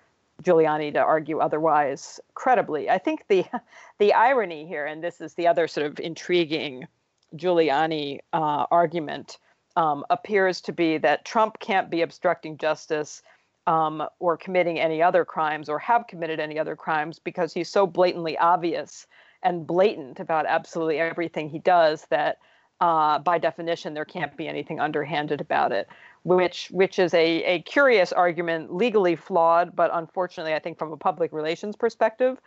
Giuliani 0.43 0.94
to 0.94 1.00
argue 1.00 1.40
otherwise 1.40 2.19
credibly. 2.34 2.90
I 2.90 2.98
think 2.98 3.25
the 3.27 3.46
the 4.00 4.13
irony 4.13 4.67
here, 4.67 4.86
and 4.86 5.04
this 5.04 5.21
is 5.21 5.34
the 5.34 5.48
other 5.48 5.67
sort 5.67 5.86
of 5.86 6.00
intriguing 6.00 6.88
Giuliani 7.36 8.19
uh, 8.34 8.65
argument 8.71 9.38
um, 9.75 10.06
appears 10.10 10.62
to 10.62 10.73
be 10.73 10.98
that 10.98 11.25
Trump 11.25 11.60
can't 11.60 11.90
be 11.90 12.02
obstructing 12.02 12.58
justice 12.58 13.21
um, 13.67 14.04
or 14.19 14.38
committing 14.38 14.79
any 14.79 15.04
other 15.04 15.25
crimes 15.25 15.69
or 15.69 15.77
have 15.77 16.08
committed 16.08 16.40
any 16.40 16.58
other 16.58 16.75
crimes 16.75 17.19
because 17.19 17.54
he's 17.54 17.69
so 17.69 17.86
blatantly 17.86 18.38
obvious 18.38 19.06
and 19.44 19.67
blatant 19.67 20.19
about 20.19 20.46
absolutely 20.48 21.00
everything 21.00 21.50
he 21.50 21.60
does 21.60 22.06
that 22.10 22.40
uh, 22.79 23.19
by 23.19 23.38
definition 23.38 23.94
there 23.94 24.06
can't 24.06 24.38
be 24.38 24.48
anything 24.48 24.79
underhanded 24.79 25.42
about 25.42 25.71
it 25.71 25.88
which 26.24 26.70
which 26.72 27.00
is 27.00 27.13
a, 27.13 27.44
a 27.44 27.62
curious 27.63 28.12
argument 28.13 28.74
legally 28.74 29.15
flawed 29.15 29.76
but 29.76 29.90
unfortunately 29.94 30.54
i 30.54 30.60
think 30.60 30.78
from 30.78 30.92
a 30.92 30.98
public 30.98 31.32
relations 31.34 31.76
perspective 31.76 32.38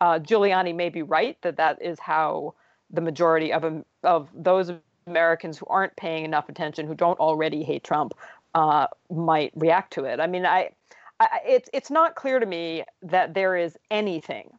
Uh, 0.00 0.18
Giuliani 0.18 0.74
may 0.74 0.88
be 0.90 1.02
right 1.02 1.36
that 1.42 1.56
that 1.56 1.76
is 1.82 1.98
how 2.00 2.54
the 2.90 3.00
majority 3.00 3.52
of 3.52 3.64
um, 3.64 3.84
of 4.02 4.28
those 4.34 4.72
Americans 5.06 5.58
who 5.58 5.66
aren't 5.66 5.94
paying 5.96 6.24
enough 6.24 6.48
attention, 6.48 6.86
who 6.86 6.94
don't 6.94 7.18
already 7.20 7.62
hate 7.62 7.84
Trump, 7.84 8.14
uh, 8.54 8.86
might 9.10 9.52
react 9.54 9.92
to 9.94 10.04
it. 10.04 10.20
I 10.20 10.26
mean, 10.26 10.46
I, 10.46 10.70
I, 11.20 11.40
it's 11.46 11.68
it's 11.72 11.90
not 11.90 12.14
clear 12.14 12.40
to 12.40 12.46
me 12.46 12.84
that 13.02 13.34
there 13.34 13.56
is 13.56 13.76
anything 13.90 14.50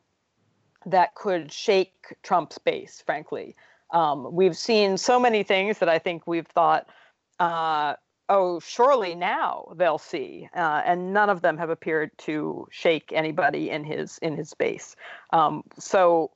that 0.86 1.16
could 1.16 1.52
shake 1.52 2.16
Trump's 2.24 2.58
base. 2.60 3.02
Frankly, 3.06 3.56
um, 3.92 4.34
we've 4.34 4.58
seen 4.58 4.98
so 4.98 5.20
many 5.20 5.44
things 5.44 5.80
that 5.80 5.90
I 5.90 6.00
think 6.00 6.28
we've 6.28 6.48
thought. 6.48 6.88
Uh, 7.40 7.96
oh, 8.30 8.60
surely 8.60 9.16
now 9.16 9.74
they'll 9.76 9.98
see, 9.98 10.48
uh, 10.56 10.82
and 10.86 11.14
none 11.14 11.30
of 11.30 11.42
them 11.42 11.58
have 11.58 11.70
appeared 11.70 12.12
to 12.20 12.68
shake 12.72 13.12
anybody 13.14 13.70
in 13.70 13.84
his 13.84 14.18
in 14.20 14.36
his 14.36 14.54
base. 14.54 14.96
Um, 15.32 15.64
so 15.80 16.32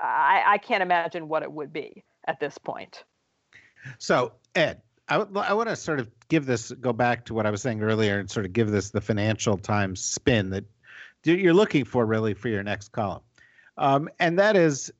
I, 0.00 0.42
I 0.46 0.58
can't 0.58 0.82
imagine 0.82 1.28
what 1.28 1.42
it 1.42 1.52
would 1.52 1.72
be 1.72 2.04
at 2.26 2.40
this 2.40 2.58
point. 2.58 3.04
So, 3.98 4.32
Ed, 4.54 4.80
I, 5.08 5.16
I 5.16 5.52
want 5.54 5.68
to 5.68 5.76
sort 5.76 6.00
of 6.00 6.08
give 6.28 6.46
this, 6.46 6.70
go 6.70 6.92
back 6.92 7.24
to 7.26 7.34
what 7.34 7.46
I 7.46 7.50
was 7.50 7.62
saying 7.62 7.82
earlier 7.82 8.18
and 8.18 8.30
sort 8.30 8.46
of 8.46 8.52
give 8.52 8.70
this 8.70 8.90
the 8.90 9.00
Financial 9.00 9.58
Times 9.58 10.00
spin 10.00 10.50
that 10.50 10.64
you're 11.24 11.54
looking 11.54 11.84
for 11.84 12.06
really 12.06 12.34
for 12.34 12.48
your 12.48 12.62
next 12.62 12.92
column. 12.92 13.22
Um, 13.76 14.08
and 14.20 14.38
that 14.38 14.56
is, 14.56 14.92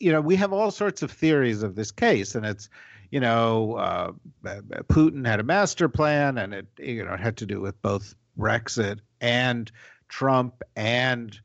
you 0.00 0.12
know, 0.12 0.20
we 0.20 0.36
have 0.36 0.52
all 0.52 0.70
sorts 0.70 1.02
of 1.02 1.10
theories 1.10 1.62
of 1.62 1.74
this 1.74 1.90
case, 1.90 2.34
and 2.34 2.44
it's, 2.44 2.68
you 3.10 3.20
know, 3.20 3.74
uh, 3.74 4.12
Putin 4.44 5.26
had 5.26 5.40
a 5.40 5.44
master 5.44 5.88
plan, 5.88 6.38
and 6.38 6.52
it, 6.54 6.66
you 6.78 7.04
know, 7.04 7.14
it 7.14 7.20
had 7.20 7.36
to 7.38 7.46
do 7.46 7.60
with 7.60 7.80
both 7.82 8.14
Brexit 8.38 9.00
and 9.20 9.70
Trump 10.08 10.62
and 10.76 11.38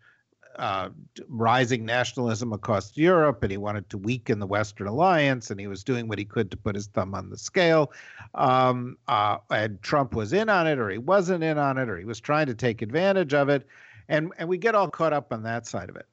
uh, 0.57 0.89
rising 1.29 1.85
nationalism 1.85 2.53
across 2.53 2.95
Europe, 2.95 3.41
and 3.43 3.51
he 3.51 3.57
wanted 3.57 3.89
to 3.89 3.97
weaken 3.97 4.39
the 4.39 4.45
Western 4.45 4.87
alliance, 4.87 5.49
and 5.49 5.59
he 5.59 5.67
was 5.67 5.83
doing 5.83 6.07
what 6.07 6.19
he 6.19 6.25
could 6.25 6.51
to 6.51 6.57
put 6.57 6.75
his 6.75 6.87
thumb 6.87 7.15
on 7.15 7.29
the 7.29 7.37
scale. 7.37 7.91
Um, 8.35 8.97
uh, 9.07 9.37
and 9.49 9.81
Trump 9.81 10.13
was 10.13 10.33
in 10.33 10.49
on 10.49 10.67
it, 10.67 10.77
or 10.77 10.89
he 10.89 10.97
wasn't 10.97 11.43
in 11.43 11.57
on 11.57 11.77
it, 11.77 11.89
or 11.89 11.97
he 11.97 12.05
was 12.05 12.19
trying 12.19 12.47
to 12.47 12.53
take 12.53 12.81
advantage 12.81 13.33
of 13.33 13.49
it, 13.49 13.65
and 14.09 14.31
and 14.37 14.47
we 14.47 14.57
get 14.57 14.75
all 14.75 14.89
caught 14.89 15.13
up 15.13 15.33
on 15.33 15.43
that 15.43 15.65
side 15.65 15.89
of 15.89 15.95
it. 15.95 16.05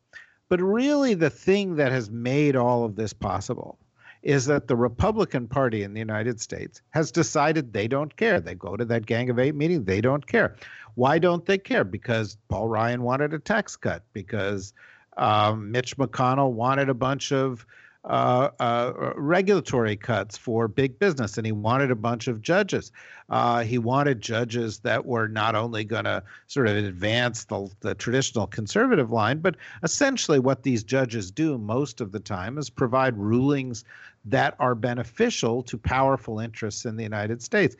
But 0.49 0.63
really, 0.63 1.15
the 1.15 1.31
thing 1.31 1.77
that 1.77 1.93
has 1.93 2.11
made 2.11 2.57
all 2.57 2.85
of 2.85 2.97
this 2.97 3.13
possible 3.13 3.79
is 4.23 4.47
that 4.47 4.69
the 4.69 4.77
Republican 4.77 5.49
Party 5.49 5.83
in 5.83 5.95
the 5.95 5.99
United 5.99 6.41
States 6.41 6.83
has 6.91 7.11
decided 7.11 7.73
they 7.73 7.89
don't 7.89 8.15
care. 8.17 8.41
They 8.41 8.55
go 8.55 8.77
to 8.77 8.85
that 8.87 9.07
Gang 9.07 9.31
of 9.31 9.39
Eight 9.39 9.55
meeting, 9.55 9.85
they 9.85 10.01
don't 10.01 10.27
care. 10.27 10.57
Why 10.95 11.19
don't 11.19 11.47
they 11.47 11.59
care? 11.59 11.85
Because 11.85 12.37
Paul 12.49 12.69
Ryan 12.69 13.03
wanted 13.03 13.33
a 13.33 13.39
tax 13.39 13.77
cut, 13.77 14.03
because 14.13 14.75
um, 15.17 15.71
Mitch 15.71 15.97
McConnell 15.97 16.53
wanted 16.53 16.89
a 16.89 16.95
bunch 16.95 17.33
of 17.33 17.65
uh, 18.05 18.49
uh, 18.59 19.13
regulatory 19.17 19.95
cuts 19.97 20.37
for 20.37 20.69
big 20.69 20.99
business, 20.99 21.37
and 21.37 21.45
he 21.45 21.53
wanted 21.53 21.91
a 21.91 21.97
bunch 21.97 22.29
of 22.29 22.41
judges. 22.41 22.93
Uh, 23.29 23.63
he 23.63 23.77
wanted 23.79 24.21
judges 24.21 24.79
that 24.79 25.05
were 25.05 25.29
not 25.29 25.55
only 25.55 25.85
going 25.85 26.05
to 26.05 26.23
sort 26.47 26.67
of 26.67 26.77
advance 26.77 27.45
the, 27.45 27.71
the 27.81 27.95
traditional 27.95 28.47
conservative 28.47 29.11
line, 29.11 29.39
but 29.39 29.57
essentially 29.83 30.39
what 30.39 30.63
these 30.63 30.83
judges 30.83 31.31
do 31.31 31.59
most 31.59 32.01
of 32.01 32.11
the 32.13 32.21
time 32.21 32.57
is 32.57 32.71
provide 32.71 33.17
rulings 33.19 33.85
that 34.25 34.55
are 34.59 34.75
beneficial 34.75 35.63
to 35.63 35.77
powerful 35.77 36.41
interests 36.41 36.85
in 36.85 36.97
the 36.97 37.03
United 37.03 37.43
States. 37.43 37.77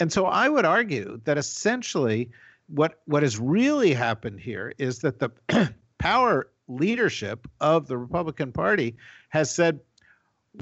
And 0.00 0.12
so 0.12 0.26
I 0.26 0.48
would 0.48 0.64
argue 0.64 1.20
that 1.24 1.38
essentially 1.38 2.30
what 2.68 3.00
what 3.06 3.22
has 3.22 3.38
really 3.38 3.92
happened 3.92 4.40
here 4.40 4.72
is 4.78 5.00
that 5.00 5.18
the 5.18 5.30
power 5.98 6.48
leadership 6.68 7.46
of 7.60 7.86
the 7.86 7.98
Republican 7.98 8.52
Party 8.52 8.96
has 9.28 9.54
said 9.54 9.80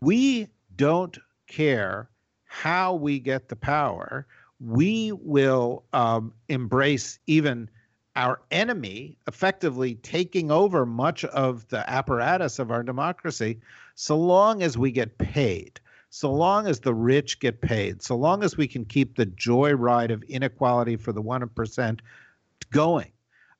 we 0.00 0.48
don't 0.76 1.18
care 1.46 2.08
how 2.44 2.94
we 2.94 3.18
get 3.18 3.48
the 3.48 3.56
power. 3.56 4.26
We 4.60 5.12
will 5.12 5.84
um, 5.92 6.32
embrace 6.48 7.18
even 7.26 7.68
our 8.14 8.40
enemy 8.50 9.16
effectively 9.26 9.94
taking 9.96 10.50
over 10.50 10.84
much 10.84 11.24
of 11.24 11.66
the 11.68 11.88
apparatus 11.90 12.58
of 12.58 12.70
our 12.70 12.82
democracy 12.82 13.58
so 13.94 14.16
long 14.18 14.62
as 14.62 14.76
we 14.76 14.92
get 14.92 15.16
paid 15.18 15.80
so 16.14 16.30
long 16.30 16.66
as 16.66 16.80
the 16.80 16.92
rich 16.92 17.40
get 17.40 17.62
paid, 17.62 18.02
so 18.02 18.14
long 18.14 18.44
as 18.44 18.54
we 18.54 18.68
can 18.68 18.84
keep 18.84 19.16
the 19.16 19.24
joyride 19.24 20.12
of 20.12 20.22
inequality 20.24 20.94
for 20.94 21.10
the 21.10 21.22
1% 21.22 22.00
going. 22.70 23.10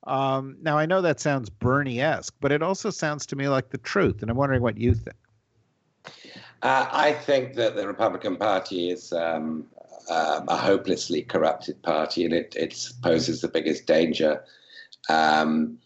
Um, 0.05 0.57
now, 0.61 0.79
I 0.79 0.87
know 0.87 1.01
that 1.01 1.21
sounds 1.21 1.49
Bernie 1.49 2.01
esque, 2.01 2.35
but 2.41 2.53
it 2.53 2.63
also 2.63 2.91
sounds 2.91 3.27
to 3.27 3.37
me 3.37 3.49
like 3.49 3.71
the 3.71 3.79
truth. 3.79 4.23
And 4.23 4.31
I'm 4.31 4.37
wondering 4.37 4.63
what 4.63 4.77
you 4.77 4.95
think. 4.95 5.17
Uh, 6.63 6.89
I 6.91 7.13
think 7.13 7.55
that 7.55 7.77
the 7.77 7.87
Republican 7.87 8.37
Party 8.37 8.91
is 8.91 9.13
um, 9.13 9.67
uh, 10.09 10.43
a 10.47 10.57
hopelessly 10.57 11.23
corrupted 11.23 11.83
party, 11.83 12.25
and 12.25 12.33
it, 12.33 12.55
it 12.57 12.89
poses 13.03 13.41
the 13.41 13.49
biggest 13.49 13.87
danger 13.87 14.45
um, 15.09 15.79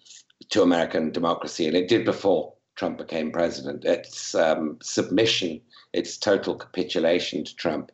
to 0.51 0.63
American 0.63 1.13
democracy. 1.13 1.67
And 1.67 1.77
it 1.77 1.89
did 1.89 2.05
before 2.05 2.53
Trump 2.77 2.99
became 2.99 3.31
president. 3.31 3.85
Its 3.85 4.35
um, 4.35 4.79
submission 4.83 5.61
its 5.97 6.19
total 6.19 6.55
capitulation 6.55 7.43
to 7.45 7.57
Trump. 7.57 7.91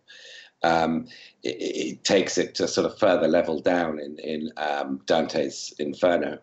Um, 0.64 1.06
it, 1.42 1.56
it, 1.58 2.04
takes 2.04 2.38
it 2.38 2.54
to 2.54 2.68
sort 2.68 2.86
of 2.86 2.96
further 2.98 3.26
level 3.26 3.60
down 3.60 3.98
in 3.98 4.18
in 4.20 4.52
um, 4.56 5.00
Dante's 5.06 5.74
Inferno. 5.78 6.38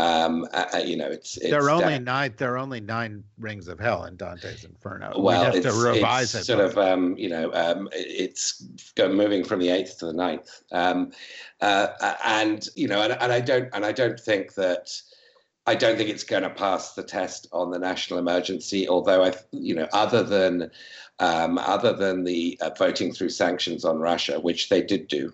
Um, 0.00 0.46
uh, 0.54 0.80
you 0.82 0.96
know, 0.96 1.08
it's, 1.08 1.36
it's 1.36 1.50
there 1.50 1.62
are 1.64 1.70
only 1.70 1.98
nine. 1.98 2.32
There 2.38 2.54
are 2.54 2.58
only 2.58 2.80
nine 2.80 3.22
rings 3.38 3.68
of 3.68 3.78
hell 3.78 4.04
in 4.04 4.16
Dante's 4.16 4.64
Inferno. 4.64 5.12
Well, 5.18 5.52
we 5.52 5.56
have 5.56 5.62
to 5.62 5.72
revise 5.72 6.34
it. 6.34 6.44
Sort 6.44 6.60
of, 6.60 6.78
um, 6.78 7.16
you 7.18 7.28
know, 7.28 7.52
um, 7.52 7.88
it's 7.92 8.64
moving 8.98 9.44
from 9.44 9.58
the 9.60 9.68
eighth 9.68 9.98
to 9.98 10.06
the 10.06 10.12
ninth, 10.14 10.62
um, 10.72 11.12
uh, 11.60 12.14
and 12.24 12.66
you 12.76 12.88
know, 12.88 13.02
and, 13.02 13.12
and 13.12 13.30
I 13.30 13.40
don't, 13.40 13.68
and 13.74 13.84
I 13.84 13.92
don't 13.92 14.18
think 14.18 14.54
that 14.54 14.90
I 15.66 15.74
don't 15.74 15.96
think 15.96 16.10
it's 16.10 16.24
going 16.24 16.42
to 16.42 16.50
pass 16.50 16.94
the 16.94 17.02
test 17.02 17.46
on 17.52 17.70
the 17.70 17.78
national 17.78 18.18
emergency. 18.18 18.88
Although 18.88 19.24
I, 19.24 19.34
you 19.52 19.74
know, 19.74 19.88
other 19.92 20.22
than 20.22 20.70
um, 21.18 21.58
other 21.58 21.92
than 21.92 22.24
the 22.24 22.58
uh, 22.60 22.70
voting 22.76 23.12
through 23.12 23.28
sanctions 23.28 23.84
on 23.84 23.98
Russia, 23.98 24.40
which 24.40 24.68
they 24.68 24.82
did 24.82 25.06
do 25.06 25.32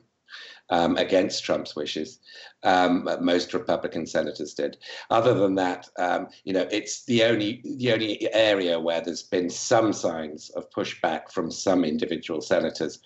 um, 0.69 0.97
against 0.97 1.45
Trump's 1.45 1.77
wishes, 1.77 2.19
um, 2.67 3.09
most 3.21 3.55
Republican 3.55 4.07
senators 4.07 4.53
did. 4.53 4.77
Other 5.09 5.35
than 5.35 5.55
that, 5.55 5.89
um, 5.99 6.27
you 6.45 6.53
know, 6.53 6.67
it's 6.71 7.05
the 7.05 7.23
only 7.25 7.63
the 7.79 7.93
only 7.93 8.29
area 8.35 8.79
where 8.79 9.01
there's 9.01 9.23
been 9.23 9.49
some 9.49 9.93
signs 9.93 10.51
of 10.51 10.69
pushback 10.71 11.31
from 11.31 11.51
some 11.51 11.85
individual 11.85 12.41
senators. 12.41 12.99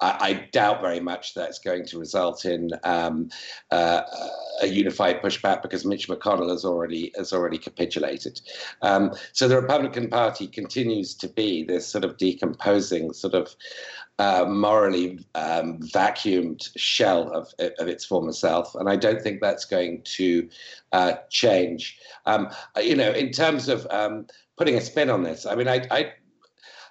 I, 0.00 0.16
I 0.20 0.32
doubt 0.52 0.80
very 0.80 1.00
much 1.00 1.34
that's 1.34 1.60
going 1.60 1.86
to 1.86 1.98
result 1.98 2.44
in 2.44 2.70
um, 2.82 3.28
uh, 3.70 4.02
a 4.62 4.66
unified 4.66 5.22
pushback 5.22 5.62
because 5.62 5.84
Mitch 5.84 6.08
McConnell 6.08 6.50
has 6.50 6.64
already 6.64 7.12
has 7.16 7.32
already 7.32 7.58
capitulated. 7.58 8.40
Um, 8.82 9.12
so 9.32 9.46
the 9.46 9.60
Republican 9.60 10.08
Party 10.10 10.48
continues 10.48 11.14
to 11.14 11.28
be 11.28 11.62
this 11.62 11.86
sort 11.86 12.04
of 12.04 12.16
decomposing, 12.16 13.12
sort 13.12 13.34
of 13.34 13.54
uh, 14.18 14.44
morally 14.48 15.18
um, 15.34 15.78
vacuumed 15.80 16.68
shell 16.76 17.30
of, 17.30 17.52
of 17.78 17.88
its 17.88 18.04
former 18.04 18.32
self, 18.32 18.74
and 18.74 18.88
I 18.88 18.96
don't 19.04 19.22
think 19.22 19.40
that's 19.40 19.66
going 19.66 20.02
to 20.02 20.48
uh, 20.92 21.14
change. 21.30 21.98
Um, 22.26 22.48
you 22.80 22.96
know, 22.96 23.10
in 23.12 23.30
terms 23.30 23.68
of 23.68 23.86
um, 23.90 24.26
putting 24.56 24.76
a 24.76 24.80
spin 24.80 25.10
on 25.10 25.22
this, 25.22 25.44
I 25.46 25.54
mean, 25.54 25.68
I, 25.68 25.86
I 25.90 26.12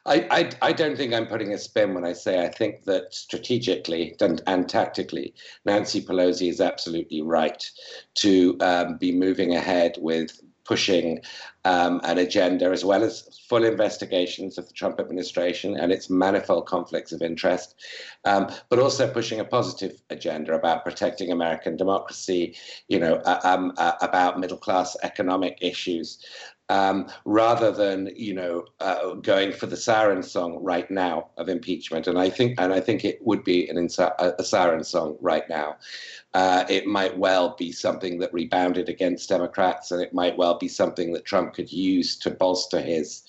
I, 0.06 0.28
I, 0.32 0.50
I, 0.62 0.74
don't 0.74 0.98
think 0.98 1.14
I'm 1.14 1.28
putting 1.28 1.54
a 1.54 1.58
spin 1.58 1.94
when 1.94 2.04
I 2.04 2.12
say 2.12 2.44
I 2.46 2.50
think 2.50 2.84
that 2.84 3.14
strategically 3.14 4.18
and, 4.20 4.42
and 4.48 4.68
tactically, 4.68 5.34
Nancy 5.64 6.02
Pelosi 6.02 6.50
is 6.50 6.60
absolutely 6.60 7.22
right 7.22 7.64
to 8.16 8.58
um, 8.60 8.98
be 8.98 9.14
moving 9.14 9.56
ahead 9.56 9.96
with 10.00 10.42
pushing 10.66 11.20
um, 11.66 12.02
an 12.04 12.18
agenda 12.18 12.66
as 12.66 12.84
well 12.84 13.04
as 13.04 13.40
full 13.48 13.64
investigations 13.64 14.58
of 14.58 14.68
the 14.68 14.74
Trump 14.74 15.00
administration 15.00 15.78
and 15.78 15.92
its 15.92 16.10
manifold 16.10 16.66
conflicts 16.66 17.12
of 17.12 17.22
interest, 17.22 17.76
um, 18.26 18.48
but 18.70 18.80
also 18.80 19.12
pushing 19.12 19.40
a 19.40 19.46
positive 19.46 20.02
agenda 20.10 20.54
about 20.54 20.84
protecting 20.84 21.32
American 21.32 21.78
democracy, 21.78 22.56
you 22.88 23.00
know, 23.00 23.16
uh, 23.26 23.40
um, 23.44 23.74
uh, 23.78 23.94
about 24.02 24.40
middle 24.40 24.58
class 24.58 24.96
economic 25.04 25.58
issues 25.62 26.26
um, 26.70 27.08
rather 27.26 27.72
than 27.72 28.10
you 28.16 28.34
know 28.34 28.66
uh, 28.80 29.14
going 29.16 29.52
for 29.52 29.66
the 29.66 29.78
siren 29.78 30.24
song 30.24 30.58
right 30.62 30.90
now 30.90 31.30
of 31.38 31.50
impeachment. 31.50 32.08
And 32.08 32.18
I 32.18 32.30
think 32.30 32.60
and 32.60 32.74
I 32.74 32.80
think 32.80 33.04
it 33.04 33.20
would 33.26 33.44
be 33.44 33.68
an 33.70 33.78
a 33.78 34.44
siren 34.44 34.84
song 34.84 35.18
right 35.22 35.48
now. 35.50 35.78
Uh, 36.34 36.66
it 36.68 36.88
might 36.88 37.18
well 37.18 37.56
be 37.58 37.72
something 37.72 38.18
that 38.20 38.34
rebounded 38.34 38.90
against 38.90 39.30
Democrats, 39.30 39.92
and 39.92 40.02
it 40.02 40.14
might 40.14 40.38
well 40.38 40.58
be 40.58 40.68
something 40.68 41.14
that 41.14 41.26
Trump 41.26 41.54
could 41.54 41.72
use 41.72 42.18
to 42.18 42.32
bolster 42.32 42.82
his 42.82 43.24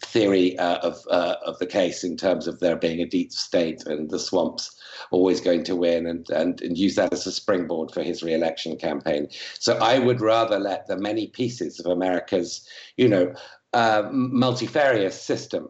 theory 0.00 0.58
uh, 0.58 0.78
of 0.78 0.98
uh, 1.10 1.36
of 1.44 1.58
the 1.58 1.66
case 1.66 2.04
in 2.04 2.16
terms 2.16 2.46
of 2.46 2.60
there 2.60 2.76
being 2.76 3.00
a 3.00 3.06
deep 3.06 3.32
state 3.32 3.86
and 3.86 4.10
the 4.10 4.18
swamps 4.18 4.76
always 5.10 5.40
going 5.40 5.64
to 5.64 5.76
win 5.76 6.06
and, 6.06 6.28
and, 6.30 6.60
and 6.60 6.76
use 6.76 6.96
that 6.96 7.12
as 7.12 7.26
a 7.26 7.32
springboard 7.32 7.90
for 7.92 8.02
his 8.02 8.22
re-election 8.22 8.76
campaign. 8.76 9.28
So 9.58 9.78
I 9.78 9.98
would 9.98 10.20
rather 10.20 10.58
let 10.58 10.86
the 10.86 10.96
many 10.96 11.28
pieces 11.28 11.78
of 11.78 11.86
America's, 11.86 12.66
you 12.96 13.08
know, 13.08 13.32
uh, 13.72 14.08
multifarious 14.10 15.20
system 15.20 15.68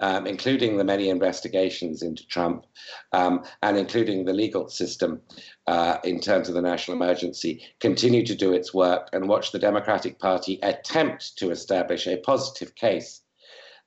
um, 0.00 0.26
including 0.26 0.76
the 0.76 0.84
many 0.84 1.08
investigations 1.08 2.02
into 2.02 2.26
Trump 2.26 2.66
um, 3.12 3.44
and 3.62 3.76
including 3.76 4.24
the 4.24 4.32
legal 4.32 4.68
system 4.68 5.20
uh, 5.66 5.98
in 6.04 6.20
terms 6.20 6.48
of 6.48 6.54
the 6.54 6.62
national 6.62 6.96
emergency, 6.96 7.62
continue 7.80 8.24
to 8.26 8.34
do 8.34 8.52
its 8.52 8.74
work 8.74 9.08
and 9.12 9.28
watch 9.28 9.52
the 9.52 9.58
Democratic 9.58 10.18
Party 10.18 10.58
attempt 10.62 11.36
to 11.38 11.50
establish 11.50 12.06
a 12.06 12.18
positive 12.18 12.74
case. 12.74 13.22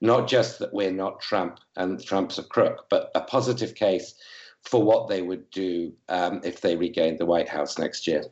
Not 0.01 0.27
just 0.27 0.59
that 0.59 0.73
we're 0.73 0.91
not 0.91 1.19
Trump 1.19 1.59
and 1.75 2.03
Trump's 2.03 2.37
a 2.37 2.43
crook, 2.43 2.85
but 2.89 3.11
a 3.15 3.21
positive 3.21 3.75
case 3.75 4.15
for 4.63 4.83
what 4.83 5.07
they 5.07 5.21
would 5.21 5.49
do 5.51 5.93
um, 6.07 6.41
if 6.43 6.61
they 6.61 6.75
regained 6.75 7.19
the 7.19 7.25
White 7.25 7.49
House 7.49 7.77
next 7.77 8.07
year. 8.07 8.23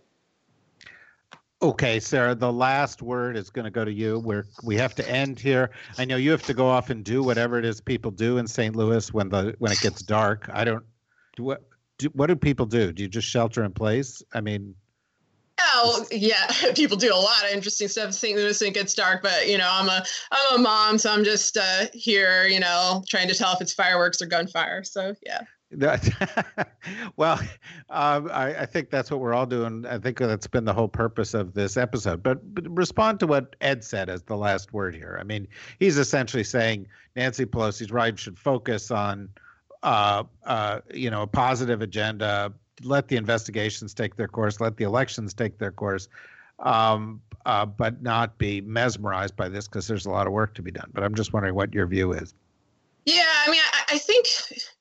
Okay, 1.62 2.00
Sarah, 2.00 2.36
the 2.36 2.54
last 2.54 3.02
word 3.02 3.36
is 3.36 3.50
going 3.50 3.66
to 3.66 3.72
go 3.72 3.84
to 3.84 3.92
you. 3.92 4.20
We're 4.20 4.46
we 4.64 4.76
have 4.78 4.94
to 4.96 5.10
end 5.10 5.40
here. 5.40 5.72
I 5.98 6.06
know 6.06 6.16
you 6.16 6.30
have 6.30 6.44
to 6.44 6.54
go 6.54 6.68
off 6.68 6.92
and 6.92 7.04
do 7.04 7.24
whatever 7.24 7.58
it 7.58 7.66
is 7.66 7.82
people 7.82 8.12
do 8.12 8.38
in 8.38 8.46
St. 8.46 8.76
Louis 8.76 9.12
when 9.12 9.30
the 9.30 9.56
when 9.58 9.72
it 9.72 9.82
gets 9.82 10.04
dark. 10.04 10.48
I 10.54 10.64
don't 10.64 10.86
do 11.36 11.44
what 11.44 11.68
do, 11.98 12.10
what 12.14 12.28
do 12.28 12.36
people 12.36 12.68
do? 12.68 12.92
Do 12.94 13.02
you 13.02 13.10
just 13.10 13.28
shelter 13.28 13.64
in 13.64 13.72
place? 13.72 14.22
I 14.34 14.42
mean, 14.42 14.76
Oh 15.60 16.06
yeah, 16.12 16.52
people 16.76 16.98
do 16.98 17.14
a 17.14 17.16
lot 17.16 17.44
of 17.44 17.52
interesting 17.52 17.88
stuff 17.88 18.14
St. 18.14 18.38
Louis 18.38 18.62
it 18.62 18.74
gets 18.74 18.94
dark. 18.94 19.24
But 19.24 19.48
you 19.48 19.58
know, 19.58 19.70
I'm 19.70 19.90
a 19.90 20.04
I'm 20.32 20.60
a 20.60 20.62
mom, 20.62 20.98
so 20.98 21.12
I'm 21.12 21.24
just 21.24 21.58
uh, 21.58 21.86
here, 21.94 22.46
you 22.48 22.60
know, 22.60 23.04
trying 23.08 23.28
to 23.28 23.36
tell 23.36 23.54
if 23.54 23.62
it's 23.62 23.74
fireworks 23.74 24.22
or 24.22 24.28
gunfire. 24.28 24.84
So 24.84 25.16
yeah. 25.26 25.42
well, 27.18 27.40
um, 27.90 28.30
I, 28.32 28.56
I, 28.60 28.66
think 28.66 28.90
that's 28.90 29.12
what 29.12 29.20
we're 29.20 29.34
all 29.34 29.46
doing. 29.46 29.86
I 29.86 29.98
think 29.98 30.18
that's 30.18 30.48
been 30.48 30.64
the 30.64 30.74
whole 30.74 30.88
purpose 30.88 31.34
of 31.34 31.54
this 31.54 31.76
episode. 31.76 32.24
But, 32.24 32.56
but, 32.56 32.70
respond 32.70 33.20
to 33.20 33.28
what 33.28 33.56
Ed 33.60 33.84
said 33.84 34.10
as 34.10 34.24
the 34.24 34.38
last 34.38 34.72
word 34.72 34.96
here. 34.96 35.18
I 35.20 35.24
mean, 35.24 35.46
he's 35.78 35.98
essentially 35.98 36.46
saying 36.46 36.88
Nancy 37.18 37.46
Pelosi's 37.46 37.92
right 37.92 38.18
should 38.18 38.40
focus 38.40 38.92
on, 38.92 39.28
uh, 39.84 40.24
uh, 40.46 40.80
you 40.94 41.10
know, 41.10 41.24
a 41.24 41.28
positive 41.28 41.82
agenda. 41.82 42.54
Let 42.84 43.08
the 43.08 43.16
investigations 43.16 43.94
take 43.94 44.16
their 44.16 44.28
course. 44.28 44.60
Let 44.60 44.78
the 44.78 44.84
elections 44.84 45.34
take 45.34 45.58
their 45.58 45.72
course. 45.72 46.10
Um, 46.60 47.22
uh, 47.46 47.66
but 47.66 48.02
not 48.02 48.38
be 48.38 48.62
mesmerized 48.62 49.36
by 49.36 49.48
this 49.48 49.68
because 49.68 49.88
there's 49.88 50.06
a 50.06 50.10
lot 50.10 50.28
of 50.28 50.34
work 50.34 50.54
to 50.56 50.62
be 50.62 50.72
done. 50.72 50.90
But 50.94 51.04
I'm 51.04 51.16
just 51.16 51.32
wondering 51.32 51.56
what 51.56 51.74
your 51.74 51.88
view 51.88 52.14
is. 52.14 52.34
Yeah, 53.06 53.24
I 53.46 53.50
mean, 53.50 53.62
I, 53.72 53.94
I 53.94 53.98
think 53.98 54.26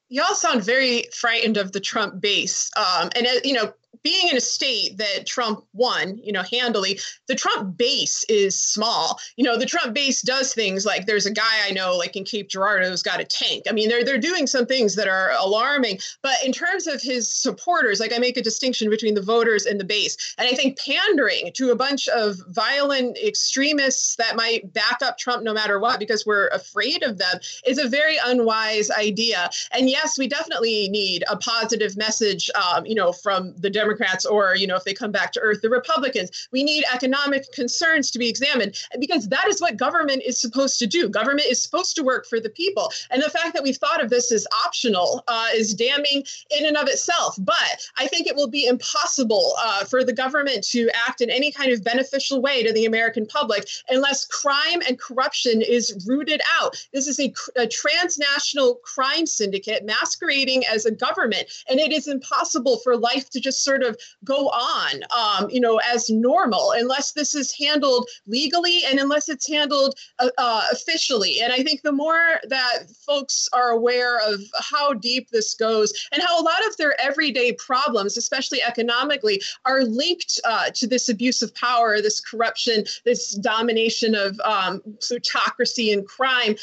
y'all 0.08 0.34
sound 0.34 0.64
very 0.64 1.04
frightened 1.14 1.56
of 1.56 1.72
the 1.72 1.80
Trump 1.80 2.20
base. 2.20 2.70
Um, 2.76 3.10
and, 3.14 3.26
uh, 3.26 3.40
you 3.44 3.52
know, 3.52 3.72
being 4.06 4.28
in 4.28 4.36
a 4.36 4.40
state 4.40 4.96
that 4.98 5.26
Trump 5.26 5.64
won, 5.72 6.16
you 6.22 6.30
know, 6.30 6.44
handily, 6.48 6.96
the 7.26 7.34
Trump 7.34 7.76
base 7.76 8.24
is 8.28 8.56
small. 8.56 9.18
You 9.36 9.42
know, 9.42 9.58
the 9.58 9.66
Trump 9.66 9.94
base 9.94 10.22
does 10.22 10.54
things 10.54 10.86
like 10.86 11.06
there's 11.06 11.26
a 11.26 11.32
guy 11.32 11.66
I 11.66 11.72
know, 11.72 11.96
like 11.96 12.14
in 12.14 12.22
Cape 12.22 12.48
Girardeau, 12.48 12.88
who's 12.88 13.02
got 13.02 13.18
a 13.18 13.24
tank. 13.24 13.64
I 13.68 13.72
mean, 13.72 13.88
they're 13.88 14.04
they're 14.04 14.16
doing 14.16 14.46
some 14.46 14.64
things 14.64 14.94
that 14.94 15.08
are 15.08 15.32
alarming. 15.32 15.98
But 16.22 16.36
in 16.44 16.52
terms 16.52 16.86
of 16.86 17.02
his 17.02 17.28
supporters, 17.28 17.98
like 17.98 18.12
I 18.14 18.18
make 18.18 18.36
a 18.36 18.42
distinction 18.42 18.90
between 18.90 19.14
the 19.14 19.22
voters 19.22 19.66
and 19.66 19.80
the 19.80 19.84
base. 19.84 20.16
And 20.38 20.46
I 20.46 20.52
think 20.52 20.78
pandering 20.78 21.50
to 21.54 21.72
a 21.72 21.76
bunch 21.76 22.06
of 22.06 22.36
violent 22.50 23.18
extremists 23.18 24.14
that 24.16 24.36
might 24.36 24.72
back 24.72 24.98
up 25.02 25.18
Trump 25.18 25.42
no 25.42 25.52
matter 25.52 25.80
what, 25.80 25.98
because 25.98 26.24
we're 26.24 26.46
afraid 26.48 27.02
of 27.02 27.18
them, 27.18 27.40
is 27.66 27.78
a 27.78 27.88
very 27.88 28.18
unwise 28.24 28.88
idea. 28.88 29.50
And 29.72 29.90
yes, 29.90 30.16
we 30.16 30.28
definitely 30.28 30.88
need 30.90 31.24
a 31.28 31.36
positive 31.36 31.96
message, 31.96 32.48
um, 32.54 32.86
you 32.86 32.94
know, 32.94 33.10
from 33.10 33.52
the 33.56 33.68
Democrats 33.68 33.95
Democrats 33.96 34.24
or, 34.24 34.56
you 34.56 34.66
know, 34.66 34.76
if 34.76 34.84
they 34.84 34.94
come 34.94 35.10
back 35.10 35.32
to 35.32 35.40
earth, 35.40 35.62
the 35.62 35.70
Republicans. 35.70 36.48
We 36.52 36.62
need 36.62 36.84
economic 36.92 37.50
concerns 37.52 38.10
to 38.10 38.18
be 38.18 38.28
examined 38.28 38.76
because 38.98 39.28
that 39.28 39.46
is 39.48 39.60
what 39.60 39.76
government 39.76 40.22
is 40.24 40.40
supposed 40.40 40.78
to 40.80 40.86
do. 40.86 41.08
Government 41.08 41.46
is 41.48 41.62
supposed 41.62 41.96
to 41.96 42.02
work 42.02 42.26
for 42.26 42.40
the 42.40 42.50
people. 42.50 42.92
And 43.10 43.22
the 43.22 43.30
fact 43.30 43.54
that 43.54 43.62
we've 43.62 43.76
thought 43.76 44.02
of 44.02 44.10
this 44.10 44.32
as 44.32 44.46
optional 44.64 45.24
uh, 45.28 45.48
is 45.54 45.74
damning 45.74 46.24
in 46.56 46.66
and 46.66 46.76
of 46.76 46.88
itself. 46.88 47.36
But 47.38 47.88
I 47.96 48.06
think 48.06 48.26
it 48.26 48.36
will 48.36 48.48
be 48.48 48.66
impossible 48.66 49.54
uh, 49.58 49.84
for 49.84 50.04
the 50.04 50.12
government 50.12 50.64
to 50.68 50.90
act 51.06 51.20
in 51.20 51.30
any 51.30 51.52
kind 51.52 51.72
of 51.72 51.82
beneficial 51.82 52.42
way 52.42 52.62
to 52.62 52.72
the 52.72 52.84
American 52.86 53.26
public 53.26 53.68
unless 53.88 54.24
crime 54.24 54.82
and 54.86 54.98
corruption 54.98 55.62
is 55.62 56.06
rooted 56.06 56.40
out. 56.60 56.76
This 56.92 57.06
is 57.06 57.18
a, 57.20 57.32
a 57.56 57.66
transnational 57.66 58.76
crime 58.76 59.26
syndicate 59.26 59.84
masquerading 59.84 60.64
as 60.66 60.86
a 60.86 60.90
government, 60.90 61.46
and 61.68 61.80
it 61.80 61.92
is 61.92 62.08
impossible 62.08 62.78
for 62.78 62.96
life 62.96 63.30
to 63.30 63.40
just 63.40 63.62
sort 63.62 63.82
of 63.82 63.85
of 63.86 63.96
go 64.24 64.48
on, 64.48 65.00
um, 65.16 65.50
you 65.50 65.60
know, 65.60 65.80
as 65.92 66.10
normal 66.10 66.72
unless 66.72 67.12
this 67.12 67.34
is 67.34 67.52
handled 67.52 68.08
legally 68.26 68.82
and 68.86 68.98
unless 68.98 69.28
it's 69.28 69.48
handled 69.48 69.94
uh, 70.18 70.28
uh, 70.38 70.64
officially. 70.72 71.40
And 71.42 71.52
I 71.52 71.62
think 71.62 71.82
the 71.82 71.92
more 71.92 72.40
that 72.48 72.90
folks 73.06 73.48
are 73.52 73.70
aware 73.70 74.18
of 74.18 74.40
how 74.60 74.94
deep 74.94 75.30
this 75.30 75.54
goes 75.54 75.92
and 76.12 76.22
how 76.22 76.40
a 76.40 76.42
lot 76.42 76.66
of 76.66 76.76
their 76.76 77.00
everyday 77.00 77.52
problems, 77.52 78.16
especially 78.16 78.62
economically, 78.62 79.40
are 79.64 79.84
linked 79.84 80.40
uh, 80.44 80.70
to 80.74 80.86
this 80.86 81.08
abuse 81.08 81.42
of 81.42 81.54
power, 81.54 82.00
this 82.00 82.20
corruption, 82.20 82.84
this 83.04 83.34
domination 83.36 84.14
of 84.14 84.38
um, 84.44 84.82
plutocracy 85.00 85.92
and 85.92 86.06
crime, 86.06 86.56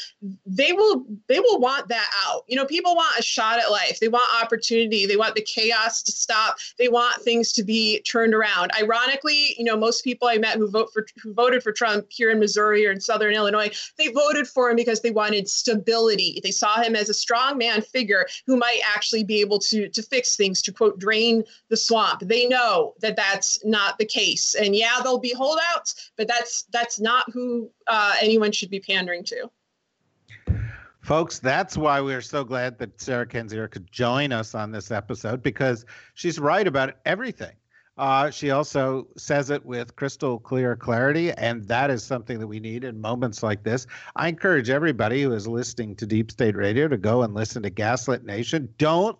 they 0.46 0.72
will 0.72 1.04
they 1.28 1.40
will 1.40 1.60
want 1.60 1.88
that 1.88 2.08
out. 2.26 2.44
You 2.48 2.56
know, 2.56 2.66
people 2.66 2.94
want 2.94 3.18
a 3.18 3.22
shot 3.22 3.58
at 3.58 3.70
life. 3.70 4.00
They 4.00 4.08
want 4.08 4.42
opportunity. 4.42 5.06
They 5.06 5.16
want 5.16 5.34
the 5.34 5.42
chaos 5.42 6.02
to 6.02 6.12
stop. 6.12 6.56
They 6.78 6.88
want 6.88 7.03
want 7.04 7.22
things 7.22 7.52
to 7.52 7.62
be 7.62 8.00
turned 8.00 8.34
around. 8.34 8.70
Ironically, 8.80 9.54
you 9.58 9.64
know, 9.64 9.76
most 9.76 10.02
people 10.04 10.28
I 10.28 10.38
met 10.38 10.56
who 10.56 10.70
vote 10.70 10.90
for 10.92 11.06
who 11.22 11.34
voted 11.34 11.62
for 11.62 11.72
Trump 11.72 12.06
here 12.08 12.30
in 12.30 12.38
Missouri 12.38 12.86
or 12.86 12.92
in 12.92 13.00
Southern 13.00 13.34
Illinois, 13.34 13.70
they 13.98 14.08
voted 14.08 14.46
for 14.46 14.70
him 14.70 14.76
because 14.76 15.00
they 15.00 15.10
wanted 15.10 15.48
stability. 15.48 16.40
They 16.42 16.50
saw 16.50 16.82
him 16.82 16.96
as 16.96 17.08
a 17.08 17.14
strong 17.14 17.58
man 17.58 17.82
figure 17.82 18.26
who 18.46 18.56
might 18.56 18.80
actually 18.94 19.24
be 19.24 19.40
able 19.40 19.58
to 19.70 19.88
to 19.88 20.02
fix 20.02 20.36
things, 20.36 20.62
to 20.62 20.72
quote, 20.72 20.98
drain 20.98 21.44
the 21.68 21.76
swamp. 21.76 22.20
They 22.20 22.46
know 22.46 22.94
that 23.00 23.16
that's 23.16 23.64
not 23.64 23.98
the 23.98 24.06
case, 24.06 24.54
and 24.54 24.74
yeah, 24.74 25.00
there'll 25.02 25.18
be 25.18 25.34
holdouts, 25.34 26.10
but 26.16 26.28
that's 26.28 26.64
that's 26.72 27.00
not 27.00 27.24
who 27.32 27.70
uh, 27.86 28.14
anyone 28.20 28.52
should 28.52 28.70
be 28.70 28.80
pandering 28.80 29.24
to. 29.24 29.50
Folks, 31.04 31.38
that's 31.38 31.76
why 31.76 32.00
we're 32.00 32.22
so 32.22 32.44
glad 32.44 32.78
that 32.78 32.98
Sarah 32.98 33.26
Kendzior 33.26 33.70
could 33.70 33.92
join 33.92 34.32
us 34.32 34.54
on 34.54 34.72
this 34.72 34.90
episode 34.90 35.42
because 35.42 35.84
she's 36.14 36.38
right 36.38 36.66
about 36.66 36.94
everything. 37.04 37.52
Uh, 37.98 38.30
she 38.30 38.50
also 38.50 39.06
says 39.18 39.50
it 39.50 39.66
with 39.66 39.94
crystal 39.96 40.38
clear 40.38 40.74
clarity, 40.74 41.30
and 41.32 41.62
that 41.68 41.90
is 41.90 42.02
something 42.02 42.38
that 42.38 42.46
we 42.46 42.58
need 42.58 42.84
in 42.84 42.98
moments 42.98 43.42
like 43.42 43.62
this. 43.62 43.86
I 44.16 44.28
encourage 44.28 44.70
everybody 44.70 45.22
who 45.22 45.32
is 45.32 45.46
listening 45.46 45.94
to 45.96 46.06
Deep 46.06 46.30
State 46.30 46.56
Radio 46.56 46.88
to 46.88 46.96
go 46.96 47.22
and 47.22 47.34
listen 47.34 47.62
to 47.64 47.70
Gaslit 47.70 48.24
Nation. 48.24 48.66
Don't 48.78 49.18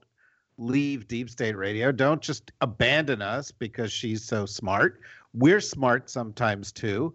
leave 0.57 1.07
Deep 1.07 1.29
State 1.29 1.55
Radio. 1.55 1.93
Don't 1.93 2.23
just 2.23 2.51
abandon 2.63 3.21
us 3.21 3.51
because 3.51 3.93
she's 3.93 4.25
so 4.25 4.47
smart. 4.47 5.03
We're 5.35 5.61
smart 5.61 6.09
sometimes 6.09 6.73
too 6.73 7.13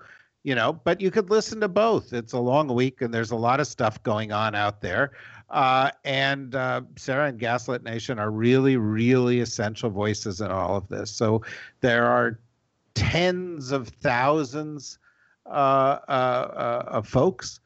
you 0.49 0.55
know, 0.55 0.73
but 0.73 0.99
you 0.99 1.11
could 1.11 1.29
listen 1.29 1.59
to 1.59 1.67
both. 1.67 2.11
It's 2.11 2.33
a 2.33 2.39
long 2.39 2.73
week 2.73 3.03
and 3.03 3.13
there's 3.13 3.29
a 3.29 3.35
lot 3.35 3.59
of 3.59 3.67
stuff 3.67 4.01
going 4.01 4.31
on 4.31 4.55
out 4.55 4.81
there. 4.81 5.11
Uh, 5.51 5.91
and 6.03 6.55
uh, 6.55 6.81
Sarah 6.97 7.27
and 7.27 7.37
Gaslit 7.37 7.83
Nation 7.83 8.17
are 8.17 8.31
really, 8.31 8.75
really 8.75 9.41
essential 9.41 9.91
voices 9.91 10.41
in 10.41 10.49
all 10.49 10.75
of 10.75 10.87
this. 10.87 11.11
So 11.11 11.43
there 11.81 12.07
are 12.07 12.39
tens 12.95 13.71
of 13.71 13.89
thousands 14.01 14.97
uh, 15.45 15.99
uh, 16.07 16.11
uh 16.11 16.83
of 16.87 17.07
folks 17.07 17.59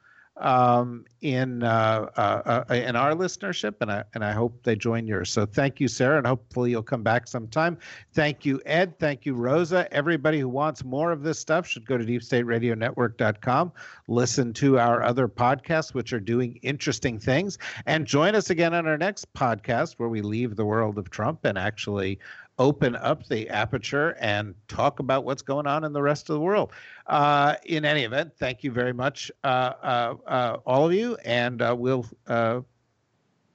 um, 0.43 1.05
in 1.21 1.63
uh, 1.63 2.09
uh, 2.17 2.63
uh, 2.69 2.73
in 2.73 2.97
our 2.97 3.13
listenership, 3.13 3.75
and 3.79 3.89
I 3.89 4.03
and 4.13 4.23
I 4.23 4.33
hope 4.33 4.61
they 4.63 4.75
join 4.75 5.07
yours. 5.07 5.31
So 5.31 5.45
thank 5.45 5.79
you, 5.79 5.87
Sarah, 5.87 6.17
and 6.17 6.27
hopefully 6.27 6.71
you'll 6.71 6.83
come 6.83 7.01
back 7.01 7.27
sometime. 7.27 7.77
Thank 8.13 8.45
you, 8.45 8.61
Ed. 8.65 8.99
Thank 8.99 9.25
you, 9.25 9.33
Rosa. 9.33 9.91
Everybody 9.91 10.39
who 10.39 10.49
wants 10.49 10.83
more 10.83 11.11
of 11.11 11.23
this 11.23 11.39
stuff 11.39 11.65
should 11.65 11.87
go 11.87 11.97
to 11.97 12.03
DeepStateRadioNetwork.com, 12.03 13.71
listen 14.07 14.53
to 14.53 14.77
our 14.77 15.01
other 15.01 15.29
podcasts, 15.29 15.93
which 15.93 16.11
are 16.11 16.19
doing 16.19 16.59
interesting 16.61 17.17
things, 17.17 17.57
and 17.85 18.05
join 18.05 18.35
us 18.35 18.49
again 18.49 18.73
on 18.73 18.85
our 18.85 18.97
next 18.97 19.33
podcast 19.33 19.93
where 19.93 20.09
we 20.09 20.21
leave 20.21 20.57
the 20.57 20.65
world 20.65 20.97
of 20.97 21.09
Trump 21.09 21.45
and 21.45 21.57
actually 21.57 22.19
open 22.59 22.95
up 22.95 23.25
the 23.27 23.49
aperture 23.49 24.15
and 24.19 24.53
talk 24.67 24.99
about 24.99 25.25
what's 25.25 25.41
going 25.41 25.65
on 25.65 25.83
in 25.83 25.93
the 25.93 26.01
rest 26.01 26.29
of 26.29 26.35
the 26.35 26.39
world. 26.39 26.71
Uh, 27.07 27.55
in 27.65 27.85
any 27.85 28.03
event, 28.03 28.31
thank 28.37 28.63
you 28.63 28.71
very 28.71 28.93
much, 28.93 29.31
uh, 29.43 29.47
uh, 29.81 30.15
uh 30.27 30.57
all 30.65 30.85
of 30.85 30.93
you, 30.93 31.17
and 31.25 31.61
uh, 31.61 31.75
we'll 31.77 32.05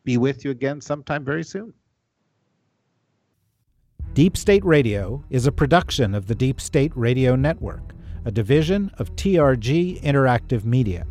be 0.05 0.17
with 0.17 0.45
you 0.45 0.51
again 0.51 0.81
sometime 0.81 1.25
very 1.25 1.45
soon. 1.45 1.73
Deep 4.15 4.37
State 4.37 4.65
Radio 4.65 5.23
is 5.31 5.47
a 5.47 5.53
production 5.53 6.15
of 6.15 6.27
the 6.27 6.35
Deep 6.35 6.61
State 6.61 6.93
Radio 6.97 7.37
Network, 7.37 7.95
a 8.25 8.33
division 8.33 8.91
of 8.99 9.15
TRG 9.15 10.01
Interactive 10.03 10.65
Media. 10.65 11.07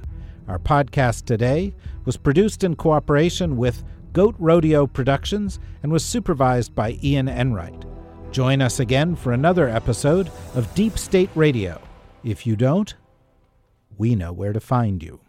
Our 0.48 0.60
podcast 0.60 1.26
today 1.26 1.74
was 2.06 2.18
produced 2.18 2.64
in 2.64 2.76
cooperation 2.76 3.56
with 3.56 3.84
Goat 4.18 4.34
Rodeo 4.40 4.88
Productions 4.88 5.60
and 5.84 5.92
was 5.92 6.04
supervised 6.04 6.74
by 6.74 6.98
Ian 7.04 7.28
Enright. 7.28 7.86
Join 8.32 8.64
us 8.64 8.80
again 8.80 9.16
for 9.16 9.32
another 9.32 9.70
episode 9.70 10.32
of 10.56 10.74
Deep 10.74 10.98
State 10.98 11.30
Radio. 11.36 11.80
If 12.24 12.48
you 12.48 12.56
don't, 12.56 12.96
we 13.96 14.16
know 14.16 14.34
where 14.34 14.54
to 14.54 14.60
find 14.60 15.04
you. 15.04 15.20